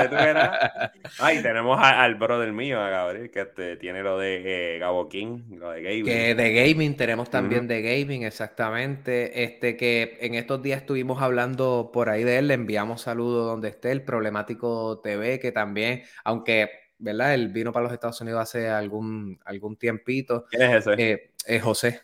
Ay, 1.20 1.42
tenemos 1.42 1.80
al 1.82 2.16
brother 2.16 2.52
mío, 2.52 2.80
a 2.80 2.90
Gabriel, 2.90 3.32
que 3.32 3.42
este, 3.42 3.78
tiene 3.78 4.02
lo 4.04 4.18
de 4.18 4.76
eh, 4.76 4.80
Gabo 4.80 5.08
King, 5.10 5.58
lo 5.58 5.72
de 5.72 5.82
gaming. 5.82 6.06
Que 6.06 6.36
de 6.36 6.54
gaming, 6.54 6.96
tenemos 6.96 7.30
también 7.30 7.68
de 7.68 7.82
gaming, 7.82 8.24
exactamente. 8.24 9.44
Este, 9.44 9.78
que 9.78 10.18
en 10.22 10.36
estos 10.36 10.62
días 10.62 10.82
estuvimos 10.82 11.22
hablando 11.22 11.92
por 11.94 12.10
ahí 12.10 12.24
de 12.24 12.40
él, 12.40 12.48
le 12.48 12.56
enviamos 12.56 13.02
saludos 13.02 13.46
donde 13.46 13.70
esté, 13.70 13.92
el 13.92 14.04
Problemático 14.04 15.00
TV, 15.02 15.40
que 15.40 15.52
también, 15.52 16.04
aunque 16.24 16.82
¿verdad? 17.02 17.34
Él 17.34 17.50
vino 17.50 17.72
para 17.72 17.84
los 17.84 17.94
Estados 17.94 18.22
Unidos 18.22 18.42
hace 18.42 18.70
algún, 18.70 19.40
algún 19.46 19.76
tiempito. 19.76 20.46
¿Quién 20.50 20.62
es 20.62 20.88
ese? 20.88 21.02
Eh, 21.02 21.32
es 21.46 21.64
José. 21.64 22.02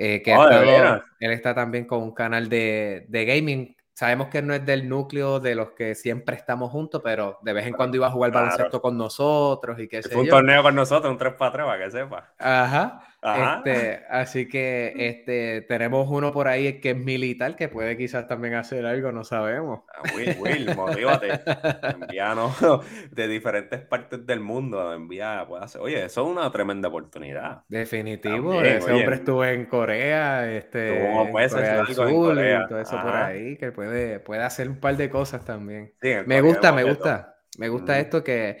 Eh, 0.00 0.22
que 0.22 0.32
oh, 0.32 0.48
él 0.48 1.32
está 1.32 1.56
también 1.56 1.84
con 1.84 2.00
un 2.04 2.14
canal 2.14 2.48
de, 2.48 3.06
de, 3.08 3.24
gaming. 3.24 3.76
Sabemos 3.92 4.28
que 4.28 4.40
no 4.40 4.54
es 4.54 4.64
del 4.64 4.88
núcleo 4.88 5.40
de 5.40 5.56
los 5.56 5.72
que 5.72 5.96
siempre 5.96 6.36
estamos 6.36 6.70
juntos, 6.70 7.00
pero 7.02 7.40
de 7.42 7.52
vez 7.52 7.66
en 7.66 7.72
cuando 7.72 7.96
iba 7.96 8.06
a 8.06 8.10
jugar 8.12 8.30
baloncesto 8.30 8.80
con 8.80 8.96
nosotros 8.96 9.76
y 9.80 9.88
qué 9.88 10.00
sé 10.04 10.16
un 10.16 10.28
torneo 10.28 10.62
con 10.62 10.76
nosotros, 10.76 11.10
un 11.10 11.18
3 11.18 11.34
para 11.34 11.50
3, 11.50 11.66
para 11.66 11.84
que 11.84 11.90
sepa. 11.90 12.32
Ajá. 12.38 13.02
Este, 13.20 14.04
así 14.08 14.48
que 14.48 14.92
este, 14.96 15.62
tenemos 15.62 16.08
uno 16.08 16.32
por 16.32 16.46
ahí 16.46 16.80
que 16.80 16.90
es 16.90 16.96
militar, 16.96 17.56
que 17.56 17.68
puede 17.68 17.96
quizás 17.96 18.28
también 18.28 18.54
hacer 18.54 18.86
algo, 18.86 19.10
no 19.10 19.24
sabemos. 19.24 19.80
Ah, 19.92 20.02
Will, 20.14 20.36
Will, 20.38 20.76
motívate. 20.76 21.40
Envíanos 21.82 22.56
de 23.10 23.28
diferentes 23.28 23.80
partes 23.80 24.24
del 24.24 24.38
mundo. 24.38 24.94
Envía, 24.94 25.44
puede 25.48 25.64
hacer. 25.64 25.80
Oye, 25.80 26.04
eso 26.04 26.22
es 26.22 26.28
una 26.28 26.50
tremenda 26.52 26.88
oportunidad. 26.88 27.64
Definitivo. 27.68 28.62
Ese 28.62 28.92
hombre 28.92 29.16
estuvo 29.16 29.44
en 29.44 29.66
Corea, 29.66 30.50
este, 30.52 31.10
en 31.10 31.32
Corea 31.32 31.48
del 31.48 31.94
Sur, 31.94 32.38
y 32.38 32.68
todo 32.68 32.80
eso 32.80 33.02
por 33.02 33.16
ahí, 33.16 33.56
que 33.56 33.72
puede, 33.72 34.20
puede 34.20 34.44
hacer 34.44 34.68
un 34.68 34.78
par 34.78 34.96
de 34.96 35.10
cosas 35.10 35.44
también. 35.44 35.92
me 36.26 36.40
gusta, 36.40 36.72
me 36.72 36.84
gusta. 36.84 37.34
Me 37.58 37.68
gusta 37.68 37.98
esto 37.98 38.22
que 38.22 38.58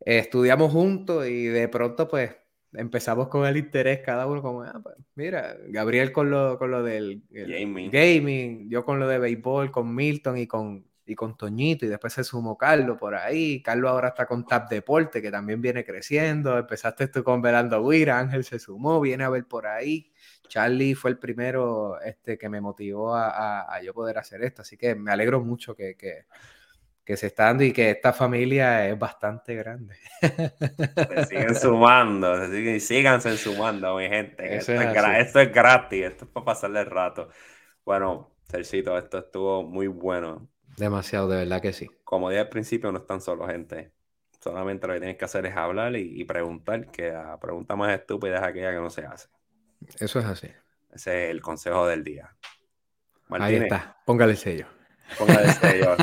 estudiamos 0.00 0.72
juntos 0.72 1.26
y 1.26 1.44
de 1.46 1.68
pronto, 1.68 2.08
pues, 2.08 2.34
empezamos 2.74 3.28
con 3.28 3.46
el 3.46 3.56
interés, 3.56 4.00
cada 4.00 4.26
uno 4.26 4.42
como, 4.42 4.62
ah, 4.62 4.80
pues, 4.82 4.96
mira, 5.14 5.56
Gabriel 5.68 6.12
con 6.12 6.30
lo, 6.30 6.58
con 6.58 6.70
lo 6.70 6.82
del 6.82 7.22
gaming. 7.30 7.90
gaming, 7.90 8.70
yo 8.70 8.84
con 8.84 8.98
lo 8.98 9.08
de 9.08 9.18
béisbol, 9.18 9.70
con 9.70 9.94
Milton 9.94 10.38
y 10.38 10.46
con, 10.46 10.84
y 11.06 11.14
con 11.14 11.36
Toñito, 11.36 11.84
y 11.84 11.88
después 11.88 12.12
se 12.12 12.24
sumó 12.24 12.56
Carlos 12.56 12.98
por 12.98 13.14
ahí. 13.14 13.62
Carlos 13.62 13.90
ahora 13.90 14.08
está 14.08 14.26
con 14.26 14.46
Tap 14.46 14.70
Deporte, 14.70 15.20
que 15.20 15.30
también 15.30 15.60
viene 15.60 15.84
creciendo. 15.84 16.58
Empezaste 16.58 17.08
tú 17.08 17.22
con 17.22 17.42
Velando 17.42 17.86
Guira, 17.86 18.18
Ángel 18.18 18.44
se 18.44 18.58
sumó, 18.58 19.00
viene 19.00 19.24
a 19.24 19.28
ver 19.28 19.46
por 19.46 19.66
ahí. 19.66 20.12
Charlie 20.48 20.94
fue 20.94 21.10
el 21.10 21.18
primero 21.18 22.00
este, 22.00 22.36
que 22.36 22.48
me 22.48 22.60
motivó 22.60 23.14
a, 23.14 23.80
yo 23.82 23.94
poder 23.94 24.18
hacer 24.18 24.42
esto, 24.42 24.62
así 24.62 24.76
que 24.76 24.94
me 24.94 25.10
alegro 25.10 25.40
mucho 25.40 25.74
que, 25.74 25.96
que, 25.96 26.26
se 27.16 27.26
está 27.26 27.44
dando 27.44 27.64
y 27.64 27.72
que 27.72 27.90
esta 27.90 28.12
familia 28.12 28.88
es 28.88 28.98
bastante 28.98 29.54
grande. 29.54 29.96
Se 30.20 31.24
siguen 31.26 31.54
sumando, 31.60 32.36
se 32.38 32.52
siguen, 32.52 32.80
síganse 32.80 33.36
sumando, 33.36 33.96
mi 33.96 34.08
gente. 34.08 34.56
Esto 34.56 34.72
es, 34.72 34.96
esto 35.18 35.40
es 35.40 35.52
gratis, 35.52 36.04
esto 36.04 36.24
es 36.24 36.30
para 36.30 36.46
pasarle 36.46 36.80
el 36.80 36.86
rato. 36.86 37.28
Bueno, 37.84 38.32
Cercito, 38.52 38.98
esto 38.98 39.18
estuvo 39.18 39.62
muy 39.62 39.86
bueno. 39.86 40.48
Demasiado, 40.76 41.28
de 41.28 41.38
verdad 41.38 41.62
que 41.62 41.72
sí. 41.72 41.88
Como 42.04 42.28
dije 42.28 42.40
al 42.40 42.48
principio, 42.48 42.92
no 42.92 42.98
están 42.98 43.20
solo, 43.20 43.46
gente. 43.46 43.92
Solamente 44.40 44.86
lo 44.86 44.92
que 44.92 45.00
tienes 45.00 45.16
que 45.16 45.24
hacer 45.24 45.46
es 45.46 45.56
hablar 45.56 45.96
y, 45.96 46.22
preguntar, 46.24 46.90
que 46.90 47.12
la 47.12 47.38
pregunta 47.40 47.76
más 47.76 47.94
estúpida 47.94 48.36
es 48.36 48.42
aquella 48.42 48.72
que 48.72 48.80
no 48.80 48.90
se 48.90 49.06
hace. 49.06 49.28
Eso 49.98 50.18
es 50.18 50.26
así. 50.26 50.48
Ese 50.92 51.24
es 51.24 51.30
el 51.30 51.40
consejo 51.40 51.86
del 51.86 52.04
día. 52.04 52.36
Ahí 53.30 53.54
está, 53.54 53.96
póngale 54.04 54.36
sello. 54.36 54.66
Póngale 55.18 55.52
sello. 55.52 55.96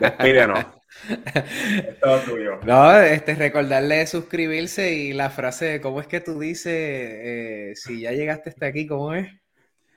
Despídenos. 0.00 0.66
es 1.08 2.00
todo 2.00 2.18
tuyo. 2.20 2.60
No, 2.64 2.96
este, 2.96 3.34
recordarle 3.34 4.06
suscribirse 4.06 4.92
y 4.92 5.12
la 5.12 5.30
frase, 5.30 5.80
¿cómo 5.80 6.00
es 6.00 6.06
que 6.06 6.20
tú 6.20 6.38
dices? 6.38 6.74
Eh, 6.74 7.72
si 7.74 8.00
ya 8.00 8.12
llegaste 8.12 8.50
hasta 8.50 8.66
aquí, 8.66 8.86
¿cómo 8.86 9.14
es? 9.14 9.28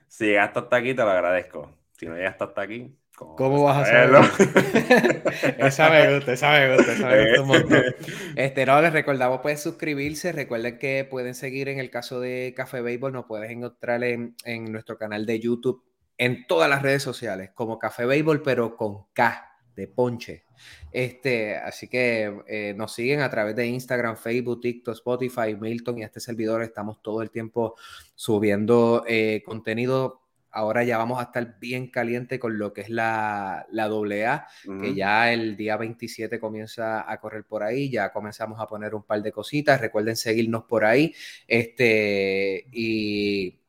Si 0.08 0.26
llegaste 0.26 0.60
hasta 0.60 0.76
aquí, 0.76 0.94
te 0.94 1.04
lo 1.04 1.10
agradezco. 1.10 1.76
Si 1.98 2.06
no 2.06 2.16
llegaste 2.16 2.44
hasta 2.44 2.62
aquí, 2.62 2.96
¿Cómo, 3.38 3.64
vas 3.64 3.78
a 3.78 3.86
saberlo? 3.86 4.22
esa 5.60 5.90
me 5.90 6.16
gusta, 6.16 6.34
esa 6.34 6.52
me 6.52 6.76
gusta, 6.76 6.94
esa 6.94 7.08
me 7.08 7.28
gusta 7.28 7.42
un 7.42 7.48
montón. 7.48 7.84
Este, 8.36 8.66
no, 8.66 8.82
les 8.82 8.94
recordamos, 8.94 9.42
pueden 9.42 9.60
suscribirse. 9.60 10.32
Recuerden 10.32 10.80
que 10.80 11.06
pueden 11.10 11.36
seguir 11.36 11.70
en 11.70 11.78
el 11.78 11.92
caso 11.92 12.20
de 12.20 12.54
Café 12.56 12.82
Béisbol, 12.82 13.14
nos 13.14 13.26
puedes 13.26 13.52
encontrar 13.52 14.04
en, 14.04 14.36
en 14.44 14.72
nuestro 14.72 14.98
canal 14.98 15.26
de 15.26 15.40
YouTube, 15.40 15.84
en 16.18 16.46
todas 16.48 16.70
las 16.70 16.82
redes 16.82 17.04
sociales, 17.04 17.52
como 17.54 17.80
Café 17.80 18.06
Béisbol, 18.06 18.42
pero 18.42 18.76
con 18.76 19.06
K 19.14 19.52
de 19.76 19.88
Ponche. 19.88 20.46
Este, 20.92 21.56
así 21.56 21.88
que 21.88 22.42
eh, 22.48 22.74
nos 22.76 22.94
siguen 22.94 23.22
a 23.22 23.30
través 23.30 23.56
de 23.56 23.68
Instagram, 23.68 24.18
Facebook, 24.18 24.62
TikTok, 24.62 24.96
Spotify, 24.96 25.56
Milton 25.60 26.00
y 26.00 26.04
este 26.04 26.20
servidor. 26.20 26.62
Estamos 26.62 27.02
todo 27.02 27.22
el 27.22 27.32
tiempo 27.32 27.76
subiendo 28.16 29.04
eh, 29.08 29.42
contenido. 29.46 30.22
Ahora 30.54 30.84
ya 30.84 30.98
vamos 30.98 31.20
a 31.20 31.24
estar 31.24 31.58
bien 31.60 31.88
caliente 31.90 32.38
con 32.38 32.58
lo 32.58 32.74
que 32.74 32.82
es 32.82 32.90
la, 32.90 33.66
la 33.72 33.86
AA, 33.86 34.48
que 34.82 34.94
ya 34.94 35.32
el 35.32 35.56
día 35.56 35.78
27 35.78 36.42
comienza 36.42 37.10
a 37.10 37.22
correr 37.22 37.46
por 37.46 37.64
ahí, 37.64 37.90
ya 37.90 38.12
comenzamos 38.12 38.60
a 38.60 38.68
poner 38.68 38.94
un 38.94 39.04
par 39.04 39.22
de 39.24 39.32
cositas, 39.32 39.80
recuerden 39.80 40.18
seguirnos 40.18 40.66
por 40.66 40.84
ahí, 40.84 41.16
este, 41.48 42.68
y 42.74 43.61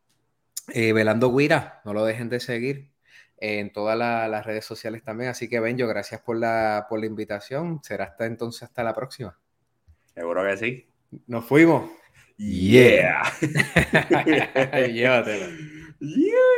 eh, 0.69 0.93
Velando 0.93 1.35
Guira, 1.35 1.81
no 1.85 1.95
lo 1.95 2.05
dejen 2.05 2.29
de 2.29 2.41
seguir 2.41 2.93
en 3.39 3.73
todas 3.73 3.99
las 3.99 4.47
redes 4.47 4.65
sociales 4.65 5.03
también, 5.03 5.31
así 5.31 5.49
que 5.49 5.59
Benjo, 5.59 5.89
gracias 5.89 6.21
por 6.21 6.37
la, 6.37 6.87
por 6.89 7.01
la 7.01 7.07
invitación, 7.07 7.81
será 7.83 8.05
hasta 8.05 8.27
entonces 8.27 8.63
hasta 8.63 8.85
la 8.85 8.95
próxima. 8.95 9.37
Seguro 10.15 10.45
que 10.47 10.57
sí. 10.57 10.87
Nos 11.27 11.45
fuimos. 11.45 11.91
Yeah. 12.37 13.23
Llévatelo. 14.93 15.47
Yeah. 15.99 16.52